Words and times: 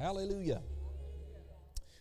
Hallelujah. 0.00 0.62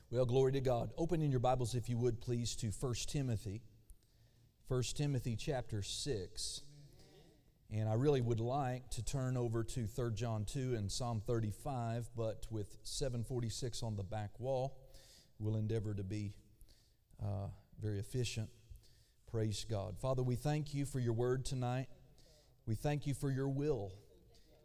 Well, 0.10 0.26
glory 0.26 0.54
to 0.54 0.62
God. 0.62 0.92
Open 0.98 1.22
in 1.22 1.32
your 1.32 1.42
Bibles, 1.42 1.76
if 1.76 1.90
you 1.90 1.98
would, 1.98 2.22
please, 2.22 2.56
to 2.56 2.68
1 2.68 2.94
Timothy. 3.08 3.62
1 4.70 4.84
Timothy 4.96 5.36
chapter 5.36 5.82
6. 5.82 6.62
And 7.74 7.90
I 7.90 7.96
really 7.96 8.22
would 8.22 8.40
like 8.40 8.90
to 8.92 9.04
turn 9.04 9.36
over 9.36 9.66
to 9.66 9.86
3 9.86 10.14
John 10.14 10.46
2 10.46 10.76
and 10.76 10.90
Psalm 10.90 11.22
35, 11.28 12.10
but 12.16 12.48
with 12.50 12.78
746 12.84 13.84
on 13.84 13.98
the 13.98 14.04
back 14.04 14.40
wall, 14.40 14.78
we'll 15.38 15.58
endeavor 15.58 15.94
to 15.94 16.04
be 16.04 16.32
uh, 17.22 17.48
very 17.82 18.00
efficient. 18.00 18.48
Praise 19.30 19.66
God. 19.70 19.98
Father, 20.00 20.24
we 20.24 20.36
thank 20.36 20.74
you 20.74 20.86
for 20.86 21.00
your 21.00 21.12
word 21.12 21.44
tonight. 21.44 21.88
We 22.66 22.76
thank 22.76 23.08
you 23.08 23.14
for 23.14 23.30
your 23.30 23.50
will. 23.50 23.92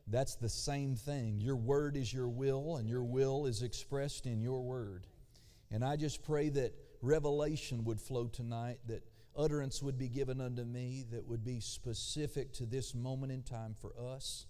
That's 0.06 0.34
the 0.36 0.48
same 0.48 0.96
thing. 0.96 1.40
Your 1.40 1.56
word 1.56 1.96
is 1.96 2.12
your 2.12 2.28
will, 2.28 2.76
and 2.76 2.88
your 2.88 3.04
will 3.04 3.46
is 3.46 3.62
expressed 3.62 4.26
in 4.26 4.40
your 4.40 4.62
word. 4.62 5.06
And 5.70 5.84
I 5.84 5.96
just 5.96 6.22
pray 6.22 6.50
that 6.50 6.74
revelation 7.00 7.84
would 7.84 8.00
flow 8.00 8.28
tonight, 8.28 8.78
that 8.86 9.02
utterance 9.36 9.82
would 9.82 9.98
be 9.98 10.08
given 10.08 10.40
unto 10.40 10.62
me 10.62 11.04
that 11.10 11.26
would 11.26 11.44
be 11.44 11.60
specific 11.60 12.52
to 12.52 12.66
this 12.66 12.94
moment 12.94 13.32
in 13.32 13.42
time 13.42 13.74
for 13.80 13.92
us. 13.98 14.46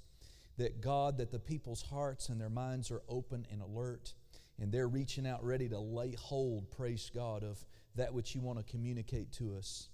That 0.57 0.81
God, 0.81 1.19
that 1.19 1.33
the 1.33 1.39
people's 1.39 1.83
hearts 1.83 2.29
and 2.29 2.41
their 2.41 2.51
minds 2.51 2.91
are 2.91 3.03
open 3.09 3.47
and 3.51 3.61
alert, 3.61 4.15
and 4.61 4.71
they're 4.71 4.89
reaching 4.89 5.27
out 5.27 5.45
ready 5.45 5.69
to 5.69 5.79
lay 5.81 6.13
hold, 6.13 6.71
praise 6.71 7.11
God, 7.13 7.43
of 7.43 7.65
that 7.97 8.13
which 8.13 8.35
you 8.35 8.41
want 8.41 8.59
to 8.59 8.65
communicate 8.71 9.33
to 9.33 9.57
us. 9.57 9.89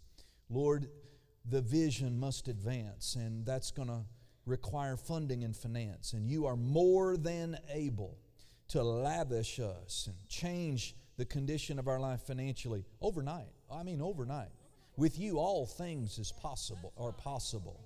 Lord, 0.51 0.89
the 1.49 1.63
vision 1.63 2.19
must 2.19 2.49
advance, 2.49 3.15
and 3.15 3.47
that's 3.47 3.71
going 3.71 3.89
to 3.89 4.01
require 4.47 4.97
funding 4.97 5.45
and 5.45 5.57
finance. 5.57 6.13
And 6.13 6.29
you 6.29 6.47
are 6.47 6.57
more 6.57 7.17
than 7.17 7.59
able 7.73 8.19
to 8.69 8.83
lavish 8.83 9.59
us 9.59 10.07
and 10.07 10.17
change 10.29 10.95
the 11.17 11.25
condition 11.25 11.79
of 11.79 11.89
our 11.89 12.01
life 12.01 12.23
financially 12.23 12.85
overnight. 13.01 13.53
I 13.71 13.83
mean, 13.83 14.01
overnight. 14.01 14.51
With 14.97 15.19
you, 15.19 15.39
all 15.39 15.67
things 15.67 16.19
is 16.19 16.33
possible 16.33 16.93
are 16.99 17.13
possible. 17.13 17.81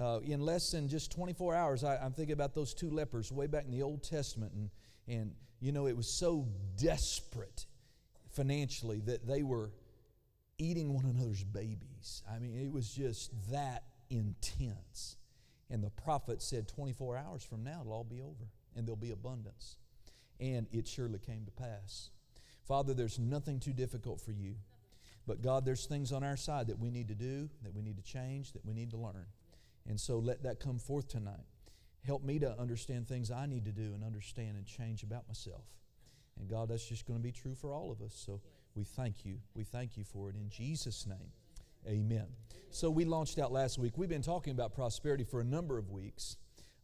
Uh, 0.00 0.20
in 0.24 0.40
less 0.40 0.70
than 0.70 0.88
just 0.88 1.12
24 1.12 1.54
hours, 1.54 1.84
I, 1.84 1.96
am 2.04 2.12
thinking 2.12 2.32
about 2.32 2.54
those 2.54 2.72
two 2.72 2.90
lepers 2.90 3.30
way 3.30 3.46
back 3.46 3.64
in 3.64 3.70
the 3.70 3.82
Old 3.82 4.02
Testament, 4.02 4.52
and 4.54 4.70
and 5.06 5.34
you 5.60 5.72
know 5.72 5.86
it 5.86 5.96
was 5.96 6.18
so 6.18 6.48
desperate 6.78 7.66
financially 8.30 9.00
that 9.00 9.26
they 9.26 9.42
were 9.42 9.70
eating 10.58 10.94
one 10.94 11.04
another's 11.04 11.44
babies. 11.44 12.22
I 12.30 12.38
mean, 12.38 12.56
it 12.56 12.72
was 12.72 12.90
just 12.90 13.30
that 13.50 13.84
intense. 14.08 15.16
And 15.72 15.82
the 15.82 15.90
prophet 15.90 16.42
said, 16.42 16.68
24 16.68 17.16
hours 17.16 17.42
from 17.42 17.64
now, 17.64 17.80
it'll 17.80 17.94
all 17.94 18.04
be 18.04 18.20
over 18.20 18.44
and 18.76 18.86
there'll 18.86 18.94
be 18.94 19.10
abundance. 19.10 19.78
And 20.38 20.66
it 20.70 20.86
surely 20.86 21.18
came 21.18 21.46
to 21.46 21.50
pass. 21.50 22.10
Father, 22.68 22.92
there's 22.92 23.18
nothing 23.18 23.58
too 23.58 23.72
difficult 23.72 24.20
for 24.20 24.32
you. 24.32 24.56
But 25.26 25.40
God, 25.40 25.64
there's 25.64 25.86
things 25.86 26.12
on 26.12 26.22
our 26.22 26.36
side 26.36 26.66
that 26.66 26.78
we 26.78 26.90
need 26.90 27.08
to 27.08 27.14
do, 27.14 27.48
that 27.62 27.74
we 27.74 27.80
need 27.80 27.96
to 27.96 28.02
change, 28.02 28.52
that 28.52 28.66
we 28.66 28.74
need 28.74 28.90
to 28.90 28.98
learn. 28.98 29.24
And 29.88 29.98
so 29.98 30.18
let 30.18 30.42
that 30.42 30.60
come 30.60 30.78
forth 30.78 31.08
tonight. 31.08 31.46
Help 32.04 32.22
me 32.22 32.38
to 32.40 32.60
understand 32.60 33.08
things 33.08 33.30
I 33.30 33.46
need 33.46 33.64
to 33.64 33.72
do 33.72 33.94
and 33.94 34.04
understand 34.04 34.58
and 34.58 34.66
change 34.66 35.02
about 35.02 35.26
myself. 35.26 35.64
And 36.38 36.50
God, 36.50 36.68
that's 36.68 36.86
just 36.86 37.06
going 37.06 37.18
to 37.18 37.22
be 37.22 37.32
true 37.32 37.54
for 37.54 37.72
all 37.72 37.90
of 37.90 38.02
us. 38.02 38.12
So 38.14 38.42
we 38.74 38.84
thank 38.84 39.24
you. 39.24 39.38
We 39.54 39.64
thank 39.64 39.96
you 39.96 40.04
for 40.04 40.28
it 40.28 40.34
in 40.34 40.50
Jesus' 40.50 41.06
name. 41.06 41.30
Amen. 41.86 42.26
So 42.70 42.90
we 42.90 43.04
launched 43.04 43.38
out 43.38 43.52
last 43.52 43.78
week. 43.78 43.98
We've 43.98 44.08
been 44.08 44.22
talking 44.22 44.52
about 44.52 44.72
prosperity 44.72 45.24
for 45.24 45.40
a 45.40 45.44
number 45.44 45.78
of 45.78 45.90
weeks, 45.90 46.36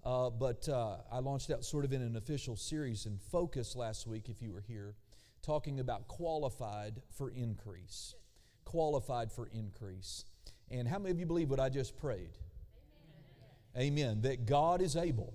uh, 0.04 0.28
but 0.28 0.68
uh, 0.68 0.96
I 1.10 1.20
launched 1.20 1.50
out 1.50 1.64
sort 1.64 1.84
of 1.84 1.92
in 1.92 2.02
an 2.02 2.16
official 2.16 2.56
series 2.56 3.06
and 3.06 3.20
focus 3.20 3.76
last 3.76 4.06
week, 4.06 4.28
if 4.28 4.42
you 4.42 4.52
were 4.52 4.60
here, 4.60 4.96
talking 5.40 5.78
about 5.78 6.08
qualified 6.08 7.00
for 7.16 7.30
increase. 7.30 8.16
Qualified 8.64 9.30
for 9.30 9.48
increase. 9.52 10.24
And 10.70 10.86
how 10.86 10.98
many 10.98 11.12
of 11.12 11.20
you 11.20 11.26
believe 11.26 11.48
what 11.48 11.60
I 11.60 11.68
just 11.68 11.96
prayed? 11.96 12.36
Amen. 13.76 13.92
Amen. 13.92 14.20
That 14.22 14.46
God 14.46 14.82
is 14.82 14.96
able. 14.96 15.32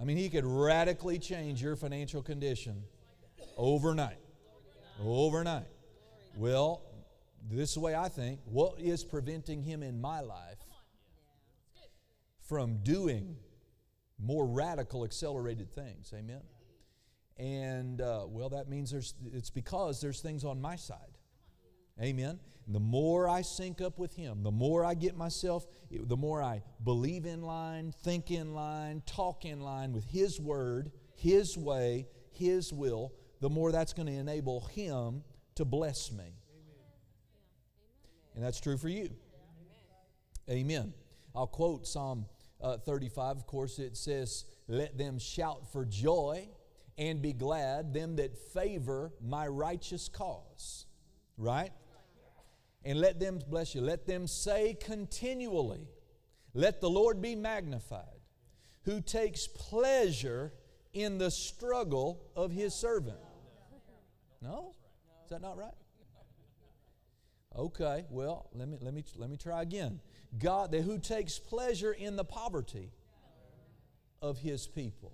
I 0.00 0.04
mean, 0.04 0.16
He 0.16 0.30
could 0.30 0.46
radically 0.46 1.18
change 1.18 1.62
your 1.62 1.76
financial 1.76 2.22
condition 2.22 2.82
overnight. 3.56 4.18
Overnight. 5.04 5.68
Well, 6.36 6.82
this 7.48 7.70
is 7.70 7.74
the 7.74 7.80
way 7.80 7.94
I 7.94 8.08
think. 8.08 8.40
What 8.44 8.80
is 8.80 9.04
preventing 9.04 9.62
him 9.62 9.82
in 9.82 10.00
my 10.00 10.20
life 10.20 10.58
from 12.40 12.78
doing 12.82 13.36
more 14.18 14.46
radical, 14.46 15.04
accelerated 15.04 15.74
things? 15.74 16.12
Amen. 16.16 16.42
And 17.38 18.00
uh, 18.00 18.26
well, 18.26 18.50
that 18.50 18.68
means 18.68 18.90
there's. 18.90 19.14
It's 19.32 19.50
because 19.50 20.00
there's 20.00 20.20
things 20.20 20.44
on 20.44 20.60
my 20.60 20.76
side. 20.76 21.16
Amen. 22.00 22.38
And 22.66 22.74
the 22.74 22.80
more 22.80 23.28
I 23.28 23.42
sync 23.42 23.80
up 23.80 23.98
with 23.98 24.14
Him, 24.14 24.42
the 24.42 24.50
more 24.50 24.84
I 24.84 24.94
get 24.94 25.16
myself, 25.16 25.66
the 25.90 26.16
more 26.16 26.42
I 26.42 26.62
believe 26.84 27.26
in 27.26 27.42
line, 27.42 27.92
think 28.02 28.30
in 28.30 28.54
line, 28.54 29.02
talk 29.06 29.44
in 29.44 29.60
line 29.60 29.92
with 29.92 30.04
His 30.04 30.38
Word, 30.38 30.92
His 31.16 31.56
way, 31.56 32.06
His 32.30 32.72
will, 32.72 33.12
the 33.40 33.50
more 33.50 33.72
that's 33.72 33.92
going 33.92 34.06
to 34.06 34.12
enable 34.12 34.60
Him 34.66 35.24
to 35.56 35.64
bless 35.64 36.12
me. 36.12 36.39
And 38.34 38.44
that's 38.44 38.60
true 38.60 38.76
for 38.76 38.88
you. 38.88 39.10
Amen. 40.48 40.92
I'll 41.34 41.46
quote 41.46 41.86
Psalm 41.86 42.26
uh, 42.60 42.78
35. 42.78 43.36
Of 43.36 43.46
course, 43.46 43.78
it 43.78 43.96
says, 43.96 44.44
Let 44.68 44.98
them 44.98 45.18
shout 45.18 45.70
for 45.72 45.84
joy 45.84 46.48
and 46.98 47.22
be 47.22 47.32
glad, 47.32 47.94
them 47.94 48.16
that 48.16 48.36
favor 48.52 49.12
my 49.22 49.46
righteous 49.46 50.08
cause. 50.08 50.86
Right? 51.36 51.72
And 52.84 52.98
let 52.98 53.20
them, 53.20 53.40
bless 53.48 53.74
you, 53.74 53.80
let 53.80 54.06
them 54.06 54.26
say 54.26 54.76
continually, 54.80 55.88
Let 56.54 56.80
the 56.80 56.90
Lord 56.90 57.20
be 57.22 57.34
magnified, 57.34 58.04
who 58.84 59.00
takes 59.00 59.46
pleasure 59.46 60.52
in 60.92 61.18
the 61.18 61.30
struggle 61.30 62.22
of 62.34 62.50
his 62.50 62.74
servant. 62.74 63.18
No? 64.42 64.74
Is 65.24 65.30
that 65.30 65.42
not 65.42 65.56
right? 65.56 65.74
Okay, 67.56 68.04
well, 68.10 68.48
let 68.54 68.68
me, 68.68 68.78
let 68.80 68.94
me, 68.94 69.04
let 69.16 69.28
me 69.28 69.36
try 69.36 69.62
again. 69.62 70.00
God, 70.38 70.72
who 70.72 70.98
takes 70.98 71.38
pleasure 71.38 71.92
in 71.92 72.16
the 72.16 72.24
poverty 72.24 72.92
of 74.22 74.38
his 74.38 74.68
people. 74.68 75.12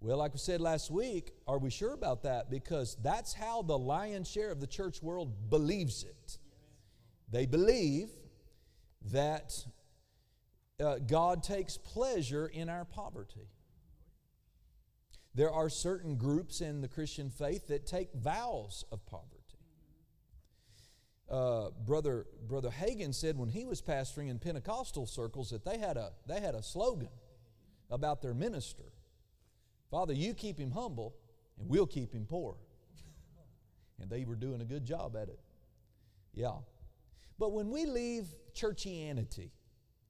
Well, 0.00 0.18
like 0.18 0.32
we 0.32 0.38
said 0.38 0.60
last 0.60 0.90
week, 0.90 1.32
are 1.46 1.58
we 1.58 1.70
sure 1.70 1.92
about 1.92 2.22
that? 2.22 2.50
Because 2.50 2.96
that's 3.02 3.34
how 3.34 3.62
the 3.62 3.76
lion's 3.76 4.30
share 4.30 4.50
of 4.50 4.60
the 4.60 4.66
church 4.66 5.02
world 5.02 5.50
believes 5.50 6.04
it. 6.04 6.38
They 7.30 7.46
believe 7.46 8.08
that 9.10 9.52
uh, 10.80 10.98
God 10.98 11.42
takes 11.42 11.76
pleasure 11.76 12.46
in 12.46 12.68
our 12.68 12.84
poverty. 12.84 13.48
There 15.34 15.52
are 15.52 15.68
certain 15.68 16.16
groups 16.16 16.60
in 16.60 16.80
the 16.80 16.88
Christian 16.88 17.28
faith 17.28 17.66
that 17.66 17.86
take 17.86 18.12
vows 18.14 18.84
of 18.90 19.04
poverty 19.04 19.37
uh, 21.30 21.70
brother 21.84 22.26
brother 22.46 22.70
Hagin 22.70 23.14
said 23.14 23.36
when 23.36 23.48
he 23.48 23.64
was 23.64 23.82
pastoring 23.82 24.30
in 24.30 24.38
Pentecostal 24.38 25.06
circles 25.06 25.50
that 25.50 25.64
they 25.64 25.78
had 25.78 25.96
a 25.96 26.12
they 26.26 26.40
had 26.40 26.54
a 26.54 26.62
slogan 26.62 27.10
about 27.90 28.22
their 28.22 28.34
minister. 28.34 28.84
Father, 29.90 30.12
you 30.12 30.34
keep 30.34 30.58
him 30.58 30.70
humble, 30.70 31.14
and 31.58 31.68
we'll 31.68 31.86
keep 31.86 32.12
him 32.12 32.26
poor. 32.26 32.56
and 34.00 34.10
they 34.10 34.24
were 34.24 34.36
doing 34.36 34.60
a 34.60 34.64
good 34.64 34.84
job 34.84 35.16
at 35.16 35.28
it. 35.28 35.40
Yeah. 36.34 36.56
But 37.38 37.52
when 37.52 37.70
we 37.70 37.86
leave 37.86 38.26
churchianity 38.54 39.50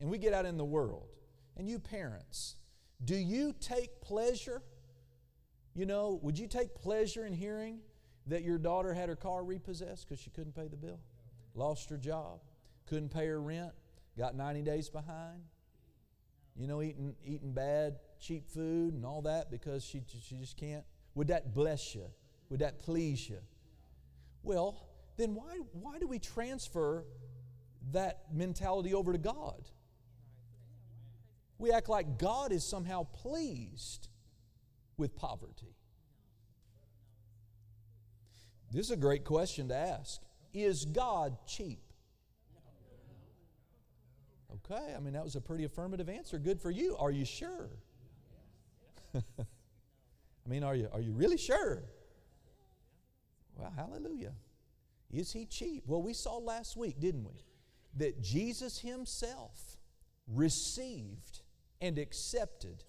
and 0.01 0.11
we 0.11 0.19
get 0.19 0.33
out 0.33 0.47
in 0.47 0.57
the 0.57 0.65
world, 0.65 1.09
and 1.57 1.69
you 1.69 1.79
parents, 1.79 2.57
do 3.05 3.17
you 3.17 3.55
take 3.61 4.01
pleasure? 4.01 4.63
You 5.75 5.87
know, 5.87 6.19
would 6.23 6.39
you 6.39 6.47
take 6.47 6.75
pleasure 6.75 7.25
in 7.25 7.33
hearing 7.33 7.81
that 8.29 8.43
your 8.43 8.59
daughter 8.59 8.95
had 8.95 9.09
her 9.09 9.17
car 9.17 9.43
repossessed 9.43 10.09
because 10.09 10.23
she 10.23 10.31
couldn't 10.31 10.55
pay 10.55 10.69
the 10.69 10.77
bill? 10.77 11.01
Lost 11.55 11.91
her 11.91 11.97
job, 11.97 12.41
couldn't 12.87 13.09
pay 13.09 13.27
her 13.27 13.41
rent, 13.41 13.73
got 14.17 14.35
90 14.35 14.63
days 14.63 14.89
behind. 14.89 15.43
You 16.57 16.67
know, 16.67 16.83
eating, 16.83 17.15
eating 17.25 17.53
bad, 17.53 17.97
cheap 18.21 18.49
food 18.49 18.95
and 18.95 19.05
all 19.05 19.23
that 19.23 19.51
because 19.51 19.85
she, 19.85 20.03
she 20.27 20.37
just 20.37 20.57
can't. 20.57 20.85
Would 21.15 21.29
that 21.29 21.55
bless 21.55 21.95
you? 21.95 22.07
Would 22.51 22.61
that 22.61 22.81
please 22.81 23.29
you? 23.29 23.39
Well, 24.43 24.89
then 25.17 25.35
why, 25.35 25.59
why 25.73 25.99
do 25.99 26.07
we 26.07 26.19
transfer 26.19 27.05
that 27.93 28.23
mentality 28.33 28.95
over 28.95 29.13
to 29.13 29.19
God? 29.19 29.69
We 31.59 31.73
act 31.73 31.89
like 31.89 32.19
God 32.19 32.53
is 32.53 32.65
somehow 32.65 33.05
pleased 33.05 34.09
with 34.97 35.17
poverty. 35.17 35.75
This 38.71 38.87
is 38.87 38.91
a 38.91 38.97
great 38.97 39.25
question 39.25 39.69
to 39.69 39.77
ask. 39.77 40.21
Is 40.53 40.85
God 40.85 41.37
cheap? 41.47 41.81
Okay, 44.71 44.95
I 44.95 45.01
mean, 45.01 45.15
that 45.15 45.25
was 45.25 45.37
a 45.37 45.41
pretty 45.41 45.65
affirmative 45.65 46.09
answer. 46.09 46.39
Good 46.39 46.61
for 46.61 46.71
you. 46.71 46.97
Are 46.99 47.11
you 47.11 47.25
sure? 47.25 47.71
I 49.15 49.21
mean, 50.47 50.63
are 50.63 50.75
you, 50.75 50.89
are 50.93 51.01
you 51.01 51.13
really 51.13 51.37
sure? 51.37 51.83
Well, 53.57 53.73
hallelujah. 53.75 54.33
Is 55.11 55.33
he 55.33 55.47
cheap? 55.47 55.85
Well, 55.87 56.03
we 56.03 56.13
saw 56.13 56.37
last 56.37 56.77
week, 56.77 57.01
didn't 57.01 57.25
we? 57.25 57.45
That 57.97 58.23
Jesus 58.23 58.79
himself 58.79 59.77
received 60.27 61.41
and 61.81 61.99
accepted 61.99 62.85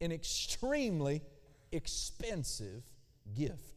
an 0.00 0.12
extremely 0.12 1.22
expensive 1.72 2.82
gift. 3.34 3.73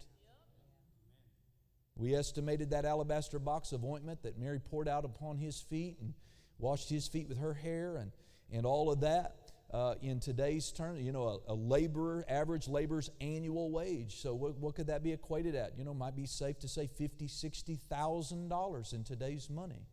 We 1.98 2.16
estimated 2.16 2.70
that 2.70 2.86
alabaster 2.86 3.40
box 3.40 3.72
of 3.72 3.84
ointment 3.84 4.22
that 4.24 4.38
Mary 4.38 4.60
poured 4.60 4.88
out 4.88 5.04
upon 5.04 5.38
his 5.38 5.60
feet 5.60 5.98
and 6.00 6.14
washed 6.60 6.90
his 6.90 7.08
feet 7.08 7.28
with 7.28 7.40
her 7.40 7.54
hair 7.54 7.98
and, 7.98 8.12
and 8.52 8.66
all 8.66 8.92
of 8.92 9.02
that. 9.02 9.36
Uh, 9.74 9.96
in 10.02 10.18
today's 10.22 10.72
terms, 10.72 11.02
you 11.02 11.12
know, 11.12 11.42
a, 11.46 11.52
a, 11.52 11.54
laborer, 11.54 12.24
average 12.30 12.70
laborer's 12.70 13.12
annual 13.20 13.70
wage. 13.70 14.22
So 14.22 14.34
what, 14.34 14.58
what 14.58 14.76
could 14.76 14.88
that 14.88 15.04
be 15.04 15.12
equated 15.12 15.56
at? 15.56 15.78
You 15.78 15.84
know, 15.84 15.94
might 15.94 16.16
be 16.16 16.26
safe 16.26 16.58
to 16.60 16.70
say 16.70 16.88
fifty, 16.88 17.28
sixty 17.28 17.76
thousand 17.90 18.48
dollars 18.48 18.94
in 18.94 19.04
today's 19.04 19.50
money. 19.50 19.86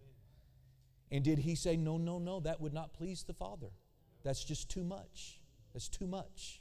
And 1.11 1.25
did 1.25 1.39
he 1.39 1.57
say, 1.57 1.77
no, 1.77 1.97
no, 1.97 2.21
no, 2.21 2.39
that 2.41 2.61
would 2.61 2.73
not 2.73 2.93
please 2.93 3.25
the 3.25 3.35
Father? 3.35 3.71
That's 4.23 4.45
just 4.45 4.71
too 4.71 4.85
much. 4.85 5.41
That's 5.73 5.89
too 5.89 6.07
much. 6.07 6.61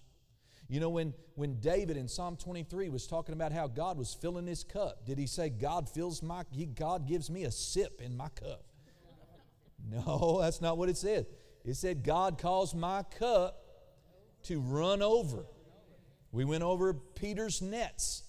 You 0.68 0.80
know, 0.80 0.90
when, 0.90 1.14
when 1.36 1.60
David 1.60 1.98
in 1.98 2.08
Psalm 2.08 2.38
23 2.38 2.90
was 2.90 3.06
talking 3.08 3.34
about 3.34 3.52
how 3.52 3.68
God 3.68 3.98
was 3.98 4.14
filling 4.14 4.48
his 4.48 4.64
cup, 4.64 5.06
did 5.06 5.18
he 5.18 5.28
say, 5.28 5.50
God 5.50 5.90
fills 5.90 6.22
my, 6.22 6.44
God 6.76 7.08
gives 7.08 7.30
me 7.30 7.44
a 7.44 7.52
sip 7.52 8.02
in 8.02 8.16
my 8.16 8.30
cup? 8.30 8.64
No, 9.92 10.40
that's 10.42 10.62
not 10.62 10.78
what 10.78 10.88
it 10.88 10.96
said. 10.96 11.26
It 11.66 11.76
said, 11.76 12.06
God 12.06 12.38
caused 12.38 12.74
my 12.74 13.04
cup 13.20 13.58
to 14.44 14.62
run 14.62 15.02
over. 15.02 15.46
We 16.32 16.46
went 16.46 16.64
over 16.64 16.94
Peter's 16.94 17.62
nets. 17.62 18.24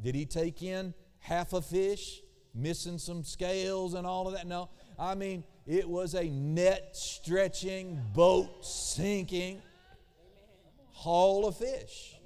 Did 0.00 0.14
he 0.14 0.26
take 0.26 0.62
in 0.62 0.94
half 1.18 1.52
a 1.52 1.60
fish, 1.60 2.20
missing 2.54 2.98
some 2.98 3.24
scales 3.24 3.94
and 3.94 4.06
all 4.06 4.28
of 4.28 4.34
that? 4.34 4.46
No. 4.46 4.70
I 4.96 5.16
mean, 5.16 5.42
it 5.66 5.88
was 5.88 6.14
a 6.14 6.30
net 6.30 6.96
stretching, 6.96 8.00
boat 8.14 8.64
sinking 8.64 9.60
haul 11.06 11.46
of 11.46 11.56
fish. 11.56 12.16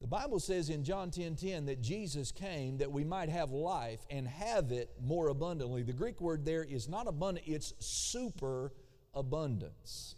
The 0.00 0.06
Bible 0.06 0.38
says 0.38 0.70
in 0.70 0.84
John 0.84 1.10
10 1.10 1.34
10 1.34 1.66
that 1.66 1.82
Jesus 1.82 2.30
came 2.30 2.78
that 2.78 2.92
we 2.92 3.02
might 3.02 3.28
have 3.28 3.50
life 3.50 3.98
and 4.08 4.28
have 4.28 4.70
it 4.70 4.90
more 5.02 5.28
abundantly. 5.28 5.82
The 5.82 5.92
Greek 5.92 6.20
word 6.20 6.44
there 6.44 6.62
is 6.62 6.88
not 6.88 7.08
abundant, 7.08 7.48
it's 7.48 7.74
super 7.80 8.72
abundance. 9.12 10.14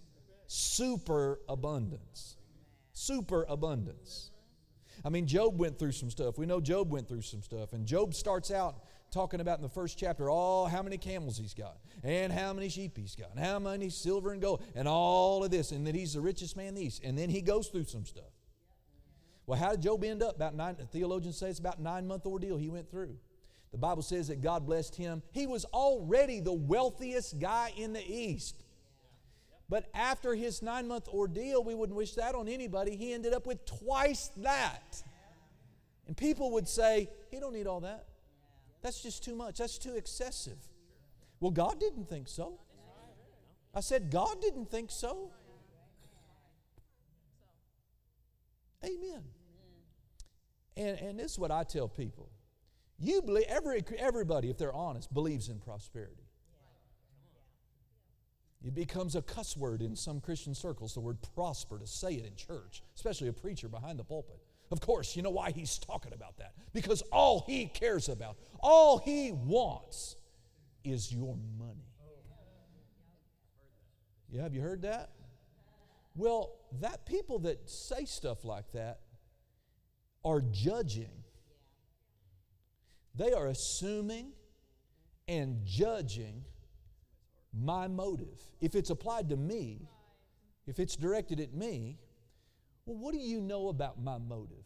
Super 0.49 1.41
abundance. 1.49 2.37
Super 2.93 3.47
abundance. 3.49 4.33
I 5.03 5.09
mean, 5.09 5.27
Job 5.27 5.59
went 5.59 5.79
through 5.79 5.93
some 5.93 6.11
stuff. 6.11 6.37
We 6.37 6.45
know 6.45 6.61
Job 6.61 6.93
went 6.93 7.09
through 7.09 7.23
some 7.23 7.41
stuff. 7.41 7.73
And 7.73 7.87
Job 7.87 8.13
starts 8.13 8.51
out 8.51 8.85
talking 9.11 9.41
about 9.41 9.59
in 9.59 9.63
the 9.63 9.69
first 9.69 9.99
chapter 9.99 10.31
all 10.31 10.67
how 10.67 10.83
many 10.83 10.99
camels 10.99 11.37
he's 11.39 11.55
got, 11.55 11.79
and 12.03 12.33
how 12.33 12.53
many 12.53 12.69
sheep 12.69 12.97
he's 12.97 13.15
got, 13.15 13.31
and 13.31 13.45
how 13.45 13.59
many 13.59 13.91
silver 13.91 14.33
and 14.33 14.41
gold, 14.41 14.63
and 14.75 14.87
all 14.87 15.45
of 15.45 15.51
this, 15.51 15.73
and 15.73 15.87
that 15.87 15.95
he's 15.95 16.15
the 16.15 16.21
richest 16.21 16.57
man 16.57 16.69
in 16.69 16.75
the 16.75 16.83
East. 16.83 17.03
And 17.05 17.19
then 17.19 17.31
he 17.31 17.41
goes 17.41 17.69
through 17.69 17.85
some 17.85 18.05
stuff. 18.05 18.33
Well, 19.47 19.59
how 19.59 19.73
did 19.73 19.83
Job 19.83 20.05
end 20.05 20.23
up? 20.23 20.37
About 20.37 20.55
nine, 20.55 20.77
theologians 20.93 21.37
say 21.37 21.49
it's 21.49 21.59
about 21.59 21.81
nine 21.81 22.07
month 22.07 22.25
ordeal 22.25 22.57
he 22.57 22.69
went 22.69 22.91
through. 22.91 23.17
The 23.73 23.79
Bible 23.79 24.03
says 24.03 24.29
that 24.29 24.41
God 24.41 24.67
blessed 24.67 24.97
him. 24.97 25.23
He 25.33 25.47
was 25.47 25.65
already 25.67 26.41
the 26.41 26.53
wealthiest 26.53 27.39
guy 27.39 27.73
in 27.77 27.93
the 27.93 28.05
East. 28.05 28.63
But 29.69 29.89
after 29.95 30.35
his 30.35 30.63
nine 30.63 30.89
month 30.89 31.07
ordeal, 31.09 31.63
we 31.63 31.75
wouldn't 31.75 31.97
wish 31.97 32.15
that 32.15 32.35
on 32.35 32.49
anybody. 32.49 32.97
He 32.97 33.13
ended 33.13 33.33
up 33.33 33.47
with 33.47 33.65
twice 33.65 34.31
that. 34.39 35.03
And 36.09 36.17
people 36.17 36.51
would 36.53 36.67
say, 36.67 37.09
he 37.31 37.39
don't 37.39 37.53
need 37.53 37.69
all 37.69 37.81
that. 37.81 38.07
That's 38.83 39.03
just 39.03 39.25
too 39.25 39.35
much. 39.35 39.59
That's 39.59 39.79
too 39.79 39.95
excessive. 39.95 40.59
Well, 41.41 41.51
God 41.51 41.81
didn't 41.81 42.09
think 42.09 42.29
so. 42.29 42.61
I 43.75 43.81
said, 43.81 44.11
God 44.11 44.41
didn't 44.41 44.71
think 44.71 44.91
so. 44.91 45.31
Amen. 48.85 49.23
And, 50.77 50.99
and 50.99 51.19
this 51.19 51.33
is 51.33 51.39
what 51.39 51.51
I 51.51 51.65
tell 51.65 51.89
people. 51.89 52.31
You 52.99 53.23
believe, 53.23 53.47
every, 53.49 53.83
everybody, 53.99 54.51
if 54.51 54.59
they're 54.59 54.73
honest, 54.73 55.13
believes 55.13 55.49
in 55.49 55.59
prosperity. 55.59 56.25
It 58.63 58.75
becomes 58.75 59.17
a 59.17 59.23
cuss 59.23 59.57
word 59.57 59.81
in 59.81 59.97
some 59.97 60.21
Christian 60.21 60.55
circles, 60.55 60.93
the 60.93 61.01
word 61.01 61.17
prosper, 61.35 61.79
to 61.79 61.87
say 61.87 62.15
it 62.15 62.27
in 62.27 62.37
church, 62.37 62.83
especially 62.95 63.29
a 63.29 63.33
preacher 63.33 63.69
behind 63.69 63.99
the 63.99 64.05
pulpit. 64.05 64.41
Of 64.71 64.81
course, 64.81 65.17
you 65.17 65.23
know 65.23 65.31
why 65.31 65.51
he's 65.51 65.79
talking 65.79 66.13
about 66.13 66.39
that? 66.39 66.55
Because 66.73 67.03
all 67.11 67.45
he 67.47 67.67
cares 67.67 68.09
about, 68.09 68.37
all 68.61 68.99
he 68.99 69.33
wants, 69.33 70.17
is 70.85 71.13
your 71.13 71.37
money. 71.59 71.91
Yeah, 74.31 74.43
have 74.43 74.55
you 74.55 74.61
heard 74.61 74.83
that? 74.83 75.11
Well, 76.15 76.53
that 76.81 77.05
people 77.05 77.41
that 77.41 77.69
say 77.69 78.05
stuff 78.05 78.45
like 78.45 78.71
that 78.73 79.01
are 80.25 80.41
judging. 80.41 81.11
They 83.15 83.33
are 83.33 83.49
assuming 83.49 84.33
and 85.27 85.65
judging 85.65 86.45
my 87.53 87.89
motive. 87.89 88.41
If 88.61 88.75
it's 88.75 88.91
applied 88.91 89.31
to 89.31 89.37
me, 89.37 89.89
if 90.67 90.79
it's 90.79 90.95
directed 90.95 91.41
at 91.41 91.53
me, 91.53 91.99
well, 92.87 92.97
what 92.97 93.13
do 93.13 93.21
you 93.21 93.41
know 93.41 93.69
about 93.69 94.01
my 94.01 94.19
motive? 94.19 94.60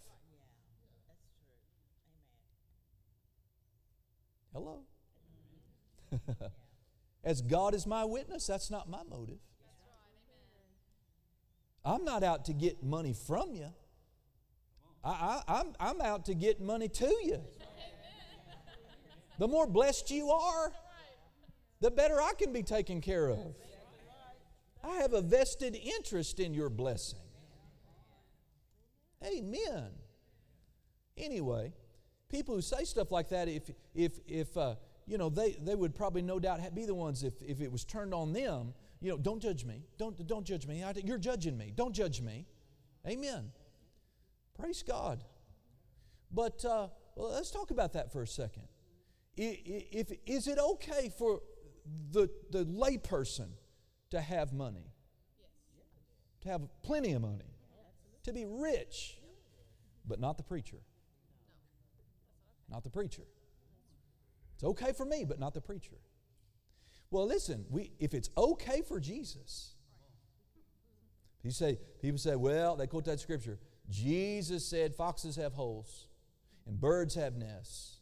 Hello? 4.55 4.83
As 7.25 7.43
God 7.43 7.75
is 7.75 7.87
my 7.87 8.05
witness, 8.05 8.47
that's 8.47 8.71
not 8.71 8.89
my 8.89 9.03
motive. 9.11 9.41
I'm 11.85 12.05
not 12.05 12.23
out 12.23 12.47
to 12.47 12.55
get 12.55 12.83
money 12.83 13.13
from 13.13 13.53
you. 13.53 13.69
I, 15.03 15.11
I, 15.11 15.43
I'm, 15.61 15.73
I'm 15.81 16.01
out 16.01 16.27
to 16.27 16.35
get 16.35 16.61
money 16.61 16.89
to 16.89 17.07
you. 17.07 17.41
The 19.39 19.49
more 19.49 19.67
blessed 19.67 20.11
you 20.11 20.31
are, 20.31 20.73
the 21.81 21.91
better 21.91 22.21
I 22.21 22.33
can 22.39 22.53
be 22.53 22.63
taken 22.63 23.01
care 23.01 23.29
of. 23.29 23.39
I 24.83 24.97
have 24.97 25.13
a 25.13 25.21
vested 25.21 25.77
interest 25.77 26.39
in 26.39 26.55
your 26.55 26.71
blessing. 26.71 27.19
Amen. 29.25 29.91
Anyway, 31.17 31.73
people 32.29 32.55
who 32.55 32.63
say 32.63 32.85
stuff 32.85 33.11
like 33.13 33.29
that, 33.31 33.49
if, 33.49 33.71
if, 33.95 34.19
if 34.27 34.57
uh, 34.57 34.75
you 35.07 35.19
know, 35.19 35.29
they, 35.29 35.53
they 35.63 35.75
would 35.75 35.95
probably 35.95 36.23
no 36.23 36.39
doubt 36.39 36.75
be 36.75 36.87
the 36.87 36.95
ones, 36.95 37.23
if, 37.23 37.35
if 37.43 37.61
it 37.61 37.71
was 37.71 37.85
turned 37.85 38.15
on 38.15 38.33
them, 38.33 38.75
you 39.01 39.11
know, 39.11 39.19
don't 39.19 39.41
judge 39.41 39.65
me. 39.65 39.83
Don't, 39.99 40.27
don't 40.27 40.45
judge 40.45 40.67
me. 40.67 40.83
You're 41.05 41.19
judging 41.19 41.59
me. 41.59 41.73
Don't 41.75 41.95
judge 41.95 42.21
me. 42.21 42.47
Amen. 43.07 43.51
Praise 44.59 44.83
God. 44.83 45.25
But 46.31 46.65
uh, 46.65 46.89
well, 47.15 47.33
let's 47.33 47.51
talk 47.51 47.71
about 47.71 47.93
that 47.93 48.13
for 48.13 48.23
a 48.23 48.27
second. 48.27 48.65
If, 49.37 50.13
is 50.27 50.47
it 50.47 50.59
okay 50.59 51.13
for 51.17 51.43
the, 52.13 52.31
the 52.51 52.65
layperson 52.65 53.49
to 54.11 54.21
have 54.21 54.53
money? 54.53 54.93
To 56.43 56.49
have 56.49 56.63
plenty 56.83 57.13
of 57.13 57.23
money? 57.23 57.59
To 58.25 58.33
be 58.33 58.47
rich? 58.47 59.19
But 60.07 60.21
not 60.21 60.37
the 60.37 60.45
preacher. 60.45 60.79
Not 62.71 62.85
the 62.85 62.91
preacher. 62.91 63.23
It's 64.55 64.65
okay 64.65 64.93
for 64.93 65.05
me, 65.05 65.25
but 65.25 65.39
not 65.39 65.55
the 65.55 65.61
preacher. 65.61 65.97
Well, 67.11 67.27
listen, 67.27 67.65
we, 67.71 67.93
if 67.99 68.15
it's 68.15 68.31
okay 68.37 68.83
for 68.83 68.99
Jesus, 68.99 69.75
you 71.43 71.51
say, 71.51 71.79
people 72.01 72.19
say, 72.19 72.37
well, 72.37 72.77
they 72.77 72.87
quote 72.87 73.05
that 73.05 73.21
scripture. 73.21 73.59
Jesus 73.91 74.67
said 74.67 74.95
foxes 74.95 75.37
have 75.37 75.53
holes 75.53 76.09
and 76.67 76.81
birds 76.81 77.15
have 77.15 77.37
nests. 77.37 77.99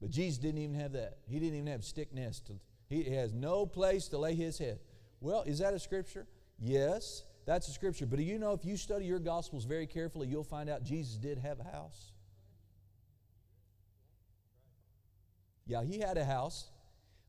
But 0.00 0.10
Jesus 0.10 0.38
didn't 0.38 0.60
even 0.60 0.74
have 0.74 0.92
that. 0.92 1.18
He 1.28 1.38
didn't 1.38 1.54
even 1.54 1.68
have 1.68 1.84
stick 1.84 2.12
nests. 2.12 2.40
To, 2.48 2.54
he 2.88 3.04
has 3.14 3.32
no 3.32 3.64
place 3.64 4.08
to 4.08 4.18
lay 4.18 4.34
his 4.34 4.58
head. 4.58 4.80
Well, 5.20 5.42
is 5.42 5.60
that 5.60 5.74
a 5.74 5.78
scripture? 5.78 6.26
Yes, 6.58 7.22
that's 7.46 7.68
a 7.68 7.70
scripture. 7.70 8.06
But 8.06 8.18
do 8.18 8.24
you 8.24 8.38
know 8.38 8.52
if 8.52 8.64
you 8.64 8.76
study 8.76 9.04
your 9.04 9.20
gospels 9.20 9.64
very 9.64 9.86
carefully, 9.86 10.26
you'll 10.26 10.42
find 10.42 10.68
out 10.68 10.82
Jesus 10.82 11.16
did 11.16 11.38
have 11.38 11.60
a 11.60 11.64
house. 11.64 12.11
Yeah, 15.66 15.82
he 15.84 15.98
had 15.98 16.18
a 16.18 16.24
house, 16.24 16.70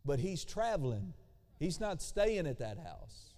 but 0.06 0.20
he's 0.20 0.44
traveling. 0.44 1.14
He's 1.60 1.80
not 1.80 2.02
staying 2.02 2.48
at 2.48 2.60
that 2.60 2.78
house. 2.78 3.34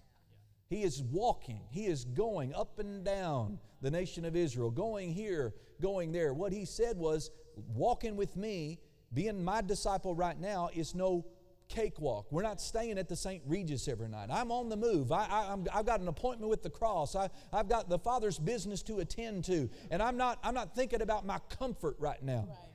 He 0.68 0.82
is 0.82 1.02
walking. 1.02 1.60
He 1.70 1.86
is 1.86 2.04
going 2.04 2.54
up 2.54 2.78
and 2.78 3.04
down 3.04 3.58
the 3.82 3.90
nation 3.90 4.24
of 4.24 4.34
Israel, 4.34 4.70
going 4.70 5.12
here, 5.12 5.54
going 5.80 6.12
there. 6.12 6.34
What 6.34 6.52
he 6.52 6.64
said 6.64 6.96
was, 6.96 7.30
walking 7.74 8.16
with 8.16 8.36
me, 8.36 8.80
being 9.12 9.44
my 9.44 9.62
disciple 9.62 10.14
right 10.14 10.38
now, 10.38 10.70
is 10.74 10.94
no 10.94 11.24
cakewalk. 11.68 12.26
We're 12.30 12.42
not 12.42 12.60
staying 12.60 12.98
at 12.98 13.08
the 13.08 13.16
St. 13.16 13.42
Regis 13.46 13.88
every 13.88 14.08
night. 14.08 14.28
I'm 14.30 14.50
on 14.50 14.68
the 14.68 14.76
move. 14.76 15.12
I, 15.12 15.56
have 15.72 15.86
got 15.86 16.00
an 16.00 16.08
appointment 16.08 16.50
with 16.50 16.62
the 16.62 16.70
cross. 16.70 17.14
I, 17.14 17.28
I've 17.52 17.68
got 17.68 17.88
the 17.88 17.98
Father's 17.98 18.38
business 18.38 18.82
to 18.84 18.98
attend 18.98 19.44
to. 19.44 19.68
And 19.90 20.02
I'm 20.02 20.16
not, 20.16 20.38
I'm 20.42 20.54
not 20.54 20.74
thinking 20.74 21.02
about 21.02 21.26
my 21.26 21.38
comfort 21.58 21.96
right 21.98 22.22
now. 22.22 22.46
Right. 22.48 22.65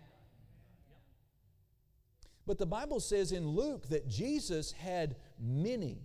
But 2.45 2.57
the 2.57 2.65
Bible 2.65 2.99
says 2.99 3.31
in 3.31 3.47
Luke 3.47 3.87
that 3.89 4.07
Jesus 4.07 4.71
had 4.71 5.15
many 5.39 6.01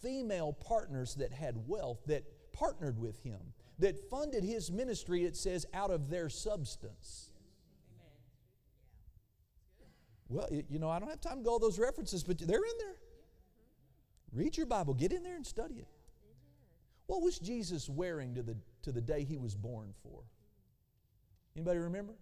female 0.00 0.52
partners 0.52 1.14
that 1.16 1.32
had 1.32 1.68
wealth 1.68 2.00
that 2.06 2.24
partnered 2.52 2.98
with 2.98 3.22
him, 3.22 3.40
that 3.78 4.10
funded 4.10 4.42
his 4.42 4.70
ministry, 4.70 5.24
it 5.24 5.36
says, 5.36 5.66
out 5.74 5.90
of 5.90 6.08
their 6.08 6.28
substance. 6.28 7.30
Well, 10.28 10.48
you 10.50 10.78
know, 10.78 10.88
I 10.88 10.98
don't 10.98 11.08
have 11.08 11.20
time 11.20 11.38
to 11.38 11.42
go 11.42 11.50
all 11.50 11.58
those 11.58 11.78
references, 11.78 12.22
but 12.22 12.38
they're 12.38 12.56
in 12.56 12.78
there. 12.78 12.96
Read 14.32 14.56
your 14.56 14.66
Bible, 14.66 14.94
get 14.94 15.12
in 15.12 15.22
there 15.22 15.36
and 15.36 15.46
study 15.46 15.74
it. 15.74 15.88
What 17.06 17.20
was 17.20 17.38
Jesus 17.38 17.88
wearing 17.88 18.36
to 18.36 18.42
the, 18.42 18.56
to 18.82 18.92
the 18.92 19.00
day 19.00 19.24
he 19.24 19.36
was 19.36 19.56
born 19.56 19.92
for? 20.04 20.22
Anybody 21.56 21.80
remember? 21.80 22.14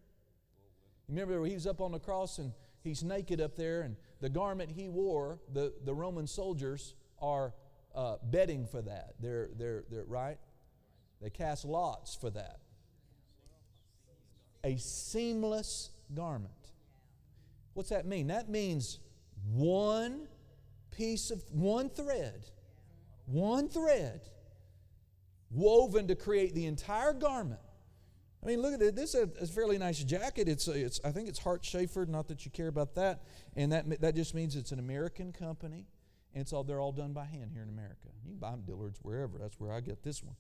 Remember 1.09 1.41
when 1.41 1.51
he 1.51 1.55
was 1.55 1.67
up 1.67 1.83
on 1.83 1.93
the 1.93 1.99
cross 1.99 2.39
and 2.39 2.53
he's 2.83 3.03
naked 3.03 3.41
up 3.41 3.57
there, 3.57 3.83
and 3.83 3.97
the 4.21 4.29
garment 4.29 4.71
he 4.71 4.89
wore, 4.89 5.39
the, 5.53 5.73
the 5.85 5.95
Roman 5.95 6.27
soldiers 6.27 6.95
are 7.21 7.55
uh, 7.95 8.17
betting 8.23 8.67
for 8.67 8.83
that. 8.83 9.15
They're, 9.21 9.51
they're, 9.57 9.85
they're, 9.91 10.05
right? 10.05 10.39
They 11.21 11.31
cast 11.31 11.65
lots 11.65 12.15
for 12.15 12.31
that. 12.31 12.61
A 14.65 14.77
seamless 14.77 15.91
garment. 16.15 16.53
What's 17.75 17.91
that 17.91 18.07
mean? 18.07 18.29
That 18.29 18.49
means 18.49 18.99
one 19.53 20.27
piece 20.91 21.31
of, 21.31 21.43
one 21.53 21.89
thread, 21.89 22.45
one 23.27 23.69
thread 23.69 24.21
woven 25.51 26.09
to 26.09 26.15
create 26.15 26.55
the 26.55 26.67
entire 26.67 27.13
garment. 27.13 27.61
I 28.43 28.47
mean, 28.47 28.63
look 28.63 28.75
at 28.75 28.83
it. 28.83 28.95
This 28.95 29.15
is 29.15 29.29
a, 29.41 29.47
fairly 29.53 29.79
nice 29.79 30.03
jacket. 30.05 30.49
It's, 30.49 30.69
it's 30.69 31.01
I 31.05 31.11
think 31.11 31.29
it's 31.29 31.41
Hart 31.41 31.65
Schaffner. 31.65 32.07
Not 32.07 32.29
that 32.29 32.45
you 32.45 32.51
care 32.51 32.69
about 32.69 32.95
that, 32.95 33.23
and 33.57 33.73
that 33.73 34.01
that 34.01 34.15
just 34.15 34.35
means 34.35 34.55
it's 34.55 34.71
an 34.71 34.79
American 34.79 35.33
company, 35.33 35.87
and 36.33 36.43
it's 36.43 36.53
all 36.53 36.63
they're 36.63 36.81
all 36.81 36.93
done 36.93 37.13
by 37.13 37.25
hand 37.25 37.51
here 37.53 37.63
in 37.63 37.69
America. 37.69 38.09
You 38.25 38.31
can 38.31 38.39
buy 38.39 38.53
them 38.53 38.63
Dillard's 38.65 39.01
wherever. 39.03 39.39
That's 39.39 39.59
where 39.59 39.73
I 39.73 39.81
get 39.81 40.05
this 40.05 40.23
one, 40.23 40.37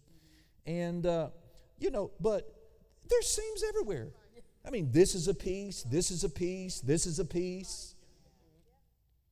and 0.65 1.05
uh, 1.07 1.31
you 1.79 1.91
know, 1.91 2.13
but 2.21 2.55
there's 3.09 3.27
seams 3.27 3.65
everywhere. 3.69 4.11
I 4.65 4.71
mean, 4.71 4.91
this 4.93 5.15
is 5.15 5.29
a 5.29 5.35
piece, 5.35 5.83
this 5.85 6.11
is 6.11 6.25
a 6.25 6.29
piece, 6.29 6.81
this 6.81 7.07
is 7.07 7.19
a 7.19 7.25
piece. 7.25 7.95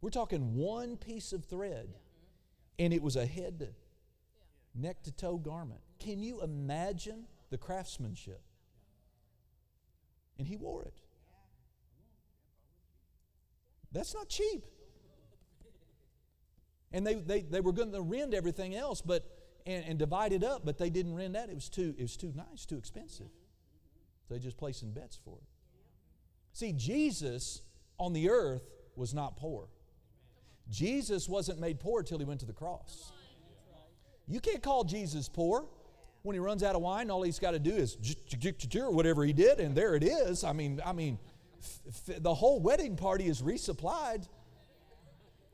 We're 0.00 0.11
talking 0.11 0.54
one 0.54 0.96
piece 0.96 1.32
of 1.32 1.44
thread, 1.44 1.88
and 2.78 2.92
it 2.92 3.02
was 3.02 3.16
a 3.16 3.26
head 3.26 3.61
to 3.61 3.68
neck 4.75 5.02
to 5.04 5.12
toe 5.12 5.37
garment. 5.37 5.80
Can 5.99 6.23
you 6.23 6.42
imagine 6.42 7.26
the 7.50 7.58
craftsmanship? 7.58 8.40
And 10.38 10.47
he 10.47 10.57
wore 10.57 10.83
it. 10.83 10.95
That's 13.93 14.14
not 14.14 14.28
cheap. 14.28 14.66
And 16.93 17.07
they, 17.07 17.14
they, 17.14 17.40
they 17.43 17.61
were 17.61 17.73
going 17.73 17.93
to 17.93 18.02
rend 18.02 18.35
everything 18.35 18.75
else 18.75 19.00
but 19.00 19.25
and, 19.66 19.85
and 19.85 19.99
divide 19.99 20.33
it 20.33 20.45
up, 20.45 20.64
but 20.64 20.78
they 20.78 20.90
didn't 20.90 21.14
rend 21.14 21.35
that. 21.35 21.49
It 21.49 21.55
was 21.55 21.69
too, 21.69 21.95
it 21.99 22.02
was 22.02 22.16
too 22.16 22.33
nice, 22.35 22.64
too 22.64 22.78
expensive. 22.78 23.26
So 23.26 24.35
They're 24.35 24.38
just 24.38 24.57
placing 24.57 24.93
bets 24.93 25.19
for 25.25 25.38
it. 25.38 25.49
See, 26.52 26.73
Jesus 26.73 27.62
on 27.99 28.12
the 28.12 28.31
earth 28.31 28.62
was 28.95 29.12
not 29.12 29.37
poor. 29.37 29.69
Jesus 30.71 31.28
wasn't 31.28 31.61
made 31.61 31.81
poor 31.81 32.02
till 32.02 32.19
he 32.19 32.25
went 32.25 32.40
to 32.40 32.47
the 32.47 32.52
cross. 32.52 33.12
You 34.26 34.40
can't 34.40 34.62
call 34.62 34.85
Jesus 34.85 35.28
poor 35.28 35.66
when 36.26 36.35
he 36.35 36.40
runs 36.40 36.62
out 36.62 36.75
of 36.75 36.83
wine. 36.83 37.11
All 37.11 37.23
he's 37.23 37.38
got 37.38 37.52
to 37.52 37.59
do 37.59 37.71
is 37.71 37.97
whatever 38.75 39.25
he 39.25 39.33
did, 39.33 39.61
and 39.61 39.75
there 39.75 39.95
it 39.95 40.02
is. 40.02 40.45
I 40.45 40.52
mean, 40.52 40.80
I 40.85 40.92
mean, 40.92 41.18
the 42.06 42.35
whole 42.35 42.61
wedding 42.61 42.97
party 42.97 43.26
is 43.26 43.42
resupplied. 43.42 44.28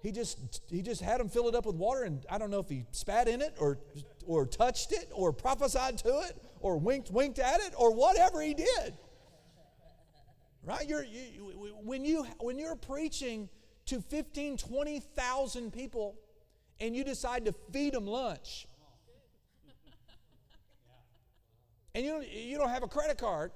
He 0.02 0.10
just 0.10 0.62
he 0.68 0.82
just 0.82 1.00
had 1.00 1.20
him 1.20 1.28
fill 1.28 1.48
it 1.48 1.54
up 1.54 1.66
with 1.66 1.76
water, 1.76 2.02
and 2.02 2.24
I 2.28 2.38
don't 2.38 2.50
know 2.50 2.58
if 2.58 2.68
he 2.68 2.86
spat 2.90 3.28
in 3.28 3.40
it 3.40 3.54
or 3.58 3.78
or 4.26 4.46
touched 4.46 4.92
it 4.92 5.10
or 5.12 5.32
prophesied 5.32 5.98
to 5.98 6.20
it 6.20 6.36
or 6.60 6.78
winked, 6.78 7.10
winked 7.10 7.38
at 7.38 7.60
it 7.60 7.74
or 7.76 7.94
whatever 7.94 8.40
he 8.40 8.54
did. 8.54 8.94
Right? 10.64 10.88
You're, 10.88 11.04
you, 11.04 11.74
when, 11.82 12.04
you, 12.04 12.24
when 12.38 12.56
you're 12.58 12.76
preaching 12.76 13.48
to 13.86 14.00
15, 14.00 14.58
20,000 14.58 15.72
people 15.72 16.16
and 16.78 16.94
you 16.94 17.02
decide 17.02 17.46
to 17.46 17.54
feed 17.72 17.94
them 17.94 18.06
lunch, 18.06 18.68
and 21.94 22.04
you 22.04 22.12
don't, 22.12 22.28
you 22.28 22.58
don't 22.58 22.70
have 22.70 22.82
a 22.82 22.88
credit 22.88 23.18
card, 23.18 23.52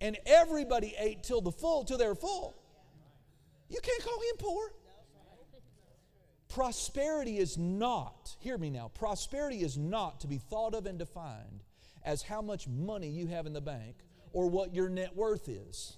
and 0.00 0.18
everybody 0.26 0.94
ate 0.98 1.22
till 1.22 1.40
the 1.40 1.52
full, 1.52 1.84
till 1.84 1.98
they 1.98 2.06
were 2.06 2.14
full, 2.14 2.54
you 3.68 3.80
can't 3.80 4.02
call 4.02 4.14
him 4.14 4.36
poor. 4.38 4.72
Prosperity 6.48 7.38
is 7.38 7.58
not, 7.58 8.36
hear 8.38 8.56
me 8.56 8.70
now, 8.70 8.90
prosperity 8.94 9.62
is 9.62 9.76
not 9.76 10.20
to 10.20 10.28
be 10.28 10.38
thought 10.38 10.74
of 10.74 10.86
and 10.86 10.98
defined 10.98 11.64
as 12.04 12.22
how 12.22 12.40
much 12.40 12.68
money 12.68 13.08
you 13.08 13.26
have 13.26 13.46
in 13.46 13.52
the 13.52 13.60
bank 13.60 13.96
or 14.32 14.48
what 14.48 14.74
your 14.74 14.88
net 14.88 15.16
worth 15.16 15.48
is. 15.48 15.96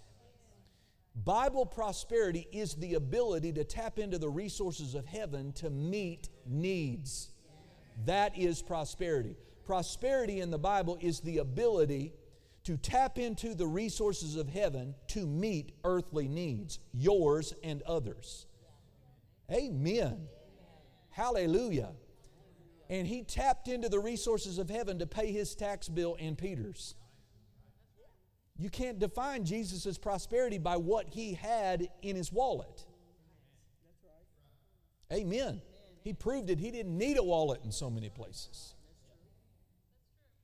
Bible 1.24 1.66
prosperity 1.66 2.46
is 2.52 2.74
the 2.74 2.94
ability 2.94 3.52
to 3.54 3.64
tap 3.64 3.98
into 3.98 4.18
the 4.18 4.28
resources 4.28 4.94
of 4.94 5.06
heaven 5.06 5.52
to 5.54 5.70
meet 5.70 6.28
needs. 6.46 7.30
That 8.04 8.36
is 8.38 8.62
prosperity. 8.62 9.36
Prosperity 9.66 10.40
in 10.40 10.50
the 10.50 10.58
Bible 10.58 10.96
is 11.00 11.20
the 11.20 11.38
ability 11.38 12.12
to 12.64 12.76
tap 12.76 13.18
into 13.18 13.54
the 13.54 13.66
resources 13.66 14.36
of 14.36 14.48
heaven 14.48 14.94
to 15.08 15.26
meet 15.26 15.72
earthly 15.84 16.28
needs, 16.28 16.78
yours 16.92 17.52
and 17.64 17.82
others. 17.82 18.46
Amen. 19.52 20.28
Hallelujah. 21.10 21.90
And 22.88 23.08
he 23.08 23.22
tapped 23.22 23.66
into 23.66 23.88
the 23.88 23.98
resources 23.98 24.58
of 24.58 24.70
heaven 24.70 25.00
to 25.00 25.06
pay 25.06 25.32
his 25.32 25.56
tax 25.56 25.88
bill 25.88 26.16
and 26.20 26.38
Peter's. 26.38 26.94
You 28.56 28.70
can't 28.70 29.00
define 29.00 29.44
Jesus' 29.44 29.98
prosperity 29.98 30.58
by 30.58 30.76
what 30.76 31.08
he 31.08 31.34
had 31.34 31.88
in 32.02 32.14
his 32.14 32.32
wallet. 32.32 32.84
Amen. 35.12 35.60
He 36.02 36.12
proved 36.12 36.50
it. 36.50 36.60
He 36.60 36.70
didn't 36.70 36.96
need 36.96 37.18
a 37.18 37.22
wallet 37.22 37.62
in 37.64 37.72
so 37.72 37.90
many 37.90 38.10
places. 38.10 38.75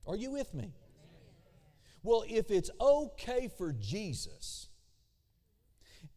Are 0.05 0.15
you 0.15 0.31
with 0.31 0.53
me? 0.53 0.73
Well, 2.01 2.23
if 2.27 2.51
it's 2.51 2.69
okay 2.81 3.49
for 3.57 3.71
Jesus, 3.71 4.67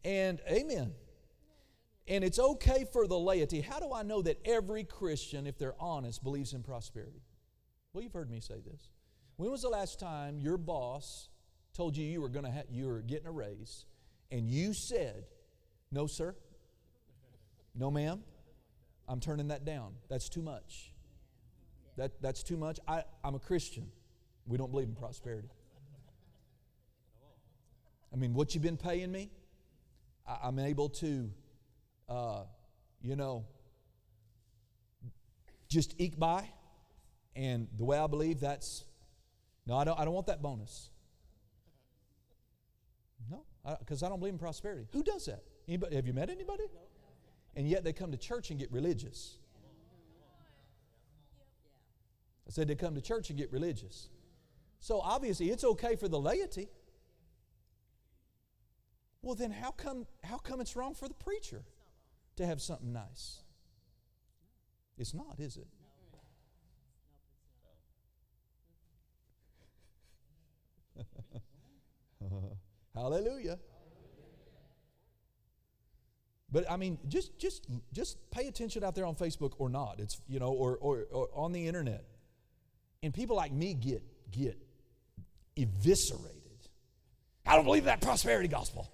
and 0.03 0.41
amen, 0.49 0.93
and 2.07 2.23
it's 2.23 2.39
okay 2.39 2.85
for 2.91 3.07
the 3.07 3.17
laity. 3.17 3.61
How 3.61 3.79
do 3.79 3.93
I 3.93 4.03
know 4.03 4.21
that 4.21 4.39
every 4.45 4.83
Christian, 4.83 5.47
if 5.47 5.57
they're 5.57 5.75
honest, 5.79 6.23
believes 6.23 6.53
in 6.53 6.63
prosperity? 6.63 7.21
Well, 7.93 8.03
you've 8.03 8.13
heard 8.13 8.29
me 8.29 8.41
say 8.41 8.61
this. 8.65 8.89
When 9.37 9.49
was 9.49 9.61
the 9.61 9.69
last 9.69 9.99
time 9.99 10.39
your 10.39 10.57
boss 10.57 11.29
told 11.73 11.95
you 11.95 12.05
you 12.05 12.21
were 12.21 12.29
going 12.29 12.45
to 12.45 12.51
ha- 12.51 12.63
you 12.69 12.87
were 12.87 13.01
getting 13.01 13.27
a 13.27 13.31
raise, 13.31 13.85
and 14.31 14.49
you 14.49 14.73
said, 14.73 15.25
"No, 15.91 16.07
sir. 16.07 16.35
No, 17.73 17.91
ma'am. 17.91 18.23
I'm 19.07 19.19
turning 19.19 19.49
that 19.49 19.63
down. 19.63 19.93
That's 20.09 20.27
too 20.27 20.41
much. 20.41 20.91
That, 21.97 22.21
that's 22.21 22.43
too 22.43 22.57
much. 22.57 22.79
I, 22.87 23.03
I'm 23.23 23.35
a 23.35 23.39
Christian. 23.39 23.89
We 24.45 24.57
don't 24.57 24.71
believe 24.71 24.87
in 24.87 24.95
prosperity. 24.95 25.49
I 28.13 28.15
mean, 28.15 28.33
what 28.33 28.53
you've 28.53 28.63
been 28.63 28.77
paying 28.77 29.11
me, 29.11 29.31
I, 30.27 30.37
I'm 30.43 30.59
able 30.59 30.89
to 30.89 31.29
uh, 32.09 32.43
you 33.01 33.15
know, 33.15 33.45
just 35.69 35.95
eke 35.97 36.17
by. 36.17 36.49
And 37.35 37.67
the 37.77 37.85
way 37.85 37.97
I 37.97 38.07
believe, 38.07 38.39
that's 38.39 38.83
no, 39.65 39.75
I 39.75 39.83
don't, 39.83 39.99
I 39.99 40.05
don't 40.05 40.13
want 40.13 40.27
that 40.27 40.41
bonus. 40.41 40.89
No, 43.29 43.43
because 43.79 44.01
I, 44.01 44.07
I, 44.07 44.09
don't 44.09 44.19
believe 44.19 44.33
in 44.33 44.39
prosperity. 44.39 44.87
Who 44.93 45.03
does 45.03 45.25
that? 45.25 45.43
Anybody, 45.67 45.95
have 45.95 46.07
you 46.07 46.13
met 46.13 46.29
anybody? 46.29 46.63
And 47.55 47.67
yet 47.67 47.83
they 47.83 47.91
come 47.91 48.11
to 48.11 48.17
church 48.17 48.49
and 48.49 48.59
get 48.59 48.71
religious. 48.71 49.37
I 52.47 52.51
said 52.51 52.67
they 52.67 52.75
come 52.75 52.95
to 52.95 53.01
church 53.01 53.29
and 53.29 53.37
get 53.37 53.51
religious. 53.51 54.09
So 54.79 54.99
obviously 55.01 55.49
it's 55.49 55.63
okay 55.63 55.95
for 55.95 56.07
the 56.07 56.19
laity. 56.19 56.69
Well, 59.21 59.35
then 59.35 59.51
how 59.51 59.71
come, 59.71 60.05
how 60.23 60.37
come 60.37 60.61
it's 60.61 60.75
wrong 60.75 60.93
for 60.93 61.07
the 61.07 61.13
preacher? 61.13 61.63
to 62.37 62.45
have 62.45 62.61
something 62.61 62.93
nice. 62.93 63.39
It's 64.97 65.13
not, 65.13 65.35
is 65.39 65.57
it? 65.57 65.67
Hallelujah. 72.95 73.59
But 76.49 76.71
I 76.71 76.77
mean, 76.77 76.97
just 77.07 77.37
just 77.37 77.67
just 77.91 78.17
pay 78.31 78.47
attention 78.47 78.83
out 78.83 78.95
there 78.95 79.05
on 79.05 79.15
Facebook 79.15 79.51
or 79.59 79.69
not. 79.69 79.99
It's 79.99 80.21
you 80.27 80.39
know, 80.39 80.47
or 80.47 80.77
or, 80.77 81.05
or 81.11 81.27
on 81.33 81.51
the 81.51 81.67
internet, 81.67 82.05
and 83.03 83.13
people 83.13 83.35
like 83.35 83.51
me 83.51 83.73
get 83.73 84.03
get 84.31 84.57
eviscerated. 85.55 86.33
I 87.45 87.55
don't 87.55 87.65
believe 87.65 87.85
that 87.85 88.01
prosperity 88.01 88.47
gospel. 88.47 88.91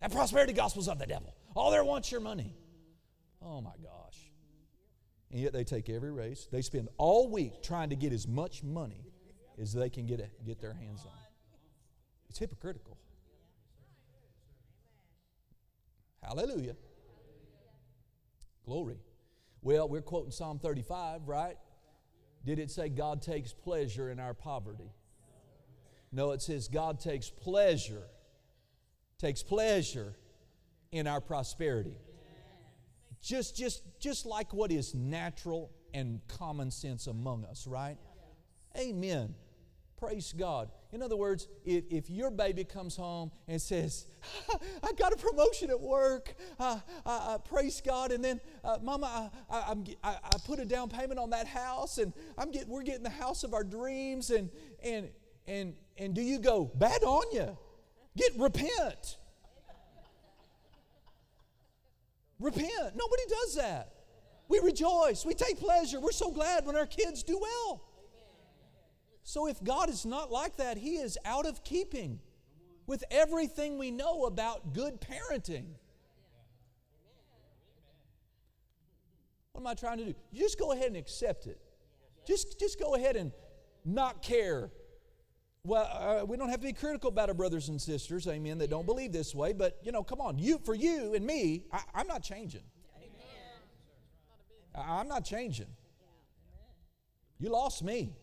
That 0.00 0.12
prosperity 0.12 0.52
gospel's 0.52 0.88
of 0.88 0.98
the 0.98 1.06
devil. 1.06 1.34
All 1.56 1.70
they 1.70 1.80
want's 1.80 2.12
your 2.12 2.20
money. 2.20 2.54
Oh 3.42 3.60
my 3.60 3.72
gosh. 3.82 4.32
And 5.30 5.40
yet 5.40 5.52
they 5.52 5.64
take 5.64 5.88
every 5.88 6.12
race. 6.12 6.46
They 6.50 6.62
spend 6.62 6.88
all 6.98 7.30
week 7.30 7.62
trying 7.62 7.90
to 7.90 7.96
get 7.96 8.12
as 8.12 8.26
much 8.26 8.62
money 8.62 9.04
as 9.60 9.72
they 9.72 9.90
can 9.90 10.06
get, 10.06 10.20
get 10.46 10.60
their 10.60 10.72
hands 10.72 11.00
on. 11.04 11.12
It's 12.28 12.38
hypocritical. 12.38 12.96
Hallelujah. 16.22 16.76
Glory. 18.64 18.98
Well, 19.62 19.88
we're 19.88 20.02
quoting 20.02 20.30
Psalm 20.30 20.58
35, 20.58 21.26
right? 21.26 21.56
Did 22.44 22.58
it 22.58 22.70
say 22.70 22.88
God 22.88 23.22
takes 23.22 23.52
pleasure 23.52 24.10
in 24.10 24.18
our 24.18 24.34
poverty? 24.34 24.92
No, 26.10 26.30
it 26.32 26.40
says 26.40 26.68
God 26.68 27.00
takes 27.00 27.28
pleasure, 27.28 28.02
takes 29.18 29.42
pleasure 29.42 30.14
in 30.90 31.06
our 31.06 31.20
prosperity. 31.20 31.96
Just, 33.20 33.56
just, 33.56 33.82
just 34.00 34.24
like 34.24 34.54
what 34.54 34.70
is 34.70 34.94
natural 34.94 35.70
and 35.92 36.20
common 36.28 36.70
sense 36.70 37.06
among 37.06 37.44
us, 37.44 37.66
right? 37.66 37.96
Amen. 38.76 39.34
Praise 39.98 40.32
God. 40.32 40.70
In 40.90 41.02
other 41.02 41.16
words, 41.16 41.48
if, 41.66 41.84
if 41.90 42.08
your 42.08 42.30
baby 42.30 42.64
comes 42.64 42.96
home 42.96 43.30
and 43.46 43.60
says, 43.60 44.06
I 44.82 44.92
got 44.92 45.12
a 45.12 45.16
promotion 45.16 45.68
at 45.68 45.78
work, 45.78 46.34
uh, 46.58 46.78
uh, 47.04 47.08
uh, 47.08 47.38
praise 47.38 47.82
God, 47.82 48.10
and 48.10 48.24
then, 48.24 48.40
uh, 48.64 48.78
Mama, 48.82 49.30
I, 49.50 49.74
I, 50.02 50.16
I, 50.24 50.38
put 50.46 50.60
a 50.60 50.64
down 50.64 50.88
payment 50.88 51.18
on 51.18 51.30
that 51.30 51.46
house, 51.46 51.98
and 51.98 52.14
I'm 52.38 52.50
we're 52.66 52.82
getting 52.82 53.02
the 53.02 53.10
house 53.10 53.44
of 53.44 53.52
our 53.52 53.64
dreams, 53.64 54.30
and, 54.30 54.48
and, 54.82 55.10
and, 55.46 55.74
and 55.98 56.14
do 56.14 56.22
you 56.22 56.38
go, 56.38 56.70
bad 56.74 57.02
on 57.02 57.24
you? 57.32 57.56
Get 58.16 58.32
repent. 58.38 59.18
Repent. 62.40 62.94
Nobody 62.94 63.22
does 63.28 63.56
that. 63.56 63.92
We 64.48 64.60
rejoice. 64.60 65.26
We 65.26 65.34
take 65.34 65.58
pleasure. 65.60 66.00
We're 66.00 66.12
so 66.12 66.30
glad 66.30 66.64
when 66.64 66.76
our 66.76 66.86
kids 66.86 67.22
do 67.22 67.38
well. 67.38 67.87
So 69.28 69.46
if 69.46 69.62
God 69.62 69.90
is 69.90 70.06
not 70.06 70.32
like 70.32 70.56
that, 70.56 70.78
He 70.78 70.96
is 70.96 71.18
out 71.22 71.44
of 71.44 71.62
keeping 71.62 72.18
with 72.86 73.04
everything 73.10 73.76
we 73.76 73.90
know 73.90 74.24
about 74.24 74.72
good 74.72 75.02
parenting. 75.02 75.66
What 79.52 79.60
am 79.60 79.66
I 79.66 79.74
trying 79.74 79.98
to 79.98 80.06
do? 80.06 80.14
You 80.32 80.40
just 80.40 80.58
go 80.58 80.72
ahead 80.72 80.86
and 80.86 80.96
accept 80.96 81.46
it. 81.46 81.60
Just, 82.26 82.58
just 82.58 82.80
go 82.80 82.94
ahead 82.94 83.16
and 83.16 83.30
not 83.84 84.22
care. 84.22 84.70
Well, 85.62 85.90
uh, 85.92 86.24
we 86.24 86.38
don't 86.38 86.48
have 86.48 86.60
to 86.60 86.66
be 86.66 86.72
critical 86.72 87.10
about 87.10 87.28
our 87.28 87.34
brothers 87.34 87.68
and 87.68 87.78
sisters, 87.78 88.26
amen, 88.26 88.56
that 88.56 88.70
don't 88.70 88.86
believe 88.86 89.12
this 89.12 89.34
way, 89.34 89.52
but 89.52 89.76
you 89.82 89.92
know, 89.92 90.02
come 90.02 90.22
on, 90.22 90.38
you 90.38 90.58
for 90.64 90.74
you 90.74 91.12
and 91.12 91.26
me, 91.26 91.64
I, 91.70 92.00
am 92.00 92.06
not 92.06 92.22
changing. 92.22 92.64
I, 94.74 95.00
I'm 95.00 95.06
not 95.06 95.26
changing. 95.26 95.68
You 97.38 97.50
lost 97.50 97.84
me. 97.84 98.14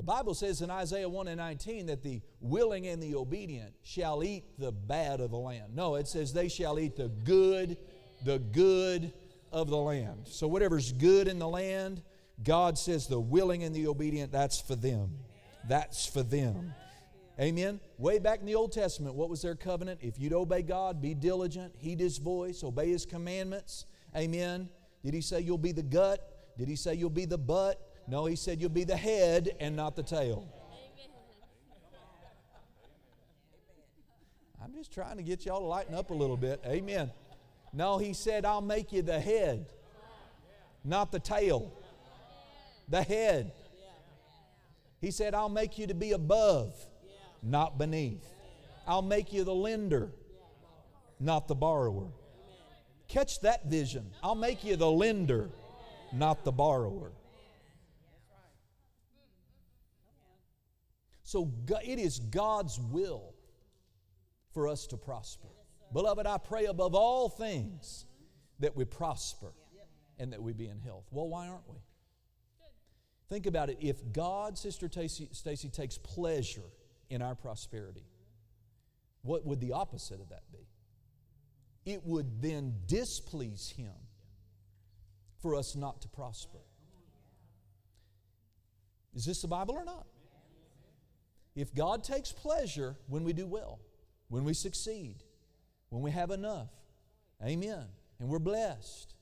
The 0.00 0.04
Bible 0.04 0.32
says 0.32 0.62
in 0.62 0.70
Isaiah 0.70 1.10
1 1.10 1.28
and 1.28 1.36
19 1.36 1.84
that 1.88 2.02
the 2.02 2.22
willing 2.40 2.86
and 2.86 3.02
the 3.02 3.16
obedient 3.16 3.74
shall 3.82 4.24
eat 4.24 4.44
the 4.58 4.72
bad 4.72 5.20
of 5.20 5.30
the 5.30 5.36
land. 5.36 5.76
No, 5.76 5.96
it 5.96 6.08
says 6.08 6.32
they 6.32 6.48
shall 6.48 6.78
eat 6.78 6.96
the 6.96 7.08
good, 7.08 7.76
the 8.24 8.38
good 8.38 9.12
of 9.52 9.68
the 9.68 9.76
land. 9.76 10.20
So 10.24 10.48
whatever's 10.48 10.92
good 10.92 11.28
in 11.28 11.38
the 11.38 11.46
land, 11.46 12.00
God 12.42 12.78
says 12.78 13.08
the 13.08 13.20
willing 13.20 13.62
and 13.62 13.74
the 13.74 13.88
obedient, 13.88 14.32
that's 14.32 14.58
for 14.58 14.74
them. 14.74 15.18
That's 15.68 16.06
for 16.06 16.22
them. 16.22 16.72
Amen. 17.38 17.78
Way 17.98 18.20
back 18.20 18.40
in 18.40 18.46
the 18.46 18.54
Old 18.54 18.72
Testament, 18.72 19.14
what 19.16 19.28
was 19.28 19.42
their 19.42 19.54
covenant? 19.54 20.00
If 20.02 20.18
you'd 20.18 20.32
obey 20.32 20.62
God, 20.62 21.02
be 21.02 21.12
diligent, 21.12 21.74
heed 21.76 22.00
His 22.00 22.16
voice, 22.16 22.64
obey 22.64 22.88
His 22.88 23.04
commandments. 23.04 23.84
Amen. 24.16 24.70
Did 25.04 25.12
He 25.12 25.20
say 25.20 25.40
you'll 25.40 25.58
be 25.58 25.72
the 25.72 25.82
gut? 25.82 26.56
Did 26.56 26.68
He 26.68 26.76
say 26.76 26.94
you'll 26.94 27.10
be 27.10 27.26
the 27.26 27.36
butt? 27.36 27.78
No, 28.10 28.26
he 28.26 28.34
said 28.34 28.60
you'll 28.60 28.70
be 28.70 28.82
the 28.82 28.96
head 28.96 29.50
and 29.60 29.76
not 29.76 29.94
the 29.94 30.02
tail. 30.02 30.44
I'm 34.62 34.74
just 34.74 34.92
trying 34.92 35.16
to 35.18 35.22
get 35.22 35.46
y'all 35.46 35.60
to 35.60 35.66
lighten 35.66 35.94
up 35.94 36.10
a 36.10 36.14
little 36.14 36.36
bit. 36.36 36.60
Amen. 36.66 37.12
No, 37.72 37.98
he 37.98 38.12
said, 38.12 38.44
I'll 38.44 38.60
make 38.60 38.92
you 38.92 39.02
the 39.02 39.20
head, 39.20 39.66
not 40.84 41.12
the 41.12 41.20
tail. 41.20 41.72
The 42.88 43.00
head. 43.00 43.52
He 45.00 45.12
said, 45.12 45.32
I'll 45.32 45.48
make 45.48 45.78
you 45.78 45.86
to 45.86 45.94
be 45.94 46.10
above, 46.10 46.74
not 47.44 47.78
beneath. 47.78 48.26
I'll 48.88 49.02
make 49.02 49.32
you 49.32 49.44
the 49.44 49.54
lender, 49.54 50.10
not 51.20 51.46
the 51.46 51.54
borrower. 51.54 52.08
Catch 53.06 53.40
that 53.42 53.66
vision. 53.66 54.10
I'll 54.20 54.34
make 54.34 54.64
you 54.64 54.74
the 54.74 54.90
lender, 54.90 55.48
not 56.12 56.44
the 56.44 56.52
borrower. 56.52 57.12
So 61.30 61.48
it 61.84 62.00
is 62.00 62.18
God's 62.18 62.80
will 62.80 63.34
for 64.52 64.66
us 64.66 64.88
to 64.88 64.96
prosper. 64.96 65.46
Beloved, 65.92 66.26
I 66.26 66.38
pray 66.38 66.64
above 66.64 66.96
all 66.96 67.28
things 67.28 68.04
that 68.58 68.74
we 68.74 68.84
prosper 68.84 69.52
and 70.18 70.32
that 70.32 70.42
we 70.42 70.52
be 70.52 70.66
in 70.66 70.80
health. 70.80 71.04
Well, 71.12 71.28
why 71.28 71.46
aren't 71.46 71.68
we? 71.68 71.76
Think 73.28 73.46
about 73.46 73.70
it. 73.70 73.78
If 73.80 74.12
God, 74.12 74.58
Sister 74.58 74.90
Stacy, 74.90 75.68
takes 75.68 75.98
pleasure 75.98 76.68
in 77.10 77.22
our 77.22 77.36
prosperity, 77.36 78.06
what 79.22 79.46
would 79.46 79.60
the 79.60 79.70
opposite 79.70 80.20
of 80.20 80.30
that 80.30 80.42
be? 80.50 80.66
It 81.92 82.04
would 82.04 82.42
then 82.42 82.74
displease 82.88 83.72
Him 83.76 83.94
for 85.40 85.54
us 85.54 85.76
not 85.76 86.02
to 86.02 86.08
prosper. 86.08 86.58
Is 89.14 89.24
this 89.24 89.42
the 89.42 89.48
Bible 89.48 89.76
or 89.76 89.84
not? 89.84 90.08
If 91.56 91.74
God 91.74 92.04
takes 92.04 92.32
pleasure 92.32 92.96
when 93.08 93.24
we 93.24 93.32
do 93.32 93.46
well, 93.46 93.80
when 94.28 94.44
we 94.44 94.54
succeed, 94.54 95.16
when 95.88 96.02
we 96.02 96.10
have 96.12 96.30
enough, 96.30 96.70
amen, 97.44 97.86
and 98.18 98.28
we're 98.28 98.38
blessed, 98.38 99.14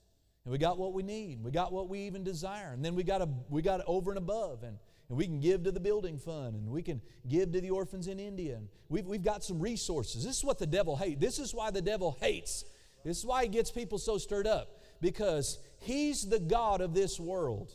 and 0.45 0.53
we 0.53 0.59
got 0.59 0.79
what 0.79 0.93
we 0.93 1.03
need, 1.03 1.43
we 1.43 1.51
got 1.51 1.73
what 1.73 1.89
we 1.89 2.01
even 2.01 2.25
desire, 2.25 2.73
and 2.73 2.85
then 2.85 2.95
we 2.95 3.03
got 3.03 3.23
a, 3.23 3.29
we 3.49 3.63
got 3.63 3.81
over 3.87 4.11
and 4.11 4.19
above, 4.19 4.63
and, 4.63 4.79
and 5.09 5.17
we 5.17 5.25
can 5.25 5.41
give 5.41 5.63
to 5.65 5.73
the 5.73 5.81
building 5.81 6.19
fund, 6.19 6.55
and 6.55 6.69
we 6.69 6.83
can 6.83 7.01
give 7.29 7.53
to 7.53 7.61
the 7.61 7.71
orphans 7.71 8.09
in 8.09 8.21
India, 8.21 8.57
and 8.57 8.69
we've, 8.89 9.07
we've 9.07 9.25
got 9.25 9.43
some 9.43 9.59
resources. 9.59 10.25
This 10.25 10.37
is 10.39 10.45
what 10.45 10.59
the 10.59 10.67
devil 10.67 10.97
hates. 10.97 11.21
This 11.21 11.39
is 11.39 11.55
why 11.55 11.71
the 11.71 11.83
devil 11.83 12.19
hates. 12.21 12.65
This 13.05 13.19
is 13.19 13.25
why 13.25 13.45
he 13.45 13.49
gets 13.49 13.71
people 13.71 13.99
so 13.99 14.19
stirred 14.19 14.47
up, 14.47 14.83
because 15.01 15.59
he's 15.81 16.29
the 16.29 16.41
God 16.41 16.83
of 16.83 16.93
this 16.93 17.19
world. 17.19 17.75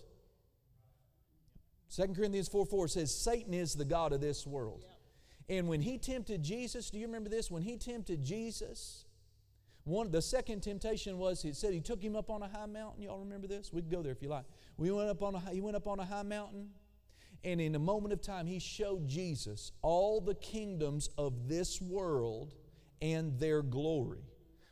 2 1.95 2.07
Corinthians 2.15 2.47
4 2.47 2.65
4 2.65 2.87
says, 2.87 3.15
Satan 3.15 3.53
is 3.53 3.75
the 3.75 3.85
God 3.85 4.13
of 4.13 4.21
this 4.21 4.47
world. 4.47 4.85
And 5.47 5.67
when 5.67 5.81
he 5.81 5.97
tempted 5.97 6.41
Jesus, 6.41 6.89
do 6.89 6.97
you 6.97 7.05
remember 7.05 7.29
this? 7.29 7.51
When 7.51 7.61
he 7.61 7.77
tempted 7.77 8.23
Jesus, 8.23 9.05
one 9.83 10.09
the 10.09 10.21
second 10.21 10.61
temptation 10.61 11.17
was 11.17 11.41
he 11.41 11.53
said 11.53 11.73
he 11.73 11.81
took 11.81 12.01
him 12.01 12.15
up 12.15 12.29
on 12.29 12.41
a 12.41 12.47
high 12.47 12.65
mountain. 12.65 13.03
Y'all 13.03 13.19
remember 13.19 13.47
this? 13.47 13.71
We 13.71 13.81
can 13.81 13.91
go 13.91 14.01
there 14.01 14.13
if 14.13 14.21
you 14.21 14.29
like. 14.29 14.45
We 14.77 14.89
went 14.89 15.09
up 15.09 15.21
on 15.21 15.35
a 15.35 15.39
he 15.51 15.61
went 15.61 15.75
up 15.75 15.87
on 15.87 15.99
a 15.99 16.05
high 16.05 16.23
mountain, 16.23 16.69
and 17.43 17.59
in 17.59 17.75
a 17.75 17.79
moment 17.79 18.13
of 18.13 18.21
time 18.21 18.47
he 18.47 18.59
showed 18.59 19.07
Jesus 19.07 19.71
all 19.81 20.21
the 20.21 20.35
kingdoms 20.35 21.09
of 21.17 21.47
this 21.47 21.81
world 21.81 22.55
and 23.01 23.37
their 23.37 23.61
glory. 23.61 24.23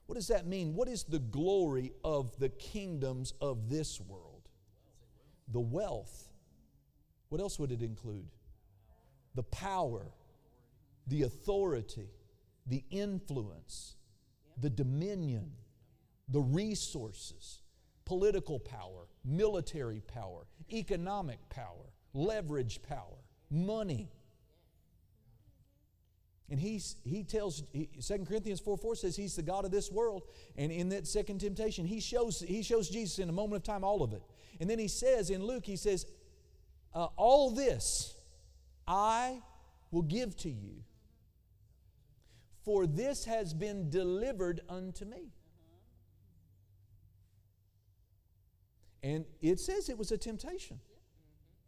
What 0.07 0.15
does 0.15 0.29
that 0.29 0.47
mean? 0.47 0.73
What 0.73 0.87
is 0.87 1.03
the 1.03 1.19
glory 1.19 1.91
of 2.03 2.35
the 2.39 2.49
kingdoms 2.49 3.33
of 3.41 3.69
this 3.69 3.99
world? 3.99 4.49
The 5.49 5.59
wealth 5.59 6.30
what 7.31 7.39
else 7.39 7.57
would 7.57 7.71
it 7.71 7.81
include? 7.81 8.27
The 9.35 9.43
power, 9.43 10.11
the 11.07 11.21
authority, 11.21 12.09
the 12.67 12.83
influence, 12.91 13.95
the 14.59 14.69
dominion, 14.69 15.53
the 16.27 16.41
resources, 16.41 17.61
political 18.03 18.59
power, 18.59 19.07
military 19.23 20.01
power, 20.13 20.45
economic 20.73 21.37
power, 21.47 21.93
leverage 22.13 22.81
power, 22.83 23.23
money. 23.49 24.11
And 26.49 26.59
he's, 26.59 26.97
he 27.05 27.23
tells, 27.23 27.63
he, 27.71 27.87
2 28.05 28.25
Corinthians 28.25 28.59
4 28.59 28.75
4 28.75 28.95
says 28.95 29.15
he's 29.15 29.37
the 29.37 29.41
God 29.41 29.63
of 29.63 29.71
this 29.71 29.89
world. 29.89 30.23
And 30.57 30.69
in 30.69 30.89
that 30.89 31.07
second 31.07 31.39
temptation, 31.39 31.85
he 31.85 32.01
shows, 32.01 32.41
he 32.41 32.61
shows 32.61 32.89
Jesus 32.89 33.19
in 33.19 33.29
a 33.29 33.31
moment 33.31 33.55
of 33.55 33.63
time 33.63 33.85
all 33.85 34.03
of 34.03 34.11
it. 34.11 34.21
And 34.59 34.69
then 34.69 34.79
he 34.79 34.89
says 34.89 35.29
in 35.29 35.41
Luke, 35.41 35.65
he 35.65 35.77
says, 35.77 36.05
uh, 36.93 37.07
All 37.15 37.51
this 37.51 38.15
I 38.87 39.41
will 39.91 40.01
give 40.01 40.35
to 40.37 40.49
you 40.49 40.83
For 42.63 42.85
this 42.85 43.25
has 43.25 43.53
been 43.53 43.89
delivered 43.89 44.61
unto 44.69 45.05
me. 45.05 45.33
And 49.03 49.25
it 49.41 49.59
says 49.59 49.89
it 49.89 49.97
was 49.97 50.11
a 50.11 50.17
temptation. 50.17 50.79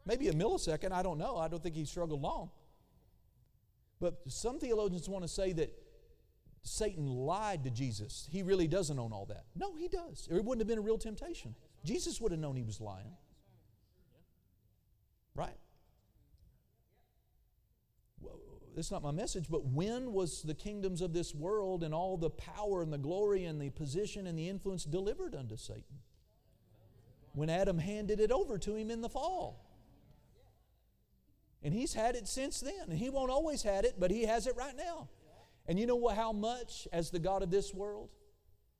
Maybe 0.05 0.27
a 0.27 0.33
millisecond, 0.33 0.91
I 0.91 1.01
don't 1.01 1.17
know. 1.17 1.37
I 1.37 1.47
don't 1.47 1.63
think 1.63 1.75
he 1.75 1.85
struggled 1.85 2.21
long. 2.21 2.51
But 3.99 4.19
some 4.27 4.59
theologians 4.59 5.09
want 5.09 5.23
to 5.23 5.27
say 5.27 5.53
that 5.53 5.73
Satan 6.61 7.07
lied 7.07 7.63
to 7.63 7.69
Jesus. 7.69 8.27
He 8.31 8.43
really 8.43 8.67
doesn't 8.67 8.99
own 8.99 9.11
all 9.11 9.25
that. 9.27 9.45
No, 9.55 9.75
he 9.75 9.87
does. 9.87 10.27
It 10.29 10.43
wouldn't 10.43 10.59
have 10.59 10.67
been 10.67 10.77
a 10.77 10.81
real 10.81 10.97
temptation. 10.97 11.55
Jesus 11.83 12.21
would 12.21 12.31
have 12.31 12.39
known 12.39 12.55
he 12.55 12.63
was 12.63 12.79
lying. 12.79 13.15
Right? 15.35 15.57
Well, 18.21 18.39
that's 18.75 18.91
not 18.91 19.03
my 19.03 19.11
message, 19.11 19.45
but 19.49 19.65
when 19.65 20.13
was 20.13 20.43
the 20.43 20.53
kingdoms 20.53 21.01
of 21.01 21.13
this 21.13 21.33
world 21.33 21.83
and 21.83 21.93
all 21.93 22.17
the 22.17 22.29
power 22.29 22.81
and 22.81 22.93
the 22.93 22.97
glory 22.97 23.45
and 23.45 23.61
the 23.61 23.69
position 23.71 24.27
and 24.27 24.37
the 24.37 24.49
influence 24.49 24.83
delivered 24.85 25.35
unto 25.35 25.57
Satan? 25.57 25.99
When 27.33 27.49
Adam 27.49 27.79
handed 27.79 28.19
it 28.19 28.31
over 28.31 28.59
to 28.59 28.75
him 28.75 28.91
in 28.91 29.01
the 29.01 29.09
fall. 29.09 29.59
And 31.63 31.73
he's 31.73 31.93
had 31.93 32.15
it 32.15 32.27
since 32.27 32.59
then. 32.59 32.89
And 32.89 32.99
he 32.99 33.09
won't 33.09 33.31
always 33.31 33.63
had 33.63 33.85
it, 33.85 33.95
but 33.97 34.11
he 34.11 34.23
has 34.25 34.45
it 34.45 34.55
right 34.55 34.75
now. 34.75 35.09
And 35.65 35.79
you 35.79 35.87
know 35.87 36.07
how 36.09 36.33
much, 36.33 36.87
as 36.91 37.09
the 37.09 37.19
God 37.19 37.41
of 37.41 37.49
this 37.49 37.73
world, 37.73 38.09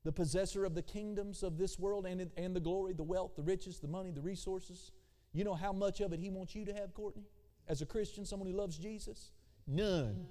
the 0.04 0.12
possessor 0.12 0.66
of 0.66 0.76
the 0.76 0.82
kingdoms 0.82 1.44
of 1.44 1.58
this 1.58 1.80
world 1.80 2.06
and, 2.06 2.30
and 2.36 2.56
the 2.56 2.60
glory, 2.60 2.94
the 2.94 3.04
wealth, 3.04 3.36
the 3.38 3.42
riches, 3.42 3.80
the 3.80 3.88
money, 3.88 4.12
the 4.12 4.22
resources, 4.22 4.92
you 5.34 5.44
know 5.44 5.56
how 5.56 5.74
much 5.74 6.00
of 6.00 6.14
it 6.14 6.20
he 6.20 6.30
wants 6.30 6.56
you 6.56 6.66
to 6.66 6.74
have, 6.74 6.94
Courtney? 6.94 7.24
As 7.68 7.82
a 7.82 7.86
Christian, 7.86 8.26
someone 8.26 8.50
who 8.50 8.56
loves 8.56 8.78
Jesus? 8.78 9.32
None. 9.68 10.26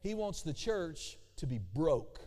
He 0.00 0.14
wants 0.14 0.42
the 0.42 0.52
church 0.52 1.18
to 1.36 1.46
be 1.46 1.58
broke. 1.58 2.20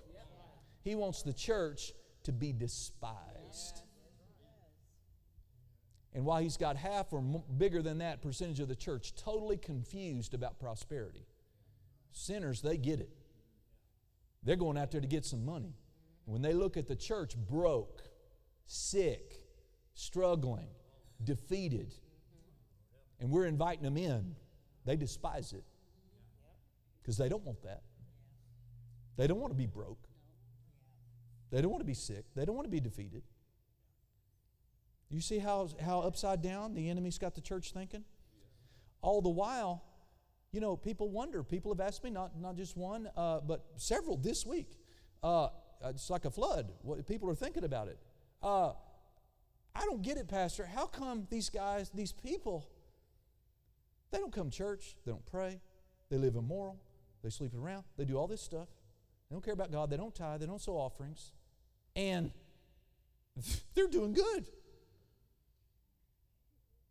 He 0.84 0.96
wants 0.96 1.24
the 1.24 1.34
church 1.34 1.94
to 2.24 2.32
be 2.32 2.54
despised. 2.54 3.82
And 6.14 6.26
while 6.26 6.42
he's 6.42 6.58
got 6.58 6.76
half 6.76 7.14
or 7.14 7.22
bigger 7.22 7.82
than 7.82 8.00
that 8.00 8.22
percentage 8.22 8.60
of 8.60 8.68
the 8.68 8.76
church 8.76 9.16
totally 9.16 9.58
confused 9.58 10.34
about 10.34 10.60
prosperity, 10.60 11.26
Sinners, 12.12 12.62
they 12.62 12.78
get 12.78 13.00
it. 13.00 13.10
They're 14.44 14.56
going 14.56 14.78
out 14.78 14.92
there 14.92 15.02
to 15.02 15.08
get 15.08 15.26
some 15.26 15.46
money. 15.46 15.76
When 16.26 16.42
they 16.42 16.54
look 16.54 16.78
at 16.78 16.88
the 16.88 16.96
church 16.96 17.36
broke, 17.38 18.02
sick, 18.66 19.40
struggling, 19.94 20.68
defeated, 21.24 21.94
and 23.20 23.30
we're 23.30 23.46
inviting 23.46 23.84
them 23.84 23.98
in, 23.98 24.36
they 24.86 24.96
despise 24.96 25.54
it 25.54 25.64
because 27.02 27.18
they 27.18 27.30
don't 27.30 27.44
want 27.44 27.62
that. 27.64 27.82
They 29.18 29.28
don't 29.28 29.40
want 29.40 29.52
to 29.52 29.58
be 29.58 29.68
broke. 29.68 30.08
They 31.52 31.62
don't 31.62 31.72
want 31.72 31.82
to 31.82 31.86
be 31.86 31.94
sick. 31.94 32.26
They 32.36 32.46
don't 32.46 32.56
want 32.56 32.66
to 32.66 32.72
be 32.72 32.80
defeated. 32.80 33.24
You 35.10 35.20
see 35.20 35.40
how, 35.40 35.68
how 35.84 36.00
upside 36.00 36.42
down 36.42 36.74
the 36.74 36.90
enemy's 36.90 37.18
got 37.18 37.36
the 37.36 37.42
church 37.42 37.74
thinking? 37.74 38.06
All 39.02 39.22
the 39.22 39.30
while, 39.30 39.84
you 40.52 40.62
know, 40.62 40.78
people 40.78 41.10
wonder. 41.10 41.44
People 41.44 41.74
have 41.74 41.82
asked 41.82 42.04
me, 42.04 42.10
not, 42.10 42.40
not 42.40 42.56
just 42.56 42.78
one, 42.78 43.10
uh, 43.18 43.42
but 43.42 43.66
several 43.76 44.16
this 44.16 44.46
week. 44.46 44.70
Uh, 45.22 45.50
it's 45.86 46.10
like 46.10 46.26
a 46.26 46.32
flood. 46.32 46.72
People 47.08 47.30
are 47.30 47.36
thinking 47.36 47.66
about 47.66 47.90
it. 47.90 47.98
Uh, 48.42 48.72
I 49.76 49.86
don't 49.86 50.02
get 50.02 50.18
it, 50.18 50.28
Pastor. 50.28 50.66
How 50.66 50.86
come 50.86 51.28
these 51.30 51.50
guys, 51.50 51.90
these 51.94 52.12
people, 52.12 52.70
they 54.12 54.18
don't 54.18 54.34
come 54.34 54.50
to 54.50 54.58
church, 54.58 54.96
they 55.06 55.12
don't 55.12 55.26
pray, 55.26 55.62
they 56.10 56.18
live 56.18 56.36
immoral, 56.36 56.80
they 57.24 57.30
sleep 57.30 57.54
around, 57.56 57.84
they 57.98 58.06
do 58.06 58.18
all 58.18 58.28
this 58.28 58.42
stuff. 58.42 58.68
They 59.30 59.36
don't 59.36 59.44
care 59.44 59.54
about 59.54 59.72
God, 59.72 59.90
they 59.90 59.98
don't 59.98 60.14
tithe, 60.14 60.42
they 60.42 60.46
don't 60.46 60.62
sow 60.62 60.74
offerings, 60.74 61.32
and 61.96 62.32
they're 63.76 63.88
doing 63.88 64.14
good. 64.14 64.46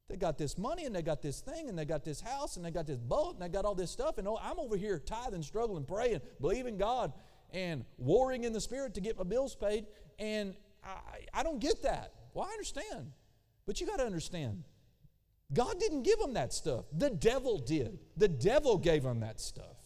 They 0.08 0.16
got 0.16 0.38
this 0.38 0.58
money 0.58 0.86
and 0.86 0.94
they 0.94 1.02
got 1.02 1.22
this 1.22 1.40
thing 1.40 1.68
and 1.68 1.78
they 1.78 1.84
got 1.84 2.02
this 2.02 2.20
house 2.20 2.56
and 2.56 2.64
they 2.64 2.72
got 2.72 2.84
this 2.84 2.98
boat 2.98 3.34
and 3.34 3.42
they 3.42 3.48
got 3.48 3.64
all 3.64 3.76
this 3.76 3.92
stuff. 3.92 4.18
And 4.18 4.26
oh, 4.26 4.40
I'm 4.42 4.58
over 4.58 4.76
here 4.76 4.98
tithing, 4.98 5.42
struggling, 5.42 5.84
praying, 5.84 6.20
believing 6.40 6.76
God 6.78 7.12
and 7.52 7.84
warring 7.96 8.42
in 8.42 8.52
the 8.52 8.60
spirit 8.60 8.94
to 8.94 9.00
get 9.00 9.16
my 9.16 9.22
bills 9.22 9.54
paid. 9.54 9.86
And 10.18 10.56
I, 10.82 11.26
I 11.32 11.42
don't 11.44 11.60
get 11.60 11.84
that. 11.84 12.12
Well, 12.34 12.46
I 12.48 12.52
understand. 12.52 13.12
But 13.66 13.80
you 13.80 13.86
got 13.86 13.98
to 13.98 14.06
understand 14.06 14.64
God 15.52 15.80
didn't 15.80 16.02
give 16.02 16.18
them 16.18 16.34
that 16.34 16.52
stuff, 16.52 16.84
the 16.96 17.10
devil 17.10 17.58
did. 17.58 17.98
The 18.16 18.28
devil 18.28 18.78
gave 18.78 19.02
them 19.02 19.20
that 19.20 19.40
stuff. 19.40 19.76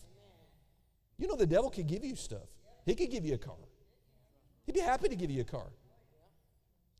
You 1.16 1.28
know, 1.28 1.36
the 1.36 1.46
devil 1.46 1.70
could 1.70 1.86
give 1.86 2.04
you 2.04 2.16
stuff, 2.16 2.48
he 2.84 2.94
could 2.94 3.10
give 3.10 3.24
you 3.24 3.34
a 3.34 3.38
car. 3.38 3.56
He'd 4.66 4.74
be 4.74 4.80
happy 4.80 5.08
to 5.08 5.16
give 5.16 5.30
you 5.30 5.42
a 5.42 5.44
car. 5.44 5.68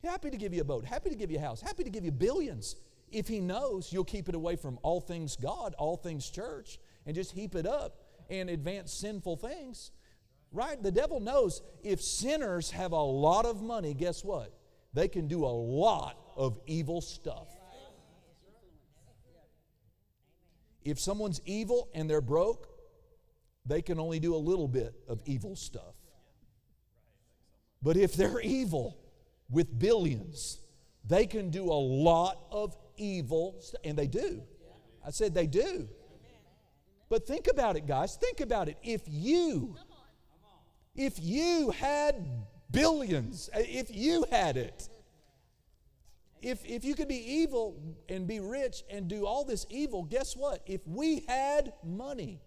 Happy 0.02 0.30
to 0.30 0.36
give 0.36 0.52
you 0.52 0.60
a 0.60 0.64
boat, 0.64 0.84
happy 0.84 1.08
to 1.08 1.16
give 1.16 1.30
you 1.30 1.38
a 1.38 1.40
house, 1.40 1.62
happy 1.62 1.82
to 1.82 1.90
give 1.90 2.04
you 2.04 2.12
billions 2.12 2.76
if 3.10 3.26
he 3.26 3.40
knows 3.40 3.92
you'll 3.92 4.04
keep 4.04 4.28
it 4.28 4.34
away 4.34 4.56
from 4.56 4.78
all 4.82 5.00
things 5.00 5.36
God, 5.36 5.74
all 5.78 5.96
things 5.96 6.28
church, 6.28 6.78
and 7.06 7.14
just 7.14 7.32
heap 7.32 7.54
it 7.54 7.66
up 7.66 7.96
and 8.28 8.50
advance 8.50 8.92
sinful 8.92 9.36
things, 9.36 9.92
right? 10.52 10.82
The 10.82 10.90
devil 10.90 11.20
knows 11.20 11.62
if 11.82 12.02
sinners 12.02 12.70
have 12.72 12.92
a 12.92 13.02
lot 13.02 13.46
of 13.46 13.62
money, 13.62 13.94
guess 13.94 14.22
what? 14.24 14.52
They 14.94 15.08
can 15.08 15.26
do 15.26 15.44
a 15.44 15.48
lot 15.48 16.16
of 16.36 16.58
evil 16.66 17.00
stuff. 17.00 17.48
If 20.84 21.00
someone's 21.00 21.40
evil 21.44 21.88
and 21.94 22.08
they're 22.08 22.20
broke, 22.20 22.68
they 23.66 23.82
can 23.82 23.98
only 23.98 24.20
do 24.20 24.34
a 24.34 24.38
little 24.38 24.68
bit 24.68 24.94
of 25.08 25.20
evil 25.24 25.56
stuff. 25.56 25.94
But 27.82 27.96
if 27.96 28.14
they're 28.14 28.40
evil 28.40 28.96
with 29.50 29.78
billions, 29.78 30.60
they 31.06 31.26
can 31.26 31.50
do 31.50 31.64
a 31.64 31.80
lot 31.80 32.38
of 32.50 32.76
evil, 32.96 33.62
and 33.82 33.98
they 33.98 34.06
do. 34.06 34.42
I 35.04 35.10
said 35.10 35.34
they 35.34 35.46
do. 35.46 35.88
But 37.08 37.26
think 37.26 37.48
about 37.48 37.76
it, 37.76 37.86
guys. 37.86 38.16
Think 38.16 38.40
about 38.40 38.68
it. 38.68 38.78
If 38.82 39.02
you, 39.06 39.76
if 40.94 41.14
you 41.20 41.70
had 41.70 42.26
billions, 42.74 43.48
uh, 43.54 43.60
if 43.60 43.94
you 43.94 44.26
had 44.30 44.56
it, 44.56 44.88
if, 46.42 46.64
if 46.66 46.84
you 46.84 46.94
could 46.94 47.08
be 47.08 47.16
evil 47.16 47.80
and 48.08 48.26
be 48.26 48.40
rich 48.40 48.82
and 48.90 49.08
do 49.08 49.24
all 49.24 49.44
this 49.44 49.66
evil, 49.70 50.02
guess 50.02 50.36
what? 50.36 50.60
If 50.66 50.82
we 50.86 51.24
had 51.26 51.72
money, 51.82 52.42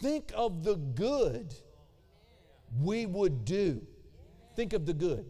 think 0.00 0.30
of 0.34 0.62
the 0.62 0.74
good 0.74 1.54
we 2.80 3.06
would 3.06 3.44
do. 3.44 3.80
Think 4.56 4.72
of 4.72 4.84
the 4.84 4.92
good. 4.92 5.24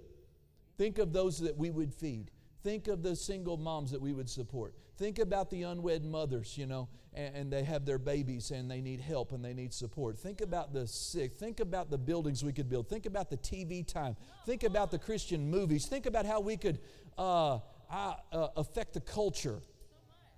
Think 0.76 0.98
of 0.98 1.12
those 1.12 1.38
that 1.38 1.56
we 1.56 1.70
would 1.70 1.94
feed. 1.94 2.30
Think 2.64 2.88
of 2.88 3.02
the 3.02 3.14
single 3.14 3.56
moms 3.56 3.90
that 3.92 4.00
we 4.00 4.12
would 4.12 4.28
support. 4.28 4.74
Think 4.96 5.18
about 5.18 5.50
the 5.50 5.62
unwed 5.62 6.04
mothers, 6.04 6.56
you 6.56 6.66
know, 6.66 6.88
and, 7.12 7.34
and, 7.34 7.52
they 7.52 7.64
have 7.64 7.84
their 7.84 7.98
babies 7.98 8.52
and 8.52 8.70
they 8.70 8.80
need 8.80 9.00
help 9.00 9.32
and 9.32 9.44
they 9.44 9.52
need 9.52 9.72
support. 9.74 10.16
Think 10.16 10.40
about 10.40 10.72
the 10.72 10.86
sick. 10.86 11.32
Think 11.32 11.58
about 11.58 11.90
the 11.90 11.98
buildings 11.98 12.44
we 12.44 12.52
could 12.52 12.68
build. 12.68 12.88
Think 12.88 13.06
about 13.06 13.28
the 13.28 13.36
TV 13.36 13.84
time. 13.84 14.14
Think 14.46 14.62
about 14.62 14.92
the 14.92 14.98
Christian 14.98 15.50
movies. 15.50 15.86
Think 15.86 16.06
about 16.06 16.26
how 16.26 16.40
we 16.40 16.56
could 16.56 16.78
uh, 17.18 17.58
uh, 17.90 18.14
affect 18.56 18.94
the 18.94 19.00
culture, 19.00 19.60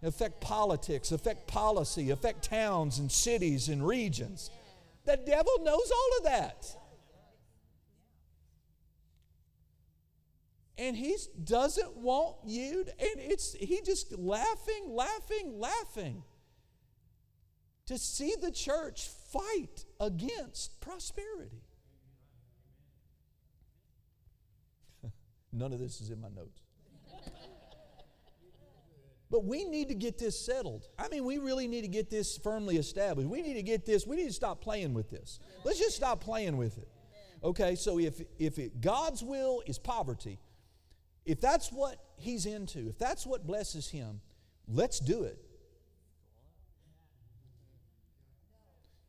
affect 0.03 0.41
politics, 0.41 1.13
affect 1.13 1.47
policy, 1.47 2.11
affect 2.11 2.45
towns 2.45 2.99
and 2.99 3.13
cities 3.13 3.69
and 3.69 3.87
regions. 3.87 4.51
The 5.05 5.19
devil 5.19 5.53
knows 5.63 5.91
all 5.91 6.19
of 6.19 6.25
that. 6.25 6.77
And 10.79 10.97
he 10.97 11.17
doesn't 11.43 11.97
want 11.97 12.37
you 12.45 12.85
to, 12.85 12.91
and 12.91 13.19
it's 13.19 13.55
he 13.55 13.81
just 13.85 14.17
laughing 14.19 14.89
laughing 14.89 15.59
laughing 15.59 16.23
to 17.87 17.97
see 17.97 18.35
the 18.41 18.51
church 18.51 19.09
fight 19.31 19.85
against 20.01 20.81
prosperity. 20.81 21.63
None 25.53 25.73
of 25.73 25.79
this 25.79 26.01
is 26.01 26.11
in 26.11 26.21
my 26.21 26.29
notes. 26.29 26.61
But 29.29 29.45
we 29.45 29.65
need 29.65 29.89
to 29.89 29.95
get 29.95 30.19
this 30.19 30.39
settled. 30.39 30.87
I 30.99 31.09
mean 31.09 31.25
we 31.25 31.39
really 31.39 31.67
need 31.67 31.83
to 31.83 31.89
get 31.89 32.11
this 32.11 32.39
firmly 32.39 32.77
established. 32.77 33.29
We 33.29 33.43
need 33.43 33.55
to 33.55 33.63
get 33.63 33.87
this 33.87 34.07
we 34.07 34.17
need 34.17 34.29
to 34.29 34.33
stop 34.33 34.61
playing 34.61 34.95
with 34.95 35.11
this. 35.11 35.41
Let's 35.65 35.79
just 35.79 35.97
stop 35.97 36.21
playing 36.21 36.57
with 36.57 36.79
it. 36.79 36.89
Okay 37.43 37.75
so 37.77 37.99
if 37.99 38.21
if 38.39 38.59
it, 38.59 38.81
god's 38.81 39.25
will 39.25 39.63
is 39.67 39.79
poverty 39.79 40.39
if 41.27 41.41
that's 41.41 41.71
what 41.71 41.99
he's 42.17 42.47
into, 42.47 42.89
if 42.89 42.99
that's 42.99 43.27
what 43.27 43.47
blesses 43.47 43.89
him, 43.89 44.21
let's 44.69 45.01
do 45.01 45.25
it. 45.25 45.39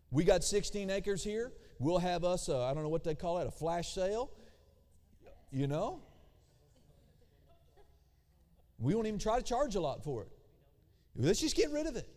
We 0.09 0.23
got 0.23 0.43
16 0.43 0.89
acres 0.89 1.23
here. 1.23 1.53
We'll 1.79 1.99
have 1.99 2.23
us, 2.23 2.49
I 2.49 2.73
don't 2.73 2.83
know 2.83 2.89
what 2.89 3.03
they 3.03 3.13
call 3.13 3.37
it, 3.37 3.47
a 3.47 3.51
flash 3.51 3.93
sale. 3.93 4.31
You 5.51 5.67
know? 5.67 6.01
We 8.79 8.95
won't 8.95 9.07
even 9.07 9.19
try 9.19 9.37
to 9.37 9.43
charge 9.43 9.75
a 9.75 9.79
lot 9.79 10.03
for 10.03 10.23
it. 10.23 10.29
Let's 11.15 11.39
just 11.39 11.55
get 11.55 11.71
rid 11.71 11.87
of 11.87 11.95
it. 11.95 12.09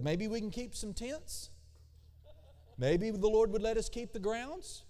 Maybe 0.00 0.28
we 0.28 0.38
can 0.38 0.50
keep 0.50 0.74
some 0.74 0.92
tents. 0.92 1.48
Maybe 2.76 3.10
the 3.10 3.28
Lord 3.28 3.52
would 3.52 3.62
let 3.62 3.78
us 3.78 3.88
keep 3.88 4.12
the 4.12 4.18
grounds. 4.18 4.84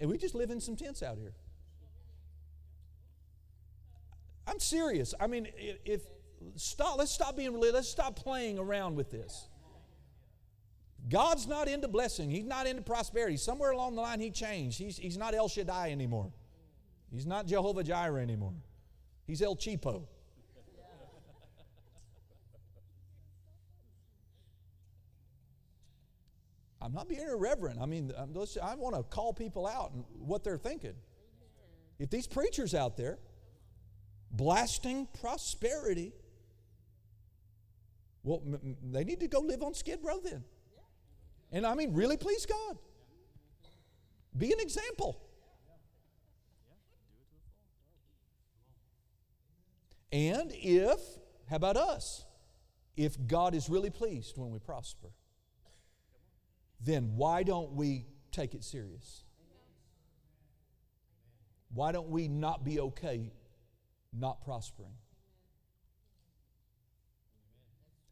And 0.00 0.08
we 0.08 0.16
just 0.16 0.34
live 0.34 0.50
in 0.50 0.60
some 0.60 0.76
tents 0.76 1.02
out 1.02 1.18
here. 1.18 1.34
I'm 4.46 4.58
serious. 4.58 5.14
I 5.20 5.26
mean, 5.26 5.48
if 5.84 6.02
stop, 6.56 6.98
let's 6.98 7.12
stop 7.12 7.36
being. 7.36 7.58
Let's 7.60 7.88
stop 7.88 8.16
playing 8.16 8.58
around 8.58 8.96
with 8.96 9.10
this. 9.10 9.48
God's 11.08 11.46
not 11.46 11.68
into 11.68 11.88
blessing. 11.88 12.30
He's 12.30 12.44
not 12.44 12.66
into 12.66 12.82
prosperity. 12.82 13.36
Somewhere 13.36 13.70
along 13.70 13.94
the 13.94 14.02
line, 14.02 14.20
He 14.20 14.30
changed. 14.30 14.78
He's, 14.78 14.96
he's 14.96 15.16
not 15.16 15.34
El 15.34 15.48
Shaddai 15.48 15.90
anymore. 15.92 16.32
He's 17.10 17.26
not 17.26 17.46
Jehovah 17.46 17.84
Jireh 17.84 18.20
anymore. 18.20 18.54
He's 19.26 19.42
El 19.42 19.56
Cheapo. 19.56 20.06
I'm 26.82 26.92
not 26.92 27.08
being 27.08 27.20
irreverent. 27.20 27.78
I 27.80 27.86
mean, 27.86 28.12
I 28.16 28.74
want 28.74 28.96
to 28.96 29.02
call 29.02 29.34
people 29.34 29.66
out 29.66 29.92
and 29.92 30.04
what 30.18 30.44
they're 30.44 30.58
thinking. 30.58 30.94
If 31.98 32.08
these 32.08 32.26
preachers 32.26 32.74
out 32.74 32.96
there 32.96 33.18
blasting 34.30 35.06
prosperity, 35.20 36.12
well, 38.22 38.42
they 38.90 39.04
need 39.04 39.20
to 39.20 39.28
go 39.28 39.40
live 39.40 39.62
on 39.62 39.74
Skid 39.74 39.98
Row 40.02 40.20
then. 40.20 40.44
And 41.52 41.66
I 41.66 41.74
mean, 41.74 41.92
really 41.92 42.16
please 42.16 42.46
God. 42.46 42.78
Be 44.36 44.52
an 44.52 44.60
example. 44.60 45.20
And 50.12 50.50
if, 50.54 51.00
how 51.48 51.56
about 51.56 51.76
us? 51.76 52.24
If 52.96 53.16
God 53.26 53.54
is 53.54 53.68
really 53.68 53.90
pleased 53.90 54.36
when 54.36 54.50
we 54.50 54.58
prosper, 54.58 55.08
then 56.80 57.12
why 57.16 57.42
don't 57.42 57.72
we 57.72 58.06
take 58.32 58.54
it 58.54 58.64
serious? 58.64 59.24
Why 61.72 61.92
don't 61.92 62.08
we 62.08 62.28
not 62.28 62.64
be 62.64 62.80
okay 62.80 63.32
not 64.12 64.42
prospering? 64.44 64.94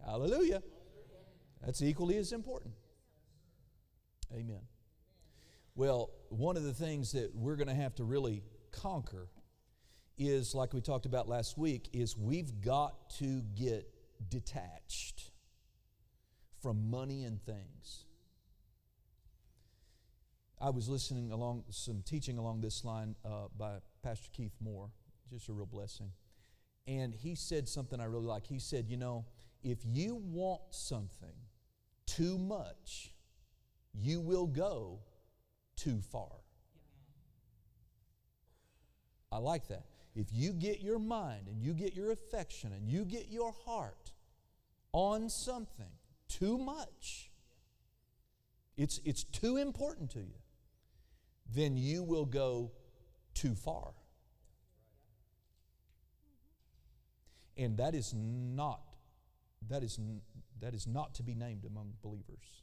Hallelujah. 0.05 0.63
That's 1.65 1.83
equally 1.83 2.17
as 2.17 2.33
important. 2.33 2.75
Amen. 4.33 4.61
Well, 5.75 6.11
one 6.29 6.57
of 6.57 6.65
the 6.65 6.73
things 6.73 7.13
that 7.13 7.35
we're 7.35 7.57
going 7.57 7.69
to 7.69 7.75
have 7.75 7.95
to 7.97 8.05
really 8.05 8.43
conquer 8.71 9.29
is, 10.19 10.55
like 10.55 10.73
we 10.73 10.81
talked 10.81 11.07
about 11.07 11.29
last 11.29 11.57
week, 11.57 11.89
is 11.93 12.17
we've 12.17 12.61
got 12.61 13.11
to 13.19 13.43
get 13.55 13.89
detached 14.29 15.31
from 16.61 16.91
money 16.91 17.25
and 17.25 17.43
things. 17.43 18.05
I 20.61 20.71
was 20.71 20.89
listening 20.89 21.31
along 21.31 21.65
some 21.71 22.03
teaching 22.05 22.39
along 22.39 22.61
this 22.61 22.85
line 22.85 23.15
uh, 23.25 23.47
by 23.57 23.77
Pastor 24.03 24.29
Keith 24.33 24.57
Moore, 24.61 24.91
just 25.31 25.49
a 25.49 25.53
real 25.53 25.67
blessing. 25.67 26.11
And 26.87 27.15
he 27.15 27.35
said 27.35 27.69
something 27.69 28.01
I 28.01 28.05
really 28.05 28.27
like. 28.27 28.47
He 28.47 28.59
said, 28.59 28.87
You 28.89 28.97
know, 28.97 29.25
if 29.63 29.79
you 29.85 30.17
want 30.17 30.63
something 30.71 31.35
too 32.07 32.39
much, 32.39 33.13
you 33.95 34.21
will 34.21 34.47
go 34.47 35.01
too 35.77 36.01
far. 36.01 36.33
I 39.31 39.39
like 39.39 39.69
that. 39.69 39.85
If 40.15 40.29
you 40.33 40.53
get 40.53 40.81
your 40.81 40.99
mind 40.99 41.47
and 41.47 41.63
you 41.63 41.75
get 41.75 41.95
your 41.95 42.11
affection 42.11 42.73
and 42.73 42.89
you 42.89 43.05
get 43.05 43.29
your 43.29 43.53
heart 43.65 44.13
on 44.93 45.29
something 45.29 45.93
too 46.29 46.59
much, 46.59 47.31
it's, 48.77 49.01
it's 49.05 49.25
too 49.25 49.57
important 49.57 50.11
to 50.13 50.21
you, 50.21 50.38
then 51.55 51.77
you 51.77 52.03
will 52.03 52.27
go 52.27 52.71
too 53.35 53.55
far. 53.55 53.93
And 57.57 57.77
that 57.79 57.95
is 57.95 58.15
not 58.15 58.81
that 59.69 59.83
is, 59.83 59.99
that 60.61 60.75
is 60.75 60.87
not 60.87 61.15
to 61.15 61.23
be 61.23 61.35
named 61.35 61.65
among 61.65 61.93
believers. 62.03 62.63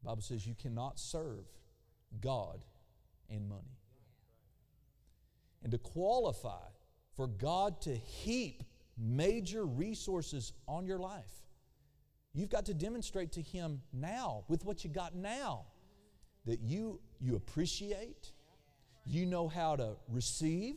The 0.00 0.08
Bible 0.08 0.22
says 0.22 0.46
you 0.46 0.54
cannot 0.54 0.98
serve 0.98 1.44
God 2.20 2.64
and 3.28 3.48
money. 3.48 3.76
And 5.62 5.72
to 5.72 5.78
qualify 5.78 6.66
for 7.16 7.26
God 7.26 7.80
to 7.82 7.94
heap 7.94 8.62
major 8.96 9.64
resources 9.64 10.52
on 10.68 10.86
your 10.86 10.98
life, 10.98 11.42
you've 12.32 12.48
got 12.48 12.66
to 12.66 12.74
demonstrate 12.74 13.32
to 13.32 13.42
Him 13.42 13.82
now, 13.92 14.44
with 14.48 14.64
what 14.64 14.84
you 14.84 14.90
got 14.90 15.16
now, 15.16 15.66
that 16.48 16.60
you, 16.62 16.98
you 17.20 17.36
appreciate, 17.36 18.32
you 19.04 19.26
know 19.26 19.48
how 19.48 19.76
to 19.76 19.96
receive, 20.08 20.76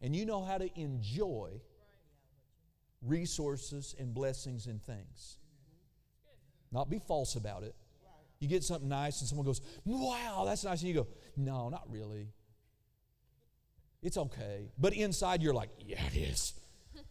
and 0.00 0.16
you 0.16 0.26
know 0.26 0.42
how 0.42 0.58
to 0.58 0.68
enjoy 0.80 1.50
resources 3.02 3.94
and 3.98 4.14
blessings 4.14 4.66
and 4.66 4.82
things. 4.82 5.36
Not 6.72 6.88
be 6.88 6.98
false 6.98 7.36
about 7.36 7.62
it. 7.62 7.74
You 8.40 8.48
get 8.48 8.64
something 8.64 8.88
nice 8.88 9.20
and 9.20 9.28
someone 9.28 9.46
goes, 9.46 9.60
Wow, 9.84 10.44
that's 10.46 10.64
nice. 10.64 10.80
And 10.80 10.88
you 10.88 10.94
go, 10.94 11.06
No, 11.36 11.68
not 11.68 11.84
really. 11.88 12.28
It's 14.02 14.16
okay. 14.16 14.72
But 14.78 14.94
inside 14.94 15.42
you're 15.42 15.54
like, 15.54 15.68
Yeah, 15.78 16.04
it 16.06 16.16
is. 16.16 16.54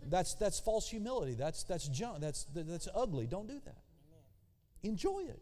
That's, 0.08 0.34
that's 0.34 0.60
false 0.60 0.90
humility. 0.90 1.36
That's, 1.36 1.64
that's 1.64 1.88
junk. 1.88 2.20
That's, 2.20 2.46
that's 2.54 2.88
ugly. 2.94 3.28
Don't 3.28 3.48
do 3.48 3.62
that. 3.66 3.78
Enjoy 4.84 5.22
it. 5.28 5.42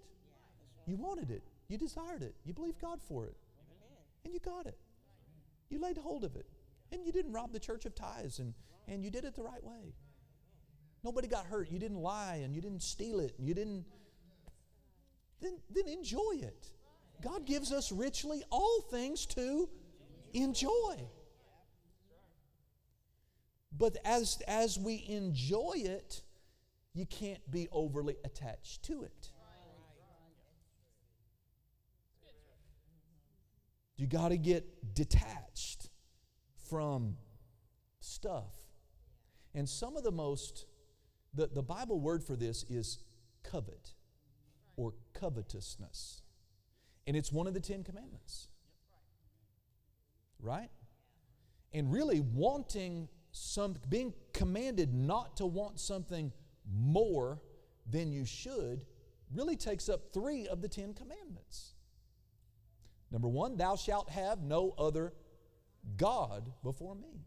You 0.85 0.97
wanted 0.97 1.31
it. 1.31 1.43
You 1.69 1.77
desired 1.77 2.23
it. 2.23 2.35
You 2.43 2.53
believed 2.53 2.81
God 2.81 2.99
for 3.01 3.25
it. 3.27 3.37
And 4.25 4.33
you 4.33 4.39
got 4.39 4.65
it. 4.65 4.77
You 5.69 5.79
laid 5.79 5.97
hold 5.97 6.23
of 6.23 6.35
it. 6.35 6.47
And 6.91 7.05
you 7.05 7.11
didn't 7.13 7.31
rob 7.31 7.53
the 7.53 7.59
church 7.59 7.85
of 7.85 7.95
tithes 7.95 8.39
and, 8.39 8.53
and 8.87 9.03
you 9.03 9.11
did 9.11 9.23
it 9.23 9.35
the 9.35 9.43
right 9.43 9.63
way. 9.63 9.93
Nobody 11.03 11.27
got 11.27 11.45
hurt. 11.45 11.71
You 11.71 11.79
didn't 11.79 11.99
lie 11.99 12.41
and 12.43 12.53
you 12.53 12.61
didn't 12.61 12.81
steal 12.81 13.19
it 13.19 13.35
and 13.37 13.47
you 13.47 13.53
didn't 13.53 13.85
then, 15.41 15.57
then 15.69 15.87
enjoy 15.87 16.33
it. 16.41 16.67
God 17.21 17.45
gives 17.45 17.71
us 17.71 17.91
richly 17.91 18.43
all 18.49 18.81
things 18.89 19.25
to 19.27 19.69
enjoy. 20.33 21.07
But 23.77 23.97
as, 24.03 24.41
as 24.47 24.77
we 24.77 25.05
enjoy 25.07 25.75
it, 25.75 26.21
you 26.93 27.05
can't 27.05 27.39
be 27.51 27.67
overly 27.71 28.17
attached 28.25 28.83
to 28.83 29.03
it. 29.03 29.29
You 33.99 34.07
got 34.07 34.29
to 34.29 34.37
get 34.37 34.95
detached 34.95 35.89
from 36.69 37.17
stuff. 37.99 38.53
And 39.53 39.67
some 39.67 39.97
of 39.97 40.03
the 40.03 40.11
most, 40.11 40.65
the, 41.33 41.47
the 41.47 41.61
Bible 41.61 41.99
word 41.99 42.23
for 42.23 42.37
this 42.37 42.63
is 42.69 42.99
covet 43.43 43.91
or 44.77 44.93
covetousness. 45.13 46.21
And 47.07 47.17
it's 47.17 47.29
one 47.29 47.45
of 47.45 47.53
the 47.53 47.59
Ten 47.59 47.83
Commandments. 47.83 48.47
Right? 50.39 50.69
And 51.73 51.91
really 51.91 52.21
wanting 52.21 53.09
some, 53.33 53.75
being 53.89 54.13
commanded 54.31 54.93
not 54.93 55.35
to 55.37 55.45
want 55.45 55.77
something 55.77 56.31
more 56.73 57.41
than 57.85 58.13
you 58.13 58.23
should 58.23 58.85
really 59.33 59.57
takes 59.57 59.89
up 59.89 60.13
three 60.13 60.47
of 60.47 60.61
the 60.61 60.69
Ten 60.69 60.93
Commandments. 60.93 61.73
Number 63.11 63.27
one, 63.27 63.57
thou 63.57 63.75
shalt 63.75 64.09
have 64.09 64.41
no 64.41 64.73
other 64.77 65.13
God 65.97 66.51
before 66.63 66.95
me. 66.95 67.25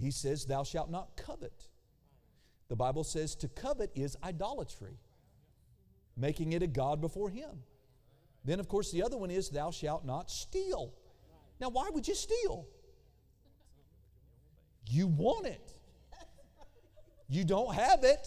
He 0.00 0.10
says, 0.10 0.46
Thou 0.46 0.62
shalt 0.62 0.90
not 0.90 1.16
covet. 1.16 1.68
The 2.68 2.76
Bible 2.76 3.04
says 3.04 3.34
to 3.36 3.48
covet 3.48 3.90
is 3.94 4.16
idolatry 4.22 4.98
making 6.16 6.52
it 6.52 6.62
a 6.62 6.66
God 6.66 7.00
before 7.00 7.30
Him. 7.30 7.62
Then, 8.44 8.60
of 8.60 8.68
course, 8.68 8.90
the 8.90 9.02
other 9.02 9.16
one 9.16 9.30
is, 9.30 9.50
Thou 9.50 9.70
shalt 9.70 10.04
not 10.04 10.30
steal. 10.30 10.94
Now, 11.60 11.68
why 11.70 11.88
would 11.92 12.06
you 12.06 12.14
steal? 12.14 12.66
You 14.90 15.06
want 15.06 15.46
it. 15.46 15.74
You 17.28 17.44
don't 17.44 17.74
have 17.74 18.04
it, 18.04 18.26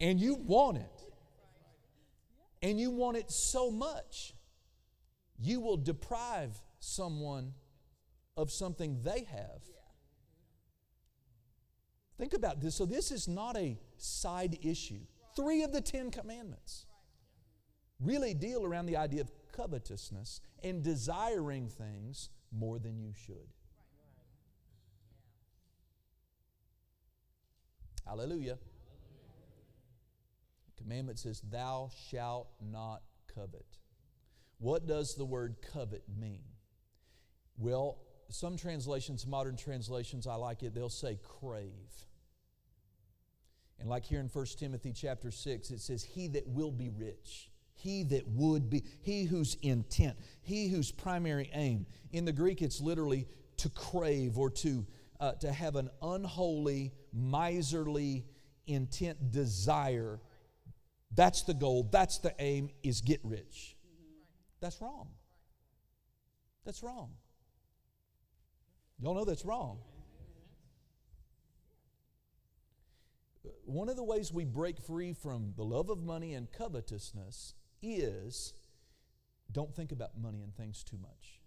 and 0.00 0.18
you 0.18 0.34
want 0.34 0.78
it. 0.78 1.02
And 2.62 2.78
you 2.78 2.90
want 2.90 3.16
it 3.16 3.30
so 3.30 3.70
much, 3.70 4.34
you 5.40 5.60
will 5.60 5.76
deprive 5.76 6.60
someone 6.78 7.54
of 8.36 8.50
something 8.50 9.02
they 9.02 9.26
have. 9.30 9.62
Think 12.18 12.34
about 12.34 12.60
this. 12.60 12.74
So, 12.74 12.84
this 12.84 13.10
is 13.10 13.26
not 13.26 13.56
a 13.56 13.78
side 13.96 14.58
issue. 14.62 15.00
Three 15.34 15.62
of 15.62 15.72
the 15.72 15.80
Ten 15.80 16.10
Commandments 16.10 16.86
really 17.98 18.34
deal 18.34 18.64
around 18.64 18.86
the 18.86 18.96
idea 18.96 19.22
of 19.22 19.30
covetousness 19.52 20.40
and 20.62 20.82
desiring 20.82 21.68
things 21.68 22.28
more 22.52 22.78
than 22.78 22.98
you 22.98 23.12
should. 23.14 23.54
Hallelujah. 28.06 28.58
The 30.66 30.82
commandment 30.82 31.18
says, 31.18 31.40
Thou 31.40 31.90
shalt 32.10 32.48
not 32.60 33.02
covet. 33.34 33.79
What 34.60 34.86
does 34.86 35.14
the 35.14 35.24
word 35.24 35.56
covet 35.72 36.04
mean? 36.20 36.44
Well, 37.56 37.98
some 38.28 38.56
translations, 38.56 39.26
modern 39.26 39.56
translations, 39.56 40.26
I 40.26 40.34
like 40.34 40.62
it, 40.62 40.74
they'll 40.74 40.88
say 40.88 41.18
crave. 41.40 41.90
And 43.78 43.88
like 43.88 44.04
here 44.04 44.20
in 44.20 44.26
1 44.26 44.46
Timothy 44.58 44.92
chapter 44.92 45.30
6, 45.30 45.70
it 45.70 45.80
says, 45.80 46.04
He 46.04 46.28
that 46.28 46.46
will 46.46 46.70
be 46.70 46.90
rich, 46.90 47.50
he 47.72 48.02
that 48.04 48.28
would 48.28 48.68
be, 48.68 48.84
he 49.00 49.24
whose 49.24 49.56
intent, 49.62 50.18
he 50.42 50.68
whose 50.68 50.92
primary 50.92 51.50
aim. 51.54 51.86
In 52.12 52.26
the 52.26 52.32
Greek, 52.32 52.60
it's 52.60 52.82
literally 52.82 53.26
to 53.56 53.70
crave 53.70 54.36
or 54.36 54.50
to, 54.50 54.86
uh, 55.18 55.32
to 55.32 55.50
have 55.50 55.76
an 55.76 55.88
unholy, 56.02 56.92
miserly 57.14 58.26
intent, 58.66 59.32
desire. 59.32 60.20
That's 61.14 61.42
the 61.42 61.54
goal, 61.54 61.88
that's 61.90 62.18
the 62.18 62.34
aim, 62.38 62.68
is 62.82 63.00
get 63.00 63.20
rich. 63.24 63.76
That's 64.60 64.80
wrong. 64.80 65.08
That's 66.64 66.82
wrong. 66.82 67.12
Y'all 69.00 69.14
know 69.14 69.24
that's 69.24 69.44
wrong. 69.44 69.78
One 73.64 73.88
of 73.88 73.96
the 73.96 74.04
ways 74.04 74.32
we 74.32 74.44
break 74.44 74.80
free 74.80 75.12
from 75.14 75.54
the 75.56 75.64
love 75.64 75.88
of 75.88 76.02
money 76.02 76.34
and 76.34 76.50
covetousness 76.52 77.54
is 77.80 78.52
don't 79.50 79.74
think 79.74 79.90
about 79.92 80.18
money 80.18 80.42
and 80.42 80.54
things 80.54 80.84
too 80.84 80.98
much. 81.00 81.40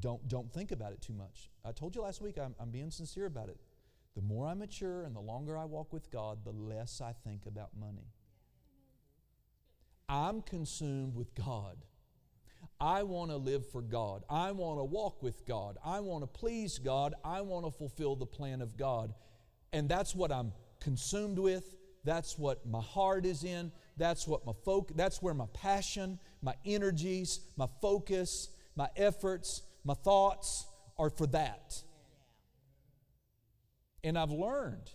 Don't, 0.00 0.26
don't 0.26 0.50
think 0.50 0.72
about 0.72 0.92
it 0.92 1.02
too 1.02 1.12
much. 1.12 1.50
I 1.64 1.72
told 1.72 1.94
you 1.94 2.02
last 2.02 2.22
week, 2.22 2.38
I'm, 2.38 2.54
I'm 2.58 2.70
being 2.70 2.90
sincere 2.90 3.26
about 3.26 3.50
it. 3.50 3.58
The 4.14 4.22
more 4.22 4.46
I 4.46 4.54
mature 4.54 5.04
and 5.04 5.14
the 5.14 5.20
longer 5.20 5.56
I 5.58 5.64
walk 5.64 5.92
with 5.92 6.10
God, 6.10 6.44
the 6.44 6.52
less 6.52 7.00
I 7.00 7.12
think 7.12 7.44
about 7.46 7.70
money. 7.78 8.08
I'm 10.12 10.42
consumed 10.42 11.14
with 11.14 11.34
God. 11.34 11.78
I 12.78 13.02
want 13.02 13.30
to 13.30 13.38
live 13.38 13.66
for 13.70 13.80
God. 13.80 14.24
I 14.28 14.52
want 14.52 14.78
to 14.78 14.84
walk 14.84 15.22
with 15.22 15.46
God. 15.46 15.78
I 15.82 16.00
want 16.00 16.22
to 16.22 16.26
please 16.26 16.78
God. 16.78 17.14
I 17.24 17.40
want 17.40 17.64
to 17.64 17.70
fulfill 17.70 18.14
the 18.14 18.26
plan 18.26 18.60
of 18.60 18.76
God. 18.76 19.14
And 19.72 19.88
that's 19.88 20.14
what 20.14 20.30
I'm 20.30 20.52
consumed 20.80 21.38
with. 21.38 21.76
That's 22.04 22.36
what 22.36 22.66
my 22.66 22.82
heart 22.82 23.24
is 23.24 23.42
in. 23.42 23.72
That's 23.96 24.28
what 24.28 24.44
my 24.44 24.52
folk 24.66 24.90
that's 24.96 25.22
where 25.22 25.32
my 25.32 25.46
passion, 25.54 26.18
my 26.42 26.54
energies, 26.66 27.40
my 27.56 27.68
focus, 27.80 28.50
my 28.76 28.88
efforts, 28.96 29.62
my 29.82 29.94
thoughts 29.94 30.66
are 30.98 31.08
for 31.08 31.26
that. 31.28 31.82
And 34.04 34.18
I've 34.18 34.30
learned, 34.30 34.90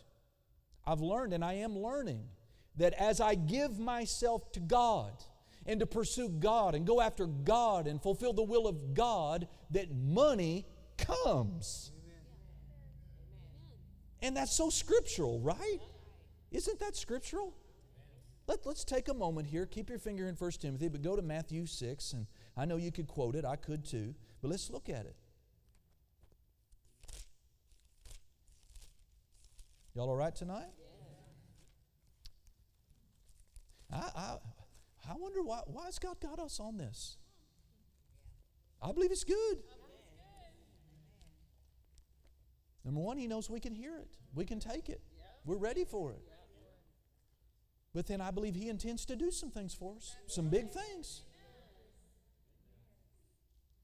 I've 0.86 1.00
learned, 1.00 1.34
and 1.34 1.44
I 1.44 1.54
am 1.54 1.76
learning 1.76 2.26
that 2.78 2.94
as 2.94 3.20
I 3.20 3.36
give 3.36 3.80
myself 3.80 4.52
to 4.54 4.60
God 4.60 5.12
and 5.66 5.80
to 5.80 5.86
pursue 5.86 6.30
God 6.30 6.76
and 6.76 6.86
go 6.86 7.02
after 7.02 7.26
God 7.26 7.88
and 7.88 8.02
fulfill 8.02 8.34
the 8.34 8.44
will 8.44 8.68
of 8.68 8.94
God, 8.94 9.48
that 9.72 9.94
money 9.94 10.66
comes. 10.98 11.92
And 14.22 14.36
that's 14.36 14.56
so 14.56 14.70
scriptural, 14.70 15.40
right? 15.40 15.80
Isn't 16.52 16.80
that 16.80 16.96
scriptural? 16.96 17.54
Let, 18.48 18.66
let's 18.66 18.84
take 18.84 19.10
a 19.10 19.14
moment 19.14 19.48
here. 19.48 19.66
Keep 19.66 19.90
your 19.90 20.00
finger 20.00 20.28
in 20.28 20.36
1 20.36 20.52
Timothy, 20.52 20.88
but 20.88 21.02
go 21.02 21.16
to 21.16 21.22
Matthew 21.22 21.66
6. 21.66 22.14
And 22.14 22.28
I 22.56 22.66
know 22.66 22.78
you 22.78 22.92
could 22.92 23.08
quote 23.08 23.36
it, 23.36 23.44
I 23.44 23.58
could 23.58 23.86
too, 23.86 24.16
but 24.42 24.50
let's 24.50 24.70
look 24.70 24.90
at 24.90 25.06
it. 25.06 25.16
Y'all 29.94 30.10
all 30.10 30.16
right 30.16 30.36
tonight? 30.36 30.77
I, 33.92 34.10
I, 34.16 34.38
I 35.10 35.14
wonder 35.16 35.42
why, 35.42 35.62
why 35.66 35.86
has 35.86 36.00
God 36.00 36.20
got 36.20 36.40
us 36.40 36.60
on 36.60 36.78
this? 36.78 37.18
I 38.82 38.92
believe 38.92 39.12
it's 39.12 39.24
good. 39.24 39.58
Number 42.84 43.02
one, 43.02 43.18
He 43.18 43.28
knows 43.28 43.50
we 43.50 43.60
can 43.60 43.74
hear 43.74 43.98
it, 43.98 44.08
we 44.34 44.46
can 44.46 44.60
take 44.60 44.90
it, 44.90 45.02
we're 45.46 45.58
ready 45.58 45.84
for 45.84 46.12
it. 46.12 46.22
But 47.94 48.08
then 48.08 48.22
I 48.22 48.32
believe 48.32 48.56
He 48.56 48.70
intends 48.70 49.06
to 49.06 49.16
do 49.16 49.32
some 49.32 49.50
things 49.50 49.74
for 49.74 49.96
us, 49.96 50.16
some 50.28 50.50
big 50.50 50.70
things. 50.70 51.24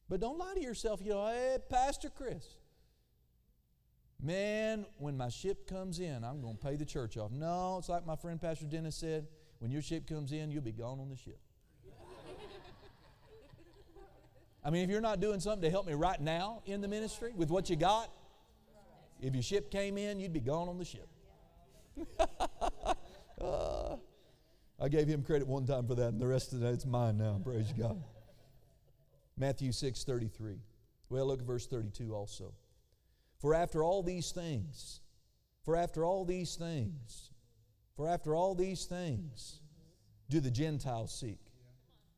But 0.09 0.19
don't 0.19 0.37
lie 0.37 0.53
to 0.55 0.61
yourself, 0.61 1.01
you 1.03 1.11
know, 1.11 1.25
hey, 1.27 1.57
Pastor 1.69 2.09
Chris. 2.09 2.45
Man, 4.21 4.85
when 4.99 5.17
my 5.17 5.27
ship 5.27 5.67
comes 5.67 5.99
in, 5.99 6.23
I'm 6.23 6.39
going 6.39 6.55
to 6.55 6.63
pay 6.63 6.75
the 6.77 6.85
church 6.85 7.17
off. 7.17 7.31
No, 7.31 7.77
it's 7.79 7.89
like 7.89 8.05
my 8.05 8.15
friend 8.15 8.39
Pastor 8.39 8.65
Dennis 8.65 8.95
said 8.95 9.27
when 9.63 9.71
your 9.71 9.81
ship 9.81 10.05
comes 10.05 10.33
in, 10.33 10.51
you'll 10.51 10.61
be 10.61 10.73
gone 10.73 10.99
on 10.99 11.07
the 11.07 11.15
ship. 11.15 11.39
I 14.61 14.69
mean, 14.69 14.83
if 14.83 14.89
you're 14.89 14.99
not 14.99 15.21
doing 15.21 15.39
something 15.39 15.61
to 15.61 15.69
help 15.69 15.87
me 15.87 15.93
right 15.93 16.19
now 16.19 16.61
in 16.65 16.81
the 16.81 16.87
ministry 16.89 17.31
with 17.33 17.49
what 17.49 17.69
you 17.69 17.77
got, 17.77 18.11
if 19.21 19.33
your 19.33 19.41
ship 19.41 19.71
came 19.71 19.97
in, 19.97 20.19
you'd 20.19 20.33
be 20.33 20.41
gone 20.41 20.67
on 20.67 20.77
the 20.77 20.83
ship. 20.83 21.07
uh, 23.41 23.95
I 24.81 24.89
gave 24.89 25.07
him 25.07 25.23
credit 25.23 25.47
one 25.47 25.65
time 25.65 25.87
for 25.87 25.95
that, 25.95 26.09
and 26.09 26.19
the 26.19 26.27
rest 26.27 26.51
of 26.51 26.59
that 26.59 26.73
it's 26.73 26.85
mine 26.85 27.17
now. 27.17 27.39
Praise 27.41 27.71
God. 27.71 28.03
Matthew 29.37 29.71
6 29.71 30.03
33. 30.03 30.57
Well, 31.07 31.25
look 31.25 31.39
at 31.39 31.45
verse 31.45 31.67
32 31.67 32.13
also. 32.13 32.53
For 33.39 33.53
after 33.53 33.81
all 33.81 34.03
these 34.03 34.31
things, 34.31 34.99
for 35.63 35.77
after 35.77 36.03
all 36.03 36.25
these 36.25 36.57
things, 36.57 37.32
for 37.95 38.07
after 38.07 38.35
all 38.35 38.55
these 38.55 38.85
things 38.85 39.59
do 40.29 40.39
the 40.39 40.51
Gentiles 40.51 41.13
seek. 41.13 41.39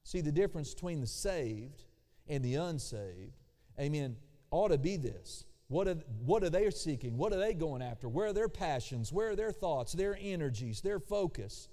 See, 0.04 0.22
the 0.22 0.32
difference 0.32 0.74
between 0.74 1.02
the 1.02 1.08
saved 1.08 1.84
and 2.28 2.44
the 2.44 2.56
unsaved, 2.56 3.44
amen, 3.80 4.16
ought 4.52 4.70
to 4.70 4.78
be 4.78 4.98
this. 4.98 5.46
What 5.68 5.88
are, 5.88 5.98
what 6.24 6.44
are 6.44 6.50
they 6.50 6.70
seeking? 6.70 7.18
What 7.18 7.34
are 7.34 7.40
they 7.40 7.54
going 7.54 7.82
after? 7.82 8.08
Where 8.08 8.28
are 8.28 8.34
their 8.34 8.48
passions? 8.50 9.12
Where 9.12 9.32
are 9.32 9.36
their 9.36 9.52
thoughts, 9.52 9.94
their 9.94 10.18
energies, 10.22 10.82
their 10.82 11.00
focus? 11.00 11.68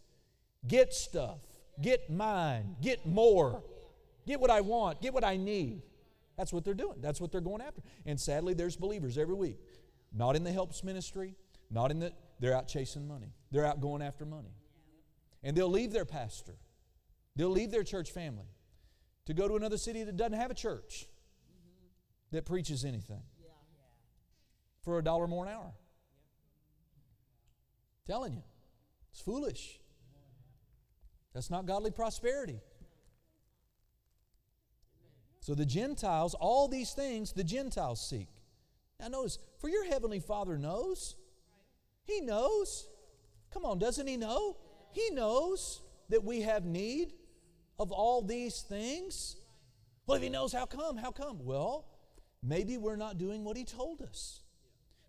Get 0.66 0.94
stuff, 0.94 1.38
get 1.80 2.08
mine, 2.08 2.76
get 2.80 3.04
more, 3.04 3.62
get 4.26 4.40
what 4.40 4.50
I 4.50 4.62
want, 4.62 5.02
get 5.02 5.12
what 5.12 5.24
I 5.24 5.36
need. 5.36 5.82
That's 6.38 6.52
what 6.52 6.64
they're 6.64 6.72
doing. 6.72 6.96
That's 7.00 7.20
what 7.20 7.30
they're 7.32 7.42
going 7.42 7.60
after. 7.60 7.82
And 8.06 8.18
sadly, 8.18 8.54
there's 8.54 8.76
believers 8.76 9.18
every 9.18 9.34
week, 9.34 9.58
not 10.12 10.36
in 10.36 10.44
the 10.44 10.52
helps 10.52 10.82
ministry, 10.82 11.34
not 11.70 11.90
in 11.90 11.98
the, 12.00 12.12
they're 12.42 12.56
out 12.56 12.66
chasing 12.66 13.06
money. 13.06 13.32
They're 13.52 13.64
out 13.64 13.80
going 13.80 14.02
after 14.02 14.26
money. 14.26 14.56
And 15.44 15.56
they'll 15.56 15.70
leave 15.70 15.92
their 15.92 16.04
pastor, 16.04 16.56
they'll 17.36 17.48
leave 17.48 17.70
their 17.70 17.84
church 17.84 18.10
family 18.10 18.48
to 19.26 19.32
go 19.32 19.46
to 19.46 19.54
another 19.54 19.78
city 19.78 20.02
that 20.02 20.16
doesn't 20.16 20.38
have 20.38 20.50
a 20.50 20.54
church 20.54 21.06
that 22.32 22.44
preaches 22.44 22.84
anything 22.84 23.22
for 24.82 24.98
a 24.98 25.04
dollar 25.04 25.28
more 25.28 25.46
an 25.46 25.52
hour. 25.52 25.72
Telling 28.08 28.32
you, 28.32 28.42
it's 29.12 29.20
foolish. 29.20 29.78
That's 31.34 31.48
not 31.48 31.64
godly 31.64 31.92
prosperity. 31.92 32.60
So 35.38 35.54
the 35.54 35.64
Gentiles, 35.64 36.34
all 36.34 36.66
these 36.66 36.92
things 36.92 37.32
the 37.32 37.44
Gentiles 37.44 38.04
seek. 38.04 38.28
Now 38.98 39.08
notice, 39.08 39.38
for 39.60 39.68
your 39.68 39.84
heavenly 39.84 40.18
Father 40.18 40.58
knows. 40.58 41.14
He 42.04 42.20
knows. 42.20 42.86
Come 43.52 43.64
on, 43.64 43.78
doesn't 43.78 44.06
He 44.06 44.16
know? 44.16 44.56
He 44.92 45.10
knows 45.10 45.82
that 46.08 46.24
we 46.24 46.42
have 46.42 46.64
need 46.64 47.12
of 47.78 47.92
all 47.92 48.22
these 48.22 48.62
things. 48.62 49.36
Well, 50.06 50.16
if 50.16 50.22
He 50.22 50.28
knows, 50.28 50.52
how 50.52 50.66
come? 50.66 50.96
How 50.96 51.10
come? 51.10 51.44
Well, 51.44 51.86
maybe 52.42 52.76
we're 52.78 52.96
not 52.96 53.18
doing 53.18 53.44
what 53.44 53.56
He 53.56 53.64
told 53.64 54.02
us. 54.02 54.40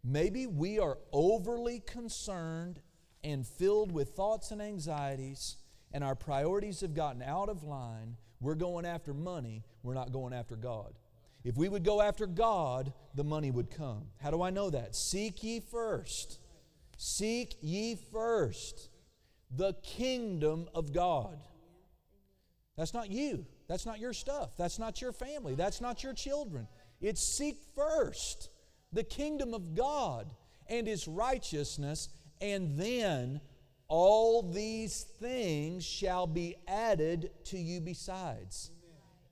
Maybe 0.04 0.48
we 0.48 0.80
are 0.80 0.98
overly 1.12 1.80
concerned 1.80 2.82
and 3.24 3.48
filled 3.48 3.92
with 3.92 4.10
thoughts 4.10 4.52
and 4.52 4.62
anxieties, 4.62 5.58
and 5.94 6.04
our 6.04 6.16
priorities 6.16 6.82
have 6.82 6.94
gotten 6.94 7.22
out 7.22 7.48
of 7.50 7.64
line 7.64 8.18
we're 8.44 8.56
going 8.56 8.86
after 8.86 9.14
money, 9.14 9.64
we're 9.84 9.94
not 9.94 10.12
going 10.12 10.34
after 10.34 10.58
God. 10.58 10.94
If 11.46 11.56
we 11.56 11.70
would 11.70 11.86
go 11.86 12.02
after 12.02 12.28
God, 12.28 12.92
the 13.16 13.24
money 13.24 13.52
would 13.52 13.72
come. 13.72 14.08
How 14.22 14.32
do 14.32 14.42
I 14.42 14.50
know 14.50 14.70
that? 14.70 14.96
Seek 14.96 15.42
ye 15.44 15.62
first. 15.62 16.40
Seek 16.98 17.56
ye 17.62 17.96
first 18.12 18.90
the 19.56 19.74
kingdom 19.84 20.68
of 20.74 20.94
God. 20.94 21.38
That's 22.78 22.94
not 22.94 23.12
you. 23.12 23.46
That's 23.68 23.86
not 23.86 24.00
your 24.00 24.14
stuff. 24.14 24.58
That's 24.58 24.80
not 24.80 25.02
your 25.02 25.12
family. 25.12 25.56
That's 25.56 25.82
not 25.82 26.04
your 26.04 26.14
children. 26.14 26.68
It's 27.02 27.38
seek 27.38 27.58
first 27.76 28.50
the 28.92 29.04
kingdom 29.04 29.54
of 29.54 29.76
God 29.76 30.30
and 30.68 30.88
His 30.88 31.08
righteousness, 31.08 32.10
and 32.42 32.78
then 32.78 33.42
all 33.88 34.42
these 34.42 35.06
things 35.20 35.86
shall 35.86 36.28
be 36.28 36.56
added 36.68 37.32
to 37.46 37.58
you 37.58 37.82
besides. 37.82 38.72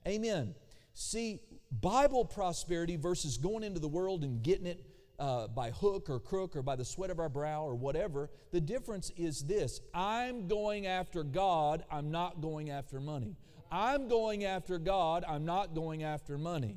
Amen. 0.06 0.26
Amen. 0.26 0.54
See, 0.94 1.40
Bible 1.80 2.24
prosperity 2.24 2.96
versus 2.96 3.38
going 3.38 3.64
into 3.64 3.80
the 3.80 3.88
world 3.88 4.24
and 4.24 4.42
getting 4.42 4.66
it 4.66 4.84
uh, 5.22 5.46
by 5.46 5.70
hook 5.70 6.10
or 6.10 6.18
crook 6.18 6.56
or 6.56 6.62
by 6.62 6.74
the 6.74 6.84
sweat 6.84 7.08
of 7.08 7.20
our 7.20 7.28
brow 7.28 7.62
or 7.62 7.76
whatever. 7.76 8.28
The 8.50 8.60
difference 8.60 9.12
is 9.16 9.44
this 9.44 9.80
I'm 9.94 10.48
going 10.48 10.86
after 10.88 11.22
God, 11.22 11.84
I'm 11.90 12.10
not 12.10 12.40
going 12.40 12.70
after 12.70 13.00
money. 13.00 13.36
I'm 13.70 14.08
going 14.08 14.44
after 14.44 14.78
God, 14.80 15.24
I'm 15.26 15.44
not 15.44 15.74
going 15.76 16.02
after 16.02 16.36
money. 16.36 16.76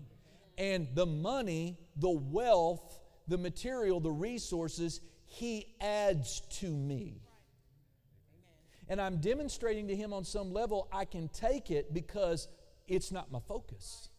And 0.60 0.88
the 0.94 1.08
money, 1.08 1.80
the 1.98 2.12
wealth, 2.12 3.00
the 3.28 3.38
material, 3.38 4.00
the 4.00 4.12
resources, 4.12 5.02
He 5.26 5.74
adds 5.82 6.42
to 6.60 6.70
me. 6.70 7.24
And 8.88 9.02
I'm 9.02 9.18
demonstrating 9.18 9.88
to 9.88 9.96
Him 9.96 10.14
on 10.14 10.24
some 10.24 10.54
level 10.54 10.88
I 10.94 11.06
can 11.06 11.30
take 11.30 11.72
it 11.72 11.96
because 11.96 12.48
it's 12.88 13.12
not 13.12 13.32
my 13.32 13.40
focus. 13.48 14.10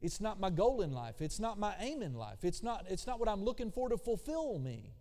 It's 0.00 0.20
not 0.20 0.40
my 0.40 0.50
goal 0.50 0.80
in 0.80 0.92
life. 0.92 1.20
It's 1.20 1.38
not 1.38 1.58
my 1.58 1.74
aim 1.78 2.02
in 2.02 2.14
life. 2.14 2.38
It's 2.42 2.62
not, 2.62 2.86
it's 2.88 3.06
not 3.06 3.20
what 3.20 3.28
I'm 3.28 3.42
looking 3.42 3.70
for 3.70 3.88
to 3.88 3.98
fulfill 3.98 4.58
me. 4.58 4.94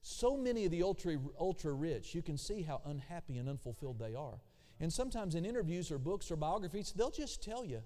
So 0.00 0.36
many 0.36 0.64
of 0.64 0.70
the 0.70 0.82
ultra, 0.84 1.16
ultra 1.38 1.72
rich, 1.72 2.14
you 2.14 2.22
can 2.22 2.38
see 2.38 2.62
how 2.62 2.80
unhappy 2.86 3.38
and 3.38 3.48
unfulfilled 3.48 3.98
they 3.98 4.14
are. 4.14 4.40
And 4.78 4.92
sometimes 4.92 5.34
in 5.34 5.44
interviews 5.44 5.90
or 5.90 5.98
books 5.98 6.30
or 6.30 6.36
biographies, 6.36 6.92
they'll 6.96 7.10
just 7.10 7.42
tell 7.42 7.64
you, 7.64 7.82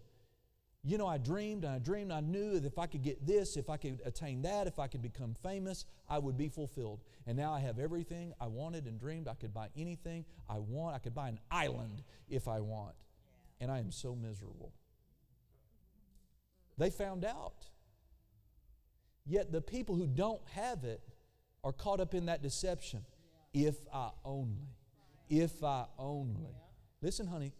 you 0.82 0.98
know, 0.98 1.06
I 1.06 1.18
dreamed 1.18 1.64
and 1.64 1.74
I 1.74 1.78
dreamed, 1.78 2.12
I 2.12 2.20
knew 2.20 2.58
that 2.58 2.64
if 2.66 2.78
I 2.78 2.86
could 2.86 3.02
get 3.02 3.26
this, 3.26 3.56
if 3.56 3.68
I 3.68 3.76
could 3.76 4.00
attain 4.04 4.42
that, 4.42 4.66
if 4.66 4.78
I 4.78 4.86
could 4.86 5.02
become 5.02 5.34
famous, 5.42 5.84
I 6.08 6.18
would 6.18 6.36
be 6.36 6.48
fulfilled. 6.48 7.00
And 7.26 7.36
now 7.36 7.52
I 7.52 7.60
have 7.60 7.78
everything 7.78 8.32
I 8.40 8.46
wanted 8.46 8.86
and 8.86 8.98
dreamed. 8.98 9.28
I 9.28 9.34
could 9.34 9.52
buy 9.52 9.68
anything 9.76 10.24
I 10.48 10.58
want. 10.58 10.94
I 10.94 10.98
could 10.98 11.14
buy 11.14 11.28
an 11.28 11.40
island 11.50 12.02
if 12.28 12.48
I 12.48 12.60
want. 12.60 12.94
And 13.60 13.70
I 13.70 13.78
am 13.78 13.90
so 13.90 14.14
miserable. 14.14 14.72
They 16.80 16.88
found 16.88 17.26
out. 17.26 17.66
Yet 19.26 19.52
the 19.52 19.60
people 19.60 19.96
who 19.96 20.06
don't 20.06 20.40
have 20.54 20.82
it 20.84 21.02
are 21.62 21.72
caught 21.72 22.00
up 22.00 22.14
in 22.14 22.26
that 22.26 22.42
deception. 22.42 23.04
If 23.52 23.76
I 23.92 24.08
only. 24.24 24.66
If 25.28 25.62
I 25.62 25.84
only. 25.98 26.56
Listen, 27.02 27.26
honey, 27.26 27.52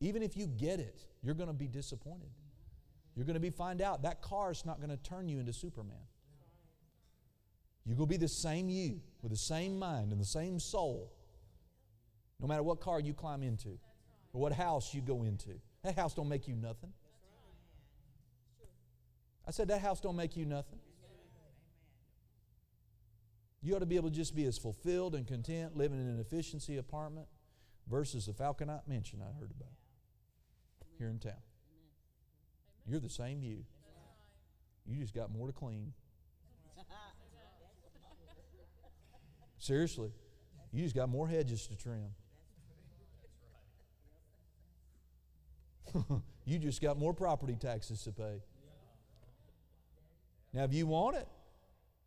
even 0.00 0.24
if 0.24 0.36
you 0.36 0.48
get 0.48 0.80
it, 0.80 1.00
you're 1.22 1.36
going 1.36 1.48
to 1.48 1.54
be 1.54 1.68
disappointed. 1.68 2.30
You're 3.14 3.24
going 3.24 3.34
to 3.34 3.40
be 3.40 3.50
find 3.50 3.80
out 3.80 4.02
that 4.02 4.20
car 4.20 4.50
is 4.50 4.66
not 4.66 4.78
going 4.78 4.90
to 4.90 4.96
turn 4.96 5.28
you 5.28 5.38
into 5.38 5.52
Superman. 5.52 5.94
You're 7.86 7.96
going 7.96 8.08
to 8.08 8.12
be 8.12 8.16
the 8.16 8.26
same 8.26 8.68
you 8.68 9.00
with 9.22 9.30
the 9.30 9.38
same 9.38 9.78
mind 9.78 10.10
and 10.10 10.20
the 10.20 10.26
same 10.26 10.58
soul. 10.58 11.12
No 12.40 12.48
matter 12.48 12.64
what 12.64 12.80
car 12.80 12.98
you 12.98 13.14
climb 13.14 13.44
into 13.44 13.78
or 14.32 14.40
what 14.40 14.52
house 14.52 14.92
you 14.92 15.02
go 15.02 15.22
into. 15.22 15.50
That 15.84 15.94
house 15.94 16.14
don't 16.14 16.28
make 16.28 16.48
you 16.48 16.56
nothing. 16.56 16.92
I 19.48 19.50
said 19.50 19.68
that 19.68 19.80
house 19.80 19.98
don't 19.98 20.14
make 20.14 20.36
you 20.36 20.44
nothing. 20.44 20.78
You 23.62 23.74
ought 23.74 23.78
to 23.78 23.86
be 23.86 23.96
able 23.96 24.10
to 24.10 24.14
just 24.14 24.36
be 24.36 24.44
as 24.44 24.58
fulfilled 24.58 25.14
and 25.14 25.26
content 25.26 25.74
living 25.74 25.98
in 25.98 26.06
an 26.06 26.20
efficiency 26.20 26.76
apartment 26.76 27.26
versus 27.90 28.26
the 28.26 28.34
Falconite 28.34 28.86
mansion 28.86 29.20
I 29.22 29.32
heard 29.40 29.50
about 29.50 29.72
here 30.98 31.08
in 31.08 31.18
town. 31.18 31.32
You're 32.86 33.00
the 33.00 33.08
same 33.08 33.42
you. 33.42 33.64
You 34.86 35.00
just 35.00 35.14
got 35.14 35.30
more 35.30 35.46
to 35.46 35.52
clean. 35.52 35.94
Seriously, 39.56 40.12
you 40.72 40.82
just 40.84 40.94
got 40.94 41.08
more 41.08 41.26
hedges 41.26 41.66
to 41.68 41.76
trim. 41.76 42.10
you 46.44 46.58
just 46.58 46.82
got 46.82 46.98
more 46.98 47.14
property 47.14 47.56
taxes 47.58 48.02
to 48.02 48.12
pay. 48.12 48.42
Now, 50.52 50.64
if 50.64 50.72
you 50.72 50.86
want 50.86 51.16
it 51.16 51.28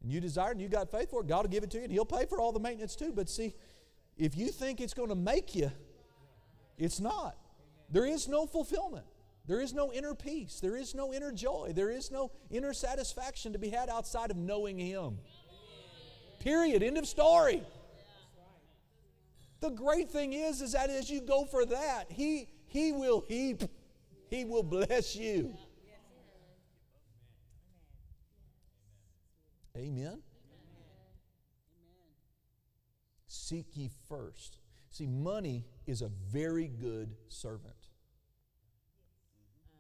and 0.02 0.12
you 0.12 0.20
desire 0.20 0.50
it 0.50 0.54
and 0.54 0.62
you 0.62 0.68
got 0.68 0.90
faith 0.90 1.10
for 1.12 1.22
it, 1.22 1.28
God 1.28 1.44
will 1.44 1.52
give 1.52 1.64
it 1.64 1.72
to 1.72 1.78
you 1.78 1.84
and 1.84 1.92
He'll 1.92 2.06
pay 2.06 2.26
for 2.26 2.40
all 2.40 2.52
the 2.52 2.60
maintenance 2.60 2.96
too. 2.96 3.12
But 3.14 3.30
see, 3.30 3.54
if 4.18 4.36
you 4.36 4.48
think 4.48 4.82
it's 4.82 4.94
going 4.94 5.10
to 5.10 5.16
make 5.16 5.56
you, 5.56 5.72
it's 6.78 7.00
not. 7.00 7.38
There 7.90 8.06
is 8.06 8.28
no 8.28 8.46
fulfillment. 8.46 9.06
There 9.48 9.60
is 9.60 9.74
no 9.74 9.92
inner 9.92 10.14
peace. 10.14 10.60
There 10.60 10.78
is 10.78 10.96
no 10.96 11.14
inner 11.14 11.32
joy. 11.32 11.74
There 11.76 11.90
is 11.90 12.12
no 12.12 12.32
inner 12.50 12.74
satisfaction 12.74 13.54
to 13.54 13.60
be 13.60 13.70
had 13.70 13.90
outside 13.90 14.32
of 14.32 14.38
knowing 14.38 14.78
Him. 14.78 15.18
Period. 16.40 16.84
End 16.84 16.98
of 16.98 17.08
story. 17.08 17.64
The 19.60 19.70
great 19.70 20.10
thing 20.10 20.34
is, 20.34 20.62
is 20.62 20.72
that 20.72 20.90
as 20.90 21.10
you 21.10 21.22
go 21.22 21.46
for 21.46 21.66
that, 21.66 22.06
He 22.10 22.50
He 22.68 22.92
will 22.92 23.24
heap, 23.28 23.64
He 24.30 24.46
will 24.46 24.64
bless 24.64 25.16
you. 25.16 25.54
Amen. 29.78 30.22
Seek 33.28 33.66
ye 33.74 33.90
first. 34.10 34.58
See, 34.90 35.08
money 35.08 35.66
is 35.88 36.02
a 36.02 36.10
very 36.32 36.68
good 36.68 37.16
servant. 37.30 37.90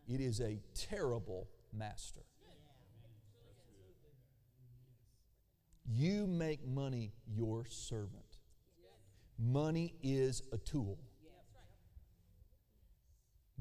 It 0.07 0.21
is 0.21 0.39
a 0.39 0.59
terrible 0.73 1.49
master. 1.73 2.21
You 5.85 6.27
make 6.27 6.65
money 6.65 7.11
your 7.27 7.65
servant. 7.65 8.37
Money 9.37 9.95
is 10.01 10.43
a 10.53 10.57
tool. 10.57 10.97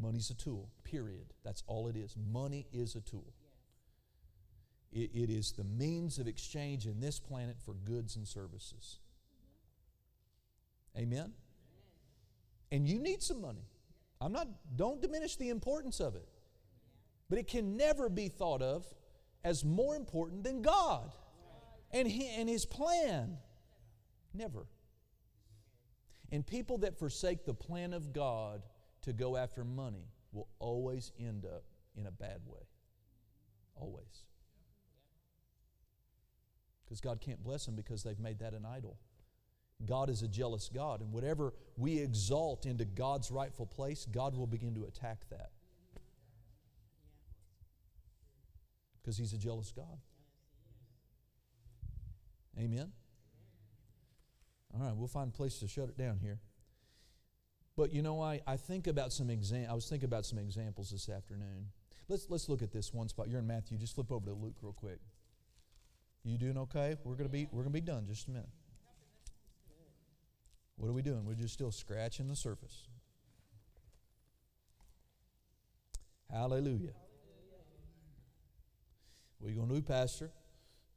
Money's 0.01 0.31
a 0.31 0.35
tool, 0.35 0.71
period. 0.85 1.35
That's 1.45 1.63
all 1.67 1.89
it 1.89 1.97
is. 1.97 2.15
Money 2.31 2.67
is 2.73 2.95
a 2.95 3.01
tool. 3.01 3.33
It, 4.93 5.11
it 5.15 5.31
is 5.31 5.53
the 5.53 5.65
means 5.65 6.19
of 6.19 6.27
exchange 6.27 6.87
in 6.87 7.01
this 7.01 7.21
planet 7.21 7.57
for 7.65 7.75
goods 7.75 8.17
and 8.17 8.27
services. 8.27 8.99
Amen? 10.97 11.33
And 12.73 12.89
you 12.89 12.99
need 12.99 13.23
some 13.23 13.41
money. 13.41 13.65
I'm 14.21 14.33
not, 14.33 14.49
don't 14.77 15.01
diminish 15.01 15.37
the 15.37 15.49
importance 15.49 16.01
of 16.01 16.15
it. 16.15 16.29
But 17.29 17.39
it 17.39 17.47
can 17.47 17.77
never 17.77 18.09
be 18.09 18.29
thought 18.29 18.63
of 18.63 18.85
as 19.45 19.65
more 19.65 19.97
important 19.97 20.45
than 20.45 20.63
God 20.63 21.13
and, 21.93 22.07
he, 22.07 22.29
and 22.29 22.49
His 22.49 22.67
plan. 22.67 23.39
Never. 24.35 24.67
And 26.33 26.47
people 26.47 26.79
that 26.79 26.99
forsake 26.99 27.45
the 27.45 27.55
plan 27.55 27.93
of 27.93 28.13
God 28.13 28.63
to 29.03 29.13
go 29.13 29.37
after 29.37 29.65
money 29.65 30.07
will 30.33 30.49
always 30.59 31.13
end 31.19 31.45
up 31.45 31.65
in 31.97 32.07
a 32.07 32.11
bad 32.11 32.41
way. 32.47 32.63
Always. 33.75 34.25
Because 36.91 37.01
God 37.01 37.21
can't 37.21 37.41
bless 37.45 37.67
them 37.67 37.77
because 37.77 38.03
they've 38.03 38.19
made 38.19 38.41
that 38.41 38.53
an 38.53 38.67
idol. 38.67 38.99
God 39.87 40.11
is 40.11 40.23
a 40.23 40.29
jealous 40.29 40.69
God, 40.75 41.03
and 41.03 41.13
whatever 41.13 41.55
we 41.77 42.01
exalt 42.01 42.67
into 42.67 42.85
God's 42.85 43.31
rightful 43.31 43.65
place, 43.65 44.09
God 44.11 44.37
will 44.37 44.49
begin 44.49 44.75
to 44.75 44.83
attack 44.83 45.21
that. 45.31 45.53
Because 49.01 49.17
He's 49.17 49.33
a 49.33 49.39
jealous 49.39 49.71
God. 49.71 50.01
Amen? 52.59 52.91
All 54.75 54.85
right, 54.85 54.97
we'll 54.97 55.07
find 55.07 55.33
a 55.33 55.37
place 55.37 55.61
to 55.61 55.69
shut 55.69 55.89
it 55.89 55.97
down 55.97 56.19
here. 56.19 56.41
But 57.77 57.95
you 57.95 58.03
know, 58.03 58.21
I, 58.21 58.41
I 58.49 58.57
think 58.57 58.89
about 58.89 59.13
some 59.13 59.31
exam 59.31 59.69
I 59.71 59.75
was 59.75 59.89
thinking 59.89 60.09
about 60.09 60.27
some 60.27 60.41
examples 60.41 60.91
this 60.91 61.09
afternoon. 61.09 61.69
Let's 62.09 62.27
let's 62.29 62.49
look 62.49 62.63
at 62.63 62.73
this 62.73 62.93
one 62.93 63.09
spot. 63.09 63.29
You're 63.29 63.39
in 63.39 63.47
Matthew. 63.47 63.79
Just 63.79 63.95
flip 63.95 64.11
over 64.11 64.27
to 64.27 64.35
Luke 64.35 64.57
real 64.61 64.73
quick. 64.73 64.99
You 66.25 66.37
doing 66.37 66.59
okay? 66.59 66.97
We're 67.05 67.15
gonna 67.15 67.29
be 67.29 67.49
we're 67.51 67.63
gonna 67.63 67.73
be 67.73 67.81
done 67.81 68.07
just 68.07 68.29
a 68.29 68.31
minute. 68.31 68.49
What 70.77 70.89
are 70.89 70.93
we 70.93 71.03
doing? 71.03 71.27
We're 71.27 71.35
just 71.35 71.53
still 71.53 71.71
scratching 71.71 72.27
the 72.27 72.37
surface. 72.37 72.89
Hallelujah. 76.31 76.95
What 79.39 79.49
are 79.49 79.51
you 79.51 79.57
going 79.57 79.69
to 79.69 79.75
do, 79.75 79.83
Pastor? 79.83 80.31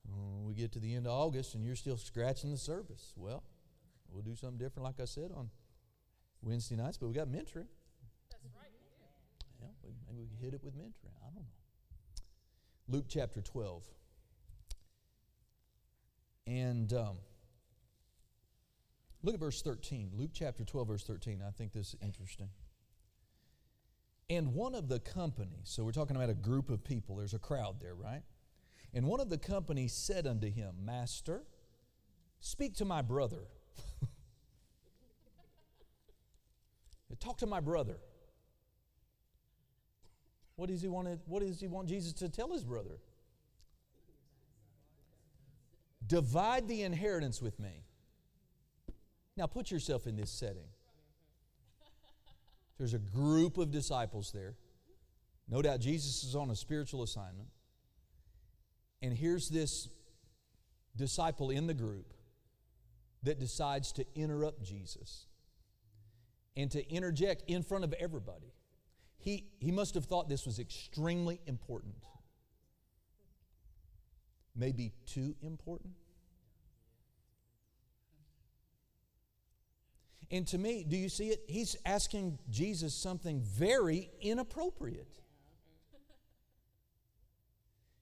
Uh, 0.08 0.42
we 0.46 0.54
get 0.54 0.72
to 0.74 0.80
the 0.80 0.94
end 0.94 1.08
of 1.08 1.14
August 1.14 1.56
and 1.56 1.66
you're 1.66 1.76
still 1.76 1.98
scratching 1.98 2.52
the 2.52 2.58
surface. 2.58 3.14
Well, 3.18 3.44
we'll 4.10 4.22
do 4.22 4.36
something 4.36 4.58
different, 4.58 4.86
like 4.86 5.00
I 5.02 5.06
said, 5.06 5.32
on 5.36 5.50
Wednesday 6.42 6.76
nights, 6.76 6.98
but 6.98 7.08
we 7.08 7.14
got 7.14 7.28
mentoring. 7.28 7.68
That's 8.30 8.44
right. 8.56 8.72
Yeah, 9.62 9.68
maybe 10.08 10.22
we 10.22 10.28
can 10.28 10.38
hit 10.38 10.54
it 10.54 10.64
with 10.64 10.76
mentoring. 10.76 11.16
I 11.22 11.26
don't 11.26 11.36
know. 11.36 11.48
Luke 12.88 13.06
chapter 13.10 13.42
12. 13.42 13.84
And. 16.46 16.94
Um, 16.94 17.18
Look 19.24 19.34
at 19.34 19.40
verse 19.40 19.62
13. 19.62 20.12
Luke 20.16 20.32
chapter 20.34 20.66
12, 20.66 20.88
verse 20.88 21.04
13. 21.04 21.42
I 21.48 21.52
think 21.52 21.72
this 21.72 21.94
is 21.94 21.96
interesting. 22.04 22.50
And 24.30 24.54
one 24.54 24.76
of 24.76 24.90
the 24.90 25.00
company, 25.00 25.62
so 25.64 25.84
we're 25.86 25.94
talking 25.94 26.18
about 26.18 26.30
a 26.30 26.34
group 26.34 26.70
of 26.70 26.84
people, 26.84 27.16
there's 27.16 27.34
a 27.34 27.40
crowd 27.40 27.78
there, 27.82 27.96
right? 27.96 28.22
And 28.94 29.06
one 29.06 29.22
of 29.22 29.30
the 29.30 29.38
company 29.38 29.88
said 29.88 30.28
unto 30.28 30.52
him, 30.52 30.76
Master, 30.84 31.44
speak 32.42 32.76
to 32.76 32.86
my 32.86 33.02
brother. 33.02 33.48
Talk 37.20 37.38
to 37.38 37.46
my 37.46 37.62
brother. 37.62 37.98
What 40.58 40.70
does 40.70 40.82
he 40.82 40.90
want, 40.90 41.08
what 41.26 41.42
does 41.42 41.62
he 41.62 41.68
want 41.68 41.88
Jesus 41.88 42.12
to 42.14 42.28
tell 42.28 42.52
his 42.52 42.64
brother? 42.66 42.98
Divide 46.06 46.68
the 46.68 46.84
inheritance 46.84 47.42
with 47.42 47.60
me. 47.60 47.86
Now 49.38 49.48
put 49.48 49.72
yourself 49.72 50.06
in 50.06 50.16
this 50.16 50.32
setting. 50.32 50.68
There's 52.78 52.94
a 52.94 53.00
group 53.00 53.58
of 53.58 53.72
disciples 53.72 54.32
there. 54.32 54.56
No 55.48 55.62
doubt 55.62 55.80
Jesus 55.80 56.24
is 56.24 56.36
on 56.36 56.50
a 56.50 56.56
spiritual 56.56 57.04
assignment. 57.04 57.50
And 59.02 59.14
here's 59.14 59.50
this 59.50 59.90
disciple 60.96 61.50
in 61.50 61.68
the 61.68 61.74
group 61.74 62.14
that 63.24 63.40
decides 63.40 63.92
to 63.94 64.06
interrupt 64.16 64.64
Jesus 64.64 65.26
and 66.56 66.70
to 66.72 66.88
interject 66.90 67.44
in 67.48 67.64
front 67.64 67.84
of 67.84 67.94
everybody. 67.94 68.54
He, 69.18 69.46
he 69.60 69.72
must 69.72 69.96
have 69.96 70.06
thought 70.06 70.30
this 70.30 70.46
was 70.46 70.60
extremely 70.60 71.40
important. 71.48 71.96
Maybe 74.56 74.94
too 75.06 75.36
important. 75.42 75.94
And 80.30 80.48
to 80.48 80.58
me, 80.58 80.84
do 80.84 80.98
you 80.98 81.10
see 81.10 81.30
it? 81.30 81.44
He's 81.48 81.76
asking 81.86 82.40
Jesus 82.50 82.96
something 82.96 83.42
very 83.42 84.10
inappropriate. 84.20 85.20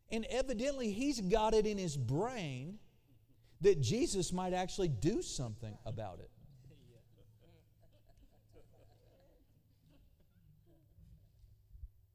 And 0.09 0.25
evidently, 0.29 0.91
he's 0.91 1.19
got 1.21 1.53
it 1.53 1.65
in 1.65 1.77
his 1.77 1.95
brain 1.97 2.79
that 3.61 3.81
Jesus 3.81 4.33
might 4.33 4.53
actually 4.53 4.87
do 4.87 5.21
something 5.21 5.77
about 5.85 6.19
it. 6.19 6.29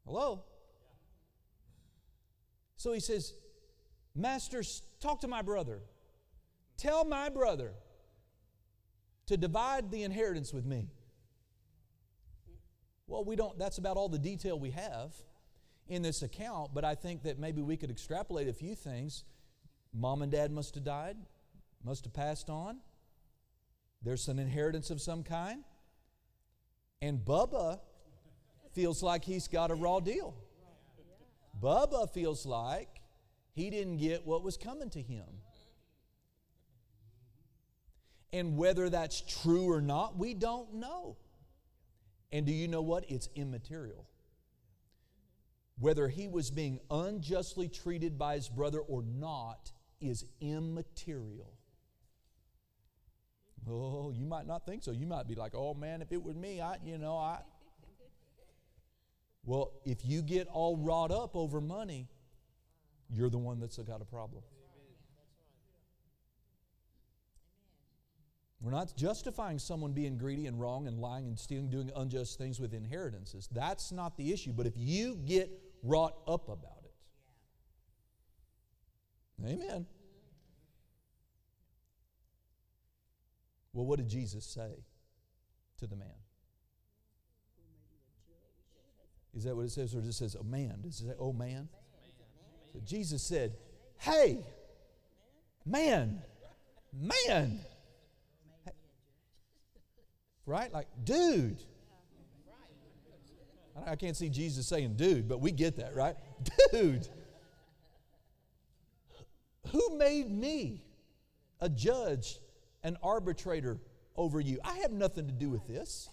Hello? 0.07 0.45
So 2.77 2.93
he 2.93 3.01
says, 3.01 3.35
Master, 4.17 4.63
talk 4.99 5.21
to 5.21 5.29
my 5.29 5.43
brother. 5.43 5.81
Tell 6.79 7.05
my 7.05 7.29
brother 7.29 7.73
to 9.27 9.37
divide 9.37 9.91
the 9.91 10.03
inheritance 10.05 10.53
with 10.53 10.65
me. 10.65 10.89
Well, 13.07 13.25
we 13.25 13.37
don't, 13.37 13.59
that's 13.59 13.79
about 13.79 13.97
all 13.97 14.09
the 14.09 14.19
detail 14.19 14.59
we 14.59 14.71
have 14.71 15.13
in 15.89 16.03
this 16.03 16.23
account, 16.23 16.73
but 16.75 16.85
I 16.85 16.95
think 16.95 17.23
that 17.25 17.39
maybe 17.39 17.63
we 17.63 17.77
could 17.77 17.91
extrapolate 17.91 18.49
a 18.49 18.53
few 18.53 18.75
things. 18.75 19.25
Mom 19.95 20.23
and 20.23 20.33
dad 20.33 20.51
must 20.51 20.75
have 20.75 20.85
died, 20.85 21.17
must 21.85 22.05
have 22.05 22.15
passed 22.15 22.51
on. 22.51 22.79
There's 24.03 24.23
some 24.23 24.39
inheritance 24.39 24.91
of 24.91 25.01
some 25.01 25.23
kind. 25.23 25.63
And 27.03 27.19
Bubba 27.25 27.81
feels 28.73 29.03
like 29.03 29.25
he's 29.25 29.47
got 29.47 29.71
a 29.71 29.75
raw 29.75 30.01
deal. 30.01 30.35
Bubba 31.63 32.11
feels 32.13 32.45
like 32.45 32.89
he 33.57 33.71
didn't 33.71 33.97
get 33.97 34.27
what 34.27 34.43
was 34.43 34.59
coming 34.59 34.91
to 34.91 35.01
him. 35.01 35.25
And 38.31 38.59
whether 38.59 38.91
that's 38.91 39.23
true 39.23 39.73
or 39.73 39.81
not, 39.81 40.19
we 40.19 40.35
don't 40.35 40.75
know. 40.75 41.17
And 42.31 42.45
do 42.45 42.53
you 42.53 42.69
know 42.69 42.83
what? 42.83 43.07
It's 43.09 43.31
immaterial. 43.35 44.07
Whether 45.79 46.07
he 46.07 46.29
was 46.29 46.51
being 46.51 46.81
unjustly 46.91 47.69
treated 47.69 48.19
by 48.19 48.35
his 48.35 48.51
brother 48.51 48.81
or 48.81 49.03
not 49.03 49.73
is 50.03 50.27
immaterial. 50.43 51.55
Oh, 53.67 54.11
you 54.11 54.27
might 54.27 54.47
not 54.47 54.67
think 54.67 54.83
so. 54.83 54.91
You 54.91 55.07
might 55.07 55.27
be 55.27 55.35
like, 55.35 55.55
oh 55.55 55.73
man, 55.73 56.03
if 56.03 56.13
it 56.13 56.23
were 56.23 56.35
me, 56.35 56.61
I, 56.61 56.77
you 56.85 56.99
know, 56.99 57.17
I. 57.17 57.39
Well, 59.45 59.73
if 59.85 60.05
you 60.05 60.23
get 60.23 60.49
all 60.49 60.77
wrought 60.77 61.13
up 61.13 61.37
over 61.37 61.61
money, 61.61 62.09
you're 63.11 63.31
the 63.31 63.39
one 63.39 63.61
that's 63.61 63.79
got 63.79 64.01
a 64.01 64.05
problem. 64.05 64.43
We're 68.61 68.73
not 68.73 68.97
justifying 68.97 69.59
someone 69.59 69.93
being 69.93 70.17
greedy 70.19 70.47
and 70.47 70.59
wrong 70.61 70.89
and 70.89 70.99
lying 70.99 71.27
and 71.27 71.39
stealing, 71.39 71.71
doing 71.71 71.91
unjust 71.95 72.39
things 72.39 72.59
with 72.59 72.75
inheritances. 72.75 73.49
That's 73.53 73.93
not 73.93 74.17
the 74.17 74.33
issue. 74.33 74.53
But 74.53 74.67
if 74.67 74.73
you 74.77 75.17
get 75.25 75.51
wrought 75.83 76.17
up 76.27 76.49
about 76.49 76.85
it, 76.85 76.95
amen. 79.47 79.87
Well, 83.73 83.85
what 83.85 83.99
did 83.99 84.09
Jesus 84.09 84.45
say 84.47 84.85
to 85.79 85.87
the 85.87 85.97
man? 85.97 86.09
Is 89.35 89.45
that 89.45 89.55
what 89.55 89.67
it 89.67 89.71
says? 89.71 89.95
Or 89.95 89.99
does 89.99 90.09
it 90.09 90.15
says, 90.15 90.35
oh 90.41 90.43
man? 90.43 90.81
Does 90.81 91.01
it 91.03 91.09
say, 91.09 91.15
oh 91.21 91.35
man? 91.35 91.69
Jesus 92.85 93.23
said, 93.23 93.57
hey, 93.99 94.45
man, 95.65 96.23
man. 96.93 97.61
Right? 100.45 100.73
Like, 100.73 100.89
dude. 101.05 101.59
I 103.87 103.97
can't 103.97 104.17
see 104.17 104.31
Jesus 104.31 104.67
saying 104.67 104.95
dude, 104.97 105.29
but 105.29 105.41
we 105.41 105.53
get 105.53 105.77
that, 105.77 105.95
right? 105.95 106.17
Dude. 106.73 107.09
Who 109.73 109.99
made 109.99 110.31
me 110.31 110.83
a 111.61 111.69
judge, 111.69 112.39
an 112.83 112.97
arbitrator 113.03 113.79
over 114.17 114.41
you? 114.41 114.59
I 114.65 114.79
have 114.79 114.93
nothing 114.93 115.27
to 115.27 115.33
do 115.33 115.51
with 115.51 115.67
this. 115.67 116.09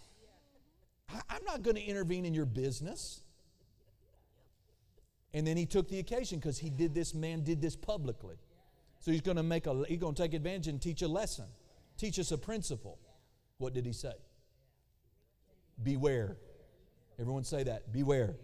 I, 1.10 1.36
am 1.36 1.44
not 1.46 1.62
going 1.62 1.76
to 1.76 1.84
intervene 1.84 2.26
in 2.26 2.34
your 2.34 2.46
business. 2.46 3.22
And 5.34 5.46
then 5.48 5.58
he 5.58 5.66
took 5.66 5.90
the 5.90 6.00
occasion 6.00 6.40
because 6.40 6.60
he 6.60 6.70
did 6.70 6.94
this, 6.94 7.14
man 7.14 7.44
did 7.44 7.62
this 7.62 7.76
publicly. 7.76 8.36
So 9.00 9.12
he's 9.12 9.22
going 9.22 9.38
to 9.38 9.44
make 9.44 9.68
a, 9.68 9.84
he's 9.88 10.00
going 10.00 10.16
to 10.16 10.22
take 10.22 10.34
advantage 10.34 10.68
and 10.68 10.82
teach 10.82 11.02
a 11.02 11.08
lesson, 11.08 11.46
teach 11.98 12.20
us 12.20 12.32
a 12.32 12.38
principle. 12.38 13.00
What 13.58 13.74
did 13.74 13.86
he 13.86 13.94
say? 13.94 14.14
Beware. 15.82 16.38
Everyone 17.20 17.44
say 17.44 17.64
that. 17.64 17.92
Beware. 17.92 18.36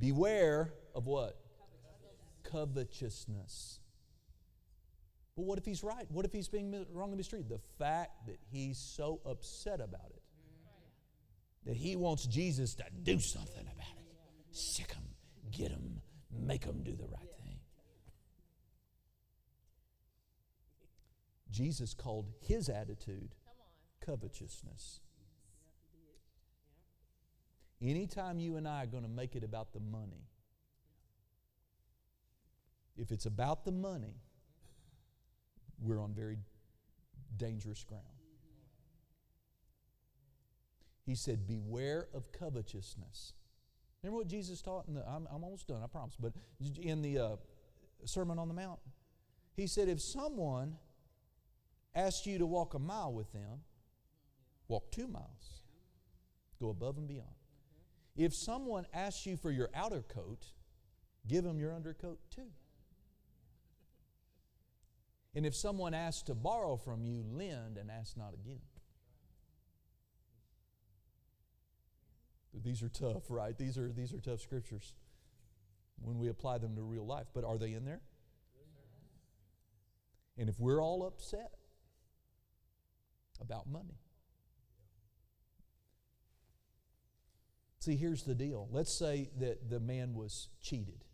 Beware, 0.00 0.72
of 0.94 1.06
what? 1.06 1.36
Covetousness. 2.44 3.80
But 5.36 5.44
what 5.44 5.58
if 5.58 5.64
he's 5.64 5.84
right? 5.84 6.06
What 6.10 6.24
if 6.24 6.32
he's 6.32 6.48
being 6.48 6.86
wrongly 6.92 7.16
mistreated? 7.16 7.48
The 7.48 7.60
fact 7.78 8.26
that 8.26 8.38
he's 8.50 8.78
so 8.78 9.20
upset 9.24 9.80
about 9.80 10.10
it 10.10 10.22
that 11.68 11.76
he 11.76 11.96
wants 11.96 12.26
Jesus 12.26 12.74
to 12.76 12.84
do 13.02 13.20
something 13.20 13.60
about 13.60 13.96
it. 13.98 14.06
Sic 14.50 14.90
him, 14.90 15.04
get 15.50 15.70
him, 15.70 15.97
make 16.30 16.66
them 16.66 16.82
do 16.82 16.92
the 16.92 17.06
right 17.06 17.30
thing. 17.42 17.58
Jesus 21.50 21.94
called 21.94 22.26
his 22.40 22.68
attitude 22.68 23.34
covetousness. 24.04 25.00
Anytime 27.80 28.40
you 28.40 28.56
and 28.56 28.66
I 28.66 28.82
are 28.82 28.86
going 28.86 29.04
to 29.04 29.08
make 29.08 29.36
it 29.36 29.44
about 29.44 29.72
the 29.72 29.80
money, 29.80 30.28
if 32.96 33.12
it's 33.12 33.26
about 33.26 33.64
the 33.64 33.72
money, 33.72 34.16
we're 35.80 36.00
on 36.00 36.12
very 36.12 36.38
dangerous 37.36 37.84
ground. 37.84 38.04
He 41.04 41.14
said, 41.14 41.46
Beware 41.46 42.08
of 42.12 42.32
covetousness. 42.32 43.32
Remember 44.02 44.18
what 44.18 44.28
Jesus 44.28 44.62
taught? 44.62 44.86
In 44.86 44.94
the, 44.94 45.06
I'm, 45.06 45.26
I'm 45.32 45.42
almost 45.42 45.66
done, 45.68 45.82
I 45.82 45.86
promise. 45.86 46.16
But 46.18 46.32
in 46.80 47.02
the 47.02 47.18
uh, 47.18 47.36
Sermon 48.04 48.38
on 48.38 48.48
the 48.48 48.54
Mount, 48.54 48.78
he 49.56 49.66
said, 49.66 49.88
If 49.88 50.00
someone 50.00 50.76
asks 51.94 52.26
you 52.26 52.38
to 52.38 52.46
walk 52.46 52.74
a 52.74 52.78
mile 52.78 53.12
with 53.12 53.32
them, 53.32 53.60
walk 54.68 54.90
two 54.92 55.08
miles. 55.08 55.62
Go 56.60 56.70
above 56.70 56.96
and 56.96 57.08
beyond. 57.08 57.28
If 58.16 58.34
someone 58.34 58.86
asks 58.92 59.26
you 59.26 59.36
for 59.36 59.50
your 59.50 59.70
outer 59.74 60.02
coat, 60.02 60.46
give 61.26 61.44
them 61.44 61.58
your 61.58 61.74
undercoat 61.74 62.18
too. 62.34 62.50
And 65.34 65.46
if 65.46 65.54
someone 65.54 65.94
asks 65.94 66.22
to 66.22 66.34
borrow 66.34 66.76
from 66.76 67.04
you, 67.04 67.24
lend 67.30 67.78
and 67.78 67.90
ask 67.90 68.16
not 68.16 68.34
again. 68.34 68.60
These 72.54 72.82
are 72.82 72.88
tough, 72.88 73.24
right? 73.28 73.56
These 73.56 73.78
are, 73.78 73.92
these 73.92 74.12
are 74.12 74.20
tough 74.20 74.40
scriptures 74.40 74.94
when 76.00 76.18
we 76.18 76.28
apply 76.28 76.58
them 76.58 76.74
to 76.76 76.82
real 76.82 77.06
life. 77.06 77.26
But 77.34 77.44
are 77.44 77.58
they 77.58 77.72
in 77.72 77.84
there? 77.84 78.00
And 80.36 80.48
if 80.48 80.58
we're 80.58 80.82
all 80.82 81.06
upset 81.06 81.52
about 83.40 83.68
money, 83.68 83.98
see, 87.80 87.96
here's 87.96 88.22
the 88.22 88.34
deal. 88.34 88.68
Let's 88.70 88.92
say 88.92 89.30
that 89.38 89.68
the 89.68 89.80
man 89.80 90.14
was 90.14 90.48
cheated. 90.60 91.04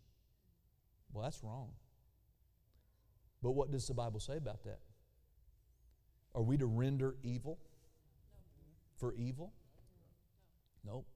Well, 1.13 1.25
that's 1.25 1.43
wrong. 1.43 1.71
But 3.43 3.53
what 3.53 3.71
does 3.71 3.87
the 3.87 3.95
Bible 3.95 4.21
say 4.21 4.37
about 4.37 4.65
that? 4.65 4.81
Are 6.35 6.43
we 6.43 6.57
to 6.59 6.67
render 6.67 7.15
evil 7.23 7.59
for 8.99 9.15
evil? 9.15 9.53
Nope. 10.85 11.07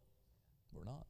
We're 0.72 0.84
not. 0.84 1.06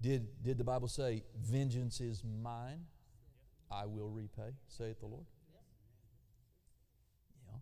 Did, 0.00 0.42
did 0.42 0.58
the 0.58 0.64
Bible 0.64 0.88
say, 0.88 1.24
Vengeance 1.40 2.00
is 2.00 2.22
mine? 2.24 2.84
I 3.70 3.86
will 3.86 4.10
repay, 4.10 4.50
saith 4.68 5.00
the 5.00 5.06
Lord? 5.06 5.26
Yeah. 7.48 7.58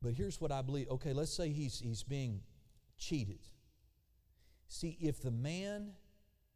But 0.00 0.14
here's 0.14 0.40
what 0.40 0.52
I 0.52 0.62
believe. 0.62 0.88
Okay, 0.88 1.12
let's 1.12 1.34
say 1.34 1.48
he's, 1.48 1.80
he's 1.80 2.02
being 2.02 2.40
cheated. 2.98 3.40
See, 4.68 4.96
if 5.00 5.20
the 5.20 5.30
man, 5.30 5.92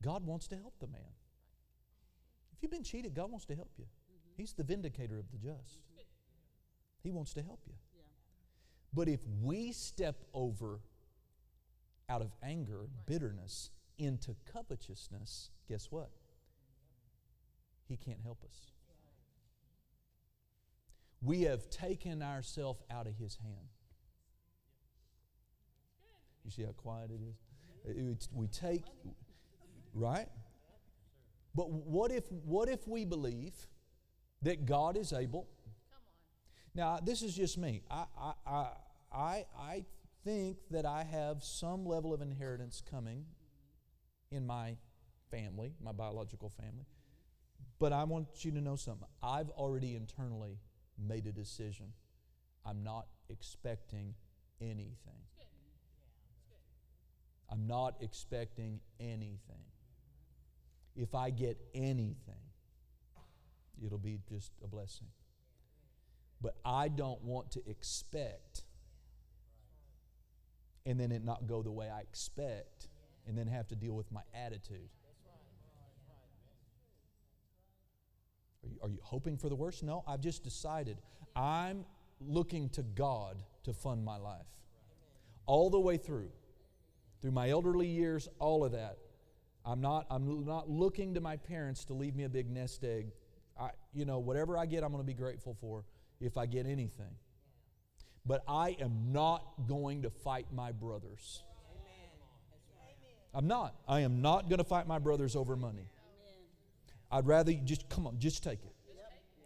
God 0.03 0.24
wants 0.24 0.47
to 0.49 0.57
help 0.57 0.78
the 0.78 0.86
man. 0.86 1.01
If 2.53 2.62
you've 2.62 2.70
been 2.70 2.84
cheated, 2.84 3.14
God 3.14 3.30
wants 3.30 3.44
to 3.47 3.55
help 3.55 3.72
you. 3.76 3.84
Mm-hmm. 3.84 4.30
He's 4.36 4.53
the 4.53 4.62
vindicator 4.62 5.18
of 5.18 5.30
the 5.32 5.38
just. 5.38 5.80
He 7.03 7.11
wants 7.11 7.34
to 7.34 7.42
help 7.42 7.61
you. 7.66 7.74
But 8.97 9.09
if 9.09 9.20
we 9.42 9.72
step 9.72 10.24
over 10.32 10.80
out 12.09 12.22
of 12.22 12.32
anger, 12.42 12.86
bitterness, 13.05 13.70
into 13.99 14.34
covetousness, 14.51 15.51
guess 15.68 15.88
what? 15.90 16.09
He 17.88 17.99
can't 17.99 18.20
help 18.22 18.42
us. 18.42 18.72
We 21.20 21.42
have 21.42 21.68
taken 21.68 22.22
ourselves 22.22 22.82
out 22.90 23.07
of 23.07 23.18
His 23.18 23.36
hand. 23.36 23.68
You 26.47 26.51
see 26.51 26.62
how 26.62 26.72
quiet 26.72 27.11
it 27.11 27.20
is? 27.99 28.28
we 28.32 28.47
take, 28.47 28.84
right? 29.92 30.28
But 31.55 31.70
what 31.70 32.11
if, 32.11 32.24
what 32.32 32.70
if 32.70 32.88
we 32.88 33.05
believe 33.05 33.55
that 34.42 34.64
God 34.64 34.97
is 34.97 35.12
able? 35.12 35.49
Now, 36.74 36.99
this 37.03 37.22
is 37.22 37.34
just 37.34 37.59
me. 37.59 37.82
I, 37.90 38.05
I, 38.18 38.32
I, 38.47 38.66
I, 39.12 39.46
I 39.59 39.84
think 40.24 40.59
that 40.70 40.84
I 40.84 41.04
have 41.04 41.42
some 41.42 41.86
level 41.86 42.12
of 42.12 42.20
inheritance 42.20 42.82
coming 42.90 43.24
in 44.30 44.46
my 44.46 44.76
family, 45.30 45.72
my 45.82 45.92
biological 45.92 46.50
family. 46.50 46.86
But 47.78 47.92
I 47.92 48.04
want 48.04 48.26
you 48.44 48.52
to 48.52 48.61
know 48.61 48.76
something. 48.76 49.09
I've 49.22 49.50
already 49.50 49.96
internally 49.96 50.59
made 50.98 51.26
a 51.26 51.32
decision. 51.32 51.92
I'm 52.64 52.82
not 52.82 53.07
expecting 53.28 54.14
anything. 54.61 55.22
I'm 57.50 57.66
not 57.66 57.96
expecting 58.00 58.80
anything. 58.98 59.64
If 60.96 61.14
I 61.14 61.30
get 61.30 61.59
anything, 61.74 62.34
it'll 63.84 63.98
be 63.98 64.18
just 64.28 64.52
a 64.64 64.66
blessing. 64.66 65.09
But 66.40 66.57
I 66.64 66.88
don't 66.88 67.22
want 67.22 67.52
to 67.52 67.62
expect 67.68 68.62
and 70.87 70.99
then 70.99 71.11
it 71.11 71.24
not 71.24 71.47
go 71.47 71.62
the 71.62 71.70
way 71.70 71.91
I 71.91 72.01
expect, 72.01 72.89
and 73.26 73.37
then 73.37 73.49
have 73.49 73.66
to 73.68 73.74
deal 73.74 73.95
with 73.95 74.11
my 74.12 74.22
attitude. 74.32 74.89
Are 78.62 78.68
you, 78.68 78.78
are 78.82 78.89
you 78.89 78.99
hoping 79.03 79.37
for 79.37 79.49
the 79.49 79.57
worst? 79.57 79.82
No, 79.82 80.05
I've 80.07 80.20
just 80.20 80.45
decided 80.45 80.99
I'm 81.34 81.84
looking 82.20 82.68
to 82.70 82.82
God 82.82 83.43
to 83.64 83.72
fund 83.72 84.05
my 84.05 84.16
life. 84.16 84.47
All 85.45 85.70
the 85.70 85.80
way 85.80 85.97
through. 85.97 86.30
Through 87.20 87.32
my 87.32 87.51
elderly 87.51 87.87
years, 87.87 88.28
all 88.39 88.64
of 88.64 88.72
that. 88.72 88.99
I'm 89.64 89.80
not, 89.80 90.07
I'm 90.11 90.45
not 90.45 90.70
looking 90.70 91.14
to 91.14 91.20
my 91.20 91.37
parents 91.37 91.84
to 91.87 91.95
leave 91.95 92.14
me 92.14 92.24
a 92.24 92.28
big 92.28 92.49
nest 92.49 92.84
egg. 92.84 93.09
I, 93.61 93.70
you 93.93 94.05
know, 94.05 94.18
whatever 94.18 94.57
I 94.57 94.66
get, 94.66 94.84
I'm 94.84 94.93
going 94.93 95.03
to 95.03 95.07
be 95.07 95.14
grateful 95.14 95.57
for 95.61 95.84
if 96.20 96.37
I 96.37 96.47
get 96.47 96.66
anything 96.66 97.16
but 98.27 98.43
I 98.49 98.77
am 98.81 99.12
not 99.12 99.43
going 99.68 100.03
to 100.03 100.11
fight 100.11 100.47
my 100.53 100.72
brothers. 100.72 101.43
I'm 103.35 103.47
not. 103.47 103.74
I 103.87 104.01
am 104.01 104.22
not 104.22 104.49
going 104.49 104.59
to 104.59 104.64
fight 104.64 104.89
my 104.89 104.99
brothers 104.99 105.37
over 105.37 105.57
money. 105.57 105.91
I'd 107.11 107.27
rather 107.27 107.53
you 107.53 107.61
just 107.61 107.89
come 107.89 108.07
on, 108.07 108.18
just 108.18 108.43
take 108.43 108.61
it. 108.64 108.72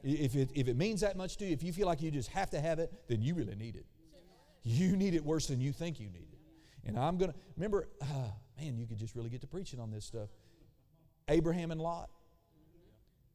If 0.03 0.35
it, 0.35 0.51
if 0.55 0.68
it 0.68 0.76
means 0.76 1.03
that 1.03 1.16
much 1.16 1.37
to 1.39 1.45
you, 1.45 1.53
if 1.53 1.62
you 1.62 1.72
feel 1.72 1.87
like 1.87 2.01
you 2.01 2.11
just 2.11 2.31
have 2.31 2.51
to 2.51 2.61
have 2.61 2.78
it, 2.78 2.91
then 3.09 3.20
you 3.20 3.35
really 3.35 3.55
need 3.55 3.76
it. 3.76 3.85
You 4.62 4.97
need 4.97 5.14
it 5.14 5.24
worse 5.24 5.47
than 5.47 5.61
you 5.61 5.72
think 5.72 6.01
you 6.01 6.07
need 6.07 6.28
it. 6.33 6.39
And 6.87 6.99
I'm 6.99 7.18
going 7.18 7.33
to, 7.33 7.39
remember, 7.57 7.89
uh, 8.01 8.07
man, 8.61 8.78
you 8.78 8.87
could 8.87 8.99
just 8.99 9.14
really 9.14 9.28
get 9.28 9.43
to 9.43 9.47
preaching 9.47 9.78
on 9.78 9.91
this 9.91 10.05
stuff. 10.05 10.31
Abraham 11.28 11.70
and 11.70 11.81
Lot. 11.81 12.09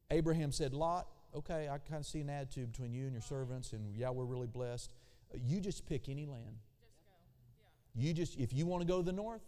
Abraham 0.10 0.52
said, 0.52 0.74
Lot, 0.74 1.08
okay, 1.36 1.68
I 1.72 1.78
kind 1.78 2.00
of 2.00 2.06
see 2.06 2.22
an 2.22 2.30
attitude 2.30 2.72
between 2.72 2.94
you 2.94 3.04
and 3.04 3.14
your 3.14 3.22
servants, 3.22 3.74
and 3.74 3.96
yeah, 3.96 4.10
we're 4.10 4.26
really 4.26 4.48
blessed. 4.48 4.94
You 5.44 5.60
just 5.60 5.86
pick 5.86 6.10
any 6.10 6.26
land. 6.26 6.58
You 7.96 8.14
just, 8.14 8.38
if 8.38 8.54
you 8.54 8.66
want 8.66 8.82
to 8.82 8.88
go 8.88 8.98
to 8.98 9.04
the 9.04 9.14
north, 9.14 9.44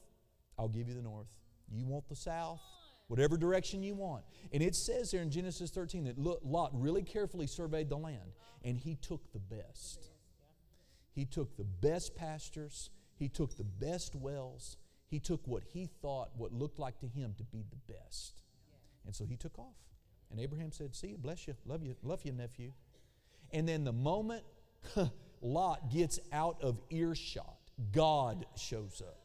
I'll 0.57 0.69
give 0.69 0.87
you 0.87 0.95
the 0.95 1.01
north. 1.01 1.27
You 1.69 1.85
want 1.85 2.07
the 2.07 2.15
south, 2.15 2.61
whatever 3.07 3.37
direction 3.37 3.83
you 3.83 3.93
want. 3.93 4.23
And 4.53 4.63
it 4.63 4.75
says 4.75 5.11
there 5.11 5.21
in 5.21 5.29
Genesis 5.29 5.69
13 5.71 6.05
that 6.05 6.17
Lot 6.17 6.71
really 6.73 7.03
carefully 7.03 7.47
surveyed 7.47 7.89
the 7.89 7.97
land 7.97 8.31
and 8.63 8.77
he 8.77 8.95
took 8.95 9.31
the 9.33 9.39
best. 9.39 10.11
He 11.13 11.25
took 11.25 11.57
the 11.57 11.63
best 11.63 12.15
pastures, 12.15 12.89
he 13.15 13.27
took 13.27 13.57
the 13.57 13.63
best 13.63 14.15
wells, 14.15 14.77
he 15.07 15.19
took 15.19 15.45
what 15.47 15.63
he 15.63 15.89
thought, 16.01 16.29
what 16.37 16.53
looked 16.53 16.79
like 16.79 16.99
to 16.99 17.07
him 17.07 17.33
to 17.37 17.43
be 17.43 17.63
the 17.69 17.93
best. 17.93 18.41
And 19.05 19.15
so 19.15 19.25
he 19.25 19.35
took 19.35 19.57
off. 19.57 19.75
And 20.29 20.39
Abraham 20.39 20.71
said, 20.71 20.95
See 20.95 21.07
you, 21.07 21.17
bless 21.17 21.47
you, 21.47 21.55
love 21.65 21.83
you, 21.83 21.95
love 22.03 22.21
you, 22.23 22.33
nephew. 22.33 22.71
And 23.51 23.67
then 23.67 23.83
the 23.83 23.93
moment 23.93 24.43
Lot 25.41 25.91
gets 25.91 26.19
out 26.31 26.57
of 26.61 26.79
earshot, 26.89 27.57
God 27.91 28.45
shows 28.55 29.01
up. 29.05 29.19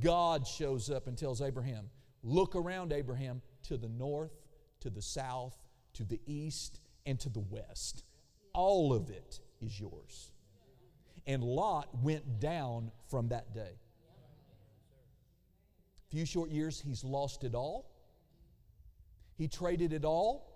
God 0.00 0.46
shows 0.46 0.88
up 0.90 1.06
and 1.06 1.18
tells 1.18 1.42
Abraham, 1.42 1.90
Look 2.22 2.54
around, 2.54 2.92
Abraham, 2.92 3.40
to 3.64 3.76
the 3.76 3.88
north, 3.88 4.32
to 4.80 4.90
the 4.90 5.02
south, 5.02 5.56
to 5.94 6.04
the 6.04 6.20
east, 6.26 6.80
and 7.06 7.18
to 7.20 7.28
the 7.28 7.40
west. 7.40 8.04
All 8.52 8.92
of 8.92 9.10
it 9.10 9.40
is 9.62 9.80
yours. 9.80 10.32
And 11.26 11.42
Lot 11.42 11.88
went 12.02 12.40
down 12.40 12.90
from 13.08 13.28
that 13.28 13.54
day. 13.54 13.78
A 16.06 16.10
few 16.10 16.26
short 16.26 16.50
years, 16.50 16.80
he's 16.80 17.04
lost 17.04 17.44
it 17.44 17.54
all. 17.54 17.90
He 19.36 19.48
traded 19.48 19.92
it 19.92 20.04
all 20.04 20.49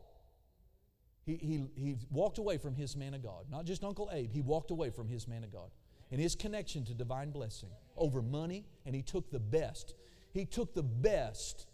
he, 1.24 1.36
he, 1.36 1.64
he 1.74 1.96
walked 2.10 2.38
away 2.38 2.58
from 2.58 2.74
his 2.74 2.96
man 2.96 3.14
of 3.14 3.22
God. 3.22 3.46
Not 3.50 3.64
just 3.64 3.82
Uncle 3.82 4.10
Abe, 4.12 4.30
he 4.30 4.42
walked 4.42 4.70
away 4.70 4.90
from 4.90 5.08
his 5.08 5.26
man 5.26 5.42
of 5.42 5.52
God 5.52 5.70
and 6.10 6.20
his 6.20 6.34
connection 6.34 6.84
to 6.84 6.94
divine 6.94 7.30
blessing 7.30 7.70
over 7.96 8.20
money, 8.20 8.66
and 8.84 8.94
he 8.94 9.02
took 9.02 9.30
the 9.30 9.40
best. 9.40 9.94
He 10.32 10.44
took 10.44 10.74
the 10.74 10.82
best 10.82 11.66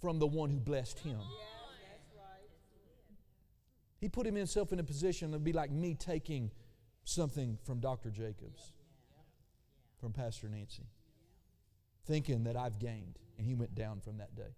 from 0.00 0.18
the 0.18 0.26
one 0.26 0.50
who 0.50 0.58
blessed 0.58 0.98
him. 1.00 1.20
He 4.00 4.08
put 4.08 4.26
himself 4.26 4.72
in 4.72 4.78
a 4.78 4.84
position 4.84 5.32
to 5.32 5.38
be 5.38 5.52
like 5.52 5.70
me 5.70 5.94
taking 5.94 6.50
something 7.04 7.58
from 7.64 7.80
Dr. 7.80 8.10
Jacobs, 8.10 8.72
from 10.00 10.12
Pastor 10.12 10.48
Nancy, 10.48 10.86
thinking 12.06 12.44
that 12.44 12.56
I've 12.56 12.78
gained. 12.78 13.18
And 13.38 13.46
he 13.46 13.54
went 13.54 13.74
down 13.74 14.00
from 14.00 14.18
that 14.18 14.36
day. 14.36 14.54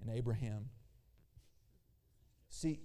And 0.00 0.10
Abraham, 0.10 0.70
see, 2.48 2.80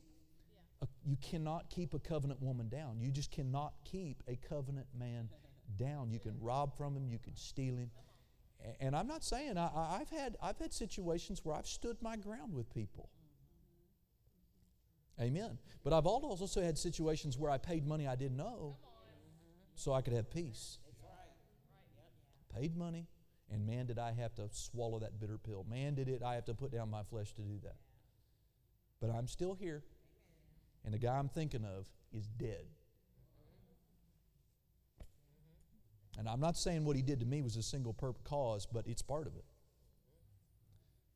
you 1.05 1.17
cannot 1.21 1.69
keep 1.69 1.93
a 1.93 1.99
covenant 1.99 2.41
woman 2.41 2.69
down. 2.69 2.99
You 2.99 3.11
just 3.11 3.32
cannot 3.32 3.73
keep 3.84 4.23
a 4.27 4.36
covenant 4.36 4.88
man 4.97 5.29
down. 5.77 6.11
You 6.11 6.19
can 6.19 6.36
rob 6.39 6.75
from 6.77 6.95
him, 6.95 7.07
you 7.07 7.19
can 7.19 7.36
steal 7.36 7.75
him. 7.75 7.91
And 8.79 8.95
I'm 8.95 9.07
not 9.07 9.23
saying 9.23 9.57
I, 9.57 9.97
have 9.97 10.09
had 10.09 10.38
I've 10.41 10.57
had 10.59 10.71
situations 10.71 11.41
where 11.43 11.55
I've 11.55 11.67
stood 11.67 11.97
my 12.01 12.15
ground 12.15 12.53
with 12.53 12.71
people. 12.73 13.09
Amen. 15.19 15.57
But 15.84 15.93
I've 15.93 16.05
also 16.05 16.61
had 16.61 16.77
situations 16.77 17.38
where 17.38 17.51
I 17.51 17.57
paid 17.57 17.88
money 17.88 18.07
I 18.07 18.15
didn't 18.15 18.38
know 18.38 18.77
so 19.75 19.93
I 19.93 20.01
could 20.01 20.13
have 20.13 20.29
peace. 20.29 20.77
Paid 22.55 22.75
money, 22.75 23.07
and 23.49 23.65
man, 23.65 23.86
did 23.86 23.97
I 23.97 24.11
have 24.11 24.36
to 24.36 24.49
swallow 24.51 24.99
that 24.99 25.19
bitter 25.19 25.38
pill. 25.38 25.65
Man, 25.69 25.95
did 25.95 26.09
it 26.09 26.21
I 26.21 26.36
have 26.36 26.45
to 26.45 26.53
put 26.53 26.71
down 26.71 26.89
my 26.89 27.03
flesh 27.03 27.34
to 27.34 27.41
do 27.41 27.59
that. 27.63 27.77
But 28.99 29.09
I'm 29.09 29.27
still 29.27 29.55
here 29.55 29.84
and 30.84 30.93
the 30.93 30.97
guy 30.97 31.17
I'm 31.17 31.29
thinking 31.29 31.63
of 31.63 31.86
is 32.13 32.27
dead. 32.27 32.65
And 36.17 36.27
I'm 36.27 36.39
not 36.39 36.57
saying 36.57 36.86
what 36.86 36.95
he 36.95 37.01
did 37.01 37.19
to 37.21 37.25
me 37.25 37.41
was 37.41 37.55
a 37.55 37.63
single 37.63 37.93
purpose 37.93 38.21
cause, 38.25 38.67
but 38.71 38.86
it's 38.88 39.01
part 39.01 39.27
of 39.27 39.36
it. 39.36 39.45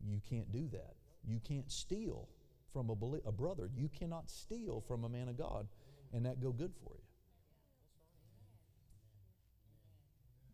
You 0.08 0.22
can't 0.30 0.52
do 0.52 0.68
that. 0.72 0.96
You 1.28 1.40
can't 1.46 1.72
steal 1.72 2.30
from 2.72 2.90
a, 2.90 2.94
a 3.28 3.32
brother. 3.32 3.70
You 3.76 3.90
cannot 3.90 4.30
steal 4.30 4.84
from 4.88 5.04
a 5.04 5.10
man 5.10 5.28
of 5.28 5.38
God 5.38 5.68
and 6.14 6.26
that 6.26 6.42
go 6.42 6.52
good 6.52 6.74
for 6.84 6.94
you. 6.96 7.04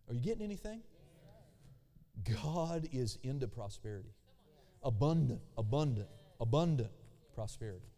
Are 0.09 0.13
you 0.13 0.21
getting 0.21 0.43
anything? 0.43 0.81
God 2.43 2.87
is 2.91 3.17
into 3.23 3.47
prosperity. 3.47 4.13
Abundant, 4.83 5.41
abundant, 5.57 6.07
abundant 6.39 6.91
prosperity. 7.33 7.90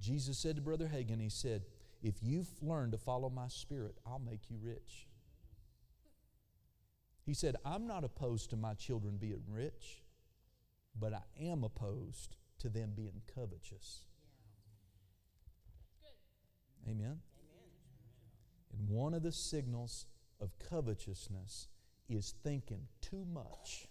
Jesus 0.00 0.38
said 0.38 0.56
to 0.56 0.62
Brother 0.62 0.88
Hagin, 0.92 1.20
He 1.20 1.28
said, 1.28 1.64
If 2.02 2.22
you've 2.22 2.50
learned 2.62 2.92
to 2.92 2.98
follow 2.98 3.28
my 3.28 3.48
spirit, 3.48 3.96
I'll 4.06 4.20
make 4.20 4.50
you 4.50 4.56
rich. 4.60 5.08
He 7.24 7.34
said, 7.34 7.56
I'm 7.64 7.86
not 7.86 8.04
opposed 8.04 8.50
to 8.50 8.56
my 8.56 8.74
children 8.74 9.16
being 9.18 9.42
rich, 9.48 10.02
but 10.98 11.12
I 11.12 11.22
am 11.38 11.64
opposed 11.64 12.36
to 12.60 12.68
them 12.68 12.92
being 12.96 13.20
covetous. 13.34 14.02
Amen. 16.88 17.18
And 18.72 18.88
one 18.88 19.12
of 19.12 19.22
the 19.22 19.32
signals 19.32 20.06
of 20.40 20.58
covetousness 20.70 21.68
is 22.08 22.34
thinking 22.42 22.86
too 23.00 23.26
much, 23.30 23.88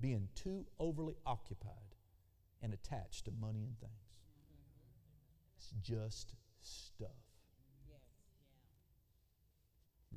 being 0.00 0.28
too 0.34 0.64
overly 0.78 1.16
occupied 1.26 1.74
and 2.62 2.72
attached 2.72 3.26
to 3.26 3.32
money 3.32 3.64
and 3.64 3.78
things. 3.78 4.11
Just 5.80 6.34
stuff. 6.60 7.08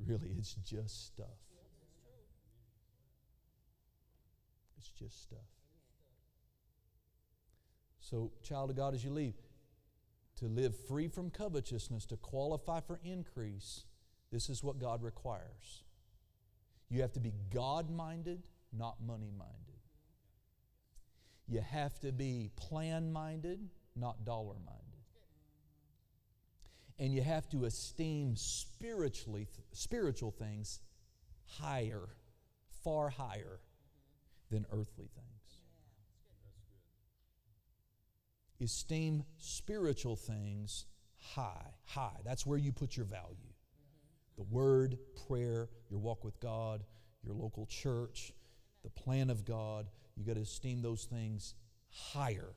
Really, 0.06 0.30
it's 0.38 0.54
just 0.54 1.06
stuff. 1.06 1.26
It's 4.76 4.90
just 4.90 5.22
stuff. 5.22 5.38
So, 8.00 8.30
child 8.42 8.70
of 8.70 8.76
God, 8.76 8.94
as 8.94 9.02
you 9.04 9.10
leave, 9.10 9.34
to 10.36 10.44
live 10.46 10.76
free 10.86 11.08
from 11.08 11.30
covetousness, 11.30 12.06
to 12.06 12.16
qualify 12.16 12.80
for 12.80 13.00
increase, 13.02 13.84
this 14.30 14.48
is 14.48 14.62
what 14.62 14.78
God 14.78 15.02
requires. 15.02 15.84
You 16.88 17.00
have 17.00 17.12
to 17.14 17.20
be 17.20 17.32
God 17.52 17.90
minded, 17.90 18.42
not 18.72 18.96
money 19.04 19.32
minded. 19.36 19.56
You 21.48 21.60
have 21.60 21.98
to 22.00 22.12
be 22.12 22.50
plan 22.56 23.12
minded, 23.12 23.70
not 23.96 24.24
dollar 24.24 24.54
minded. 24.64 24.85
And 26.98 27.12
you 27.12 27.22
have 27.22 27.48
to 27.50 27.64
esteem 27.64 28.36
spiritually 28.36 29.48
spiritual 29.72 30.30
things 30.30 30.80
higher, 31.46 32.08
far 32.82 33.10
higher 33.10 33.60
than 34.50 34.64
earthly 34.72 35.08
things. 35.14 35.26
Esteem 38.60 39.24
spiritual 39.36 40.16
things 40.16 40.86
high, 41.18 41.74
high. 41.84 42.16
That's 42.24 42.46
where 42.46 42.58
you 42.58 42.72
put 42.72 42.96
your 42.96 43.06
value. 43.06 43.52
The 44.36 44.44
word, 44.44 44.98
prayer, 45.28 45.68
your 45.90 45.98
walk 45.98 46.24
with 46.24 46.40
God, 46.40 46.84
your 47.22 47.34
local 47.34 47.66
church, 47.66 48.32
the 48.82 48.90
plan 48.90 49.30
of 49.30 49.44
God. 49.44 49.86
You 50.16 50.24
got 50.24 50.36
to 50.36 50.42
esteem 50.42 50.80
those 50.80 51.04
things 51.04 51.54
higher. 51.90 52.54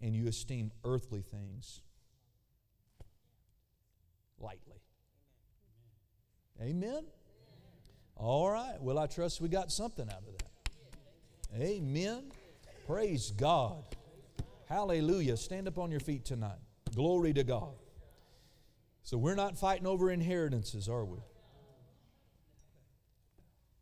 And 0.00 0.14
you 0.14 0.28
esteem 0.28 0.70
earthly 0.84 1.22
things 1.22 1.80
lightly. 4.44 4.80
Amen? 6.62 7.04
All 8.16 8.50
right. 8.50 8.76
Well, 8.80 8.98
I 8.98 9.06
trust 9.06 9.40
we 9.40 9.48
got 9.48 9.72
something 9.72 10.08
out 10.08 10.18
of 10.18 10.38
that. 10.38 11.60
Amen. 11.60 12.30
Praise 12.86 13.30
God. 13.30 13.84
Hallelujah. 14.68 15.36
Stand 15.36 15.68
up 15.68 15.78
on 15.78 15.90
your 15.90 16.00
feet 16.00 16.24
tonight. 16.24 16.58
Glory 16.94 17.32
to 17.32 17.44
God. 17.44 17.74
So 19.02 19.18
we're 19.18 19.34
not 19.34 19.58
fighting 19.58 19.86
over 19.86 20.10
inheritances, 20.10 20.88
are 20.88 21.04
we? 21.04 21.18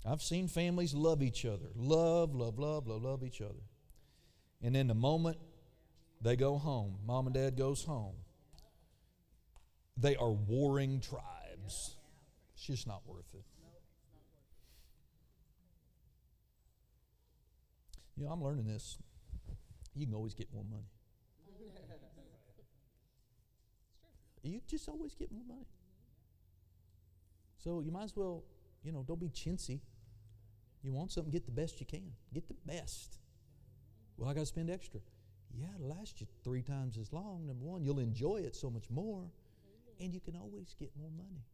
I've 0.04 0.22
seen 0.22 0.48
families 0.48 0.94
love 0.94 1.22
each 1.22 1.44
other. 1.44 1.68
Love, 1.76 2.34
love, 2.34 2.58
love, 2.58 2.88
love, 2.88 3.02
love 3.02 3.22
each 3.22 3.40
other. 3.40 3.62
And 4.60 4.74
then 4.74 4.88
the 4.88 4.94
moment 4.94 5.38
they 6.20 6.36
go 6.36 6.58
home, 6.58 6.98
mom 7.06 7.26
and 7.26 7.34
dad 7.34 7.56
goes 7.56 7.84
home, 7.84 8.14
they 9.96 10.16
are 10.16 10.30
warring 10.30 11.00
tribes. 11.00 11.96
It's 12.54 12.64
just 12.66 12.86
not 12.86 13.02
worth 13.06 13.32
it. 13.34 13.44
You 18.16 18.24
know, 18.24 18.30
I'm 18.30 18.42
learning 18.42 18.66
this. 18.66 18.98
You 19.94 20.06
can 20.06 20.14
always 20.14 20.34
get 20.34 20.52
more 20.52 20.64
money. 20.70 20.86
You 24.42 24.60
just 24.66 24.88
always 24.88 25.14
get 25.14 25.30
more 25.30 25.44
money. 25.46 25.66
So 27.58 27.80
you 27.80 27.92
might 27.92 28.04
as 28.04 28.16
well, 28.16 28.42
you 28.82 28.92
know, 28.92 29.04
don't 29.06 29.20
be 29.20 29.28
chintzy. 29.28 29.80
You 30.82 30.92
want 30.92 31.12
something, 31.12 31.30
get 31.30 31.46
the 31.46 31.52
best 31.52 31.78
you 31.78 31.86
can. 31.86 32.10
Get 32.34 32.48
the 32.48 32.56
best. 32.66 33.18
Well, 34.16 34.28
I 34.28 34.34
got 34.34 34.40
to 34.40 34.46
spend 34.46 34.68
extra. 34.68 35.00
Yeah, 35.56 35.66
it'll 35.76 35.88
last 35.96 36.20
you 36.20 36.26
three 36.42 36.62
times 36.62 36.98
as 36.98 37.12
long. 37.12 37.46
Number 37.46 37.64
one, 37.64 37.84
you'll 37.84 38.00
enjoy 38.00 38.38
it 38.38 38.56
so 38.56 38.68
much 38.68 38.90
more, 38.90 39.30
and 40.02 40.12
you 40.12 40.20
can 40.20 40.36
always 40.36 40.74
get 40.78 40.90
more 40.98 41.10
money. 41.16 41.46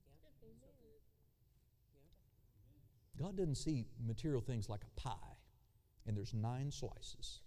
God 3.20 3.36
doesn't 3.36 3.56
see 3.56 3.86
material 4.06 4.40
things 4.40 4.68
like 4.68 4.80
a 4.82 5.00
pie, 5.00 5.36
and 6.06 6.16
there's 6.16 6.32
nine 6.32 6.70
slices. 6.70 7.40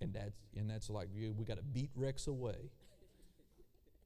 And 0.00 0.12
that's, 0.12 0.34
and 0.56 0.68
that's 0.68 0.90
like, 0.90 1.08
we 1.14 1.44
got 1.44 1.56
to 1.56 1.62
beat 1.62 1.90
Rex 1.94 2.26
away 2.26 2.70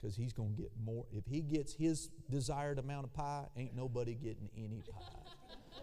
because 0.00 0.14
he's 0.14 0.32
going 0.32 0.54
to 0.54 0.62
get 0.62 0.70
more. 0.84 1.06
If 1.11 1.24
he 1.26 1.40
gets 1.40 1.72
his 1.72 2.11
desired 2.30 2.78
amount 2.78 3.04
of 3.04 3.12
pie, 3.12 3.46
ain't 3.56 3.74
nobody 3.74 4.14
getting 4.14 4.48
any 4.56 4.82
pie. 4.92 5.80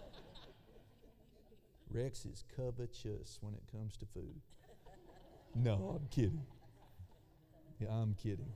Rex 1.91 2.25
is 2.25 2.43
covetous 2.55 3.39
when 3.41 3.55
it 3.55 3.63
comes 3.71 3.97
to 3.97 4.05
food. 4.13 4.39
No, 5.55 5.99
I'm 5.99 6.07
kidding. 6.09 6.45
Yeah, 7.79 7.89
I'm 7.89 8.13
kidding. 8.13 8.53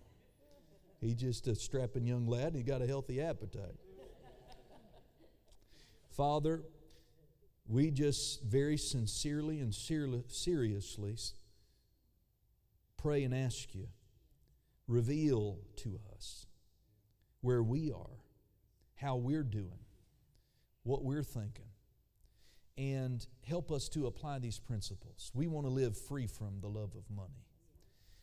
He's 1.01 1.15
just 1.15 1.47
a 1.47 1.55
strapping 1.55 2.05
young 2.05 2.27
lad 2.27 2.47
and 2.47 2.55
he 2.55 2.63
got 2.63 2.81
a 2.81 2.87
healthy 2.87 3.21
appetite. 3.21 3.75
Father, 6.11 6.63
we 7.67 7.91
just 7.91 8.43
very 8.43 8.77
sincerely 8.77 9.59
and 9.59 9.73
seriously 9.73 11.15
pray 12.97 13.23
and 13.23 13.33
ask 13.33 13.73
you 13.73 13.87
reveal 14.87 15.59
to 15.77 15.99
us 16.13 16.47
where 17.41 17.63
we 17.63 17.91
are, 17.91 18.23
how 18.95 19.15
we're 19.15 19.43
doing, 19.43 19.79
what 20.83 21.03
we're 21.03 21.23
thinking, 21.23 21.69
and 22.77 23.25
help 23.47 23.71
us 23.71 23.87
to 23.89 24.07
apply 24.07 24.39
these 24.39 24.59
principles. 24.59 25.31
We 25.33 25.47
want 25.47 25.67
to 25.67 25.71
live 25.71 25.97
free 25.97 26.27
from 26.27 26.59
the 26.59 26.67
love 26.67 26.95
of 26.95 27.09
money. 27.15 27.45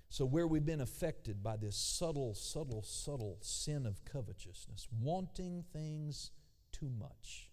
So, 0.09 0.25
where 0.25 0.47
we've 0.47 0.65
been 0.65 0.81
affected 0.81 1.43
by 1.43 1.57
this 1.57 1.77
subtle, 1.77 2.35
subtle, 2.35 2.83
subtle 2.83 3.39
sin 3.41 3.87
of 3.87 4.05
covetousness, 4.05 4.89
wanting 5.01 5.65
things 5.73 6.31
too 6.73 6.91
much, 6.99 7.51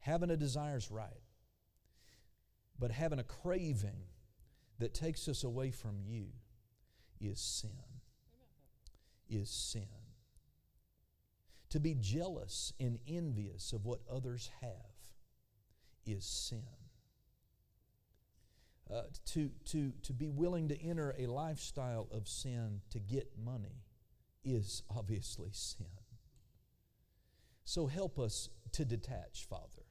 having 0.00 0.30
a 0.30 0.36
desire's 0.36 0.90
right, 0.90 1.22
but 2.78 2.90
having 2.90 3.18
a 3.18 3.24
craving 3.24 4.08
that 4.78 4.94
takes 4.94 5.28
us 5.28 5.44
away 5.44 5.70
from 5.70 6.00
you 6.00 6.28
is 7.20 7.40
sin. 7.40 7.70
Is 9.28 9.50
sin. 9.50 9.86
To 11.70 11.80
be 11.80 11.94
jealous 11.94 12.72
and 12.78 12.98
envious 13.06 13.72
of 13.72 13.84
what 13.84 14.00
others 14.10 14.50
have 14.60 14.70
is 16.06 16.24
sin. 16.24 16.83
Uh, 18.92 19.02
to, 19.24 19.50
to, 19.64 19.92
to 20.02 20.12
be 20.12 20.28
willing 20.28 20.68
to 20.68 20.80
enter 20.82 21.14
a 21.18 21.26
lifestyle 21.26 22.06
of 22.12 22.28
sin 22.28 22.80
to 22.90 22.98
get 22.98 23.26
money 23.42 23.82
is 24.44 24.82
obviously 24.94 25.48
sin. 25.52 25.86
So 27.64 27.86
help 27.86 28.18
us 28.18 28.50
to 28.72 28.84
detach, 28.84 29.46
Father, 29.48 29.86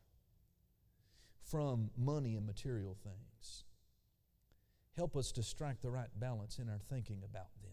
from 1.44 1.90
money 1.98 2.36
and 2.36 2.46
material 2.46 2.96
things 3.04 3.64
Help 4.96 5.18
us 5.18 5.32
to 5.32 5.44
strike 5.44 5.82
the 5.82 5.90
right 5.90 6.10
balance 6.20 6.60
in 6.60 6.70
our 6.70 6.80
thinking 6.90 7.22
about 7.24 7.48
them. 7.64 7.72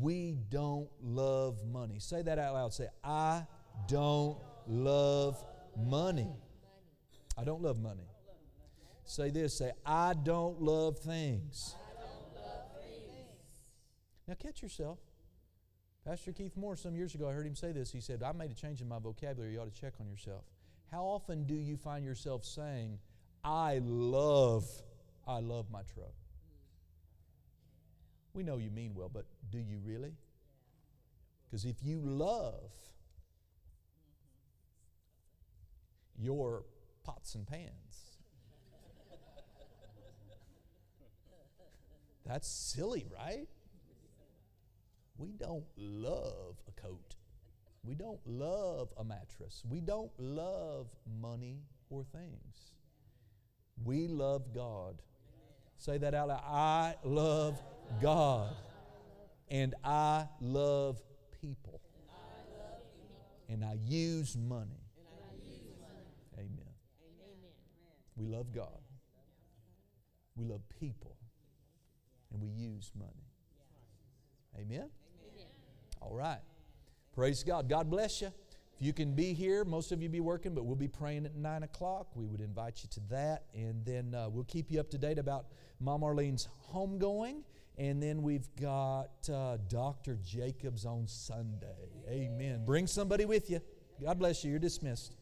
We 0.00 0.38
don't 0.48 0.88
love 1.00 1.64
money. 1.64 1.98
Say 2.00 2.22
that 2.22 2.38
out 2.38 2.54
loud. 2.54 2.74
Say, 2.74 2.88
I 3.04 3.46
don't 3.86 4.38
love 4.66 5.42
money. 5.76 6.32
I 7.38 7.44
don't 7.44 7.62
love 7.62 7.78
money. 7.78 8.08
Say 9.12 9.30
this. 9.30 9.58
Say, 9.58 9.72
I 9.84 10.14
don't 10.14 10.62
love 10.62 10.98
things. 10.98 11.76
Now 14.26 14.34
catch 14.34 14.62
yourself. 14.62 14.98
Pastor 16.06 16.32
Keith 16.32 16.56
Moore, 16.56 16.76
some 16.76 16.96
years 16.96 17.14
ago, 17.14 17.28
I 17.28 17.32
heard 17.32 17.46
him 17.46 17.54
say 17.54 17.72
this. 17.72 17.92
He 17.92 18.00
said, 18.00 18.22
I 18.22 18.32
made 18.32 18.50
a 18.50 18.54
change 18.54 18.80
in 18.80 18.88
my 18.88 18.98
vocabulary. 18.98 19.52
You 19.52 19.60
ought 19.60 19.72
to 19.72 19.80
check 19.80 19.94
on 20.00 20.08
yourself. 20.08 20.44
How 20.90 21.02
often 21.02 21.44
do 21.44 21.54
you 21.54 21.76
find 21.76 22.04
yourself 22.06 22.42
saying, 22.44 22.98
I 23.44 23.80
love 23.84 24.64
I 25.26 25.40
love 25.40 25.70
my 25.70 25.82
truck. 25.82 26.08
Mm. 26.08 26.56
We 28.32 28.42
know 28.42 28.56
you 28.56 28.70
mean 28.70 28.92
well, 28.94 29.10
but 29.12 29.26
do 29.50 29.58
you 29.58 29.78
really? 29.84 30.14
Because 31.44 31.64
if 31.64 31.76
you 31.82 32.00
love 32.02 32.72
mm-hmm. 36.16 36.24
your 36.24 36.64
pots 37.04 37.34
and 37.34 37.46
pans, 37.46 38.11
that's 42.26 42.48
silly, 42.48 43.06
right? 43.14 43.48
We 45.18 45.32
don't 45.32 45.64
love 45.76 46.56
a 46.68 46.80
coat. 46.80 47.16
We 47.84 47.94
don't 47.94 48.20
love 48.26 48.88
a 48.96 49.04
mattress. 49.04 49.62
We 49.68 49.80
don't 49.80 50.10
love 50.18 50.86
money 51.20 51.58
or 51.90 52.04
things. 52.04 52.72
We 53.84 54.06
love 54.06 54.54
God. 54.54 55.02
Say 55.78 55.98
that 55.98 56.14
out 56.14 56.28
loud. 56.28 56.42
I 56.44 56.94
love 57.02 57.60
God. 58.00 58.54
And 59.48 59.74
I 59.84 60.26
love 60.40 61.02
people. 61.40 61.80
And 63.48 63.64
I 63.64 63.76
use 63.84 64.36
money. 64.36 64.80
Amen. 66.38 66.72
We 68.16 68.26
love 68.26 68.52
God. 68.54 68.80
We 70.36 70.44
love 70.44 70.62
people. 70.80 71.16
And 72.32 72.42
we 72.42 72.48
use 72.48 72.90
money. 72.98 73.10
Amen? 74.58 74.88
All 76.00 76.14
right. 76.14 76.40
Praise 77.14 77.42
God. 77.42 77.68
God 77.68 77.90
bless 77.90 78.20
you. 78.20 78.28
If 78.28 78.86
you 78.86 78.92
can 78.92 79.14
be 79.14 79.34
here, 79.34 79.64
most 79.64 79.92
of 79.92 80.02
you 80.02 80.08
be 80.08 80.20
working, 80.20 80.54
but 80.54 80.64
we'll 80.64 80.76
be 80.76 80.88
praying 80.88 81.26
at 81.26 81.36
9 81.36 81.62
o'clock. 81.62 82.08
We 82.16 82.26
would 82.26 82.40
invite 82.40 82.80
you 82.82 82.88
to 82.90 83.00
that. 83.10 83.44
And 83.54 83.84
then 83.84 84.14
uh, 84.14 84.28
we'll 84.28 84.44
keep 84.44 84.70
you 84.70 84.80
up 84.80 84.90
to 84.90 84.98
date 84.98 85.18
about 85.18 85.46
Mom 85.78 86.02
Arlene's 86.02 86.48
homegoing. 86.72 87.42
And 87.78 88.02
then 88.02 88.22
we've 88.22 88.48
got 88.60 89.28
uh, 89.32 89.58
Dr. 89.68 90.18
Jacobs 90.24 90.84
on 90.84 91.06
Sunday. 91.06 91.88
Amen. 92.08 92.64
Bring 92.64 92.86
somebody 92.86 93.24
with 93.24 93.50
you. 93.50 93.60
God 94.02 94.18
bless 94.18 94.44
you. 94.44 94.50
You're 94.50 94.58
dismissed. 94.58 95.14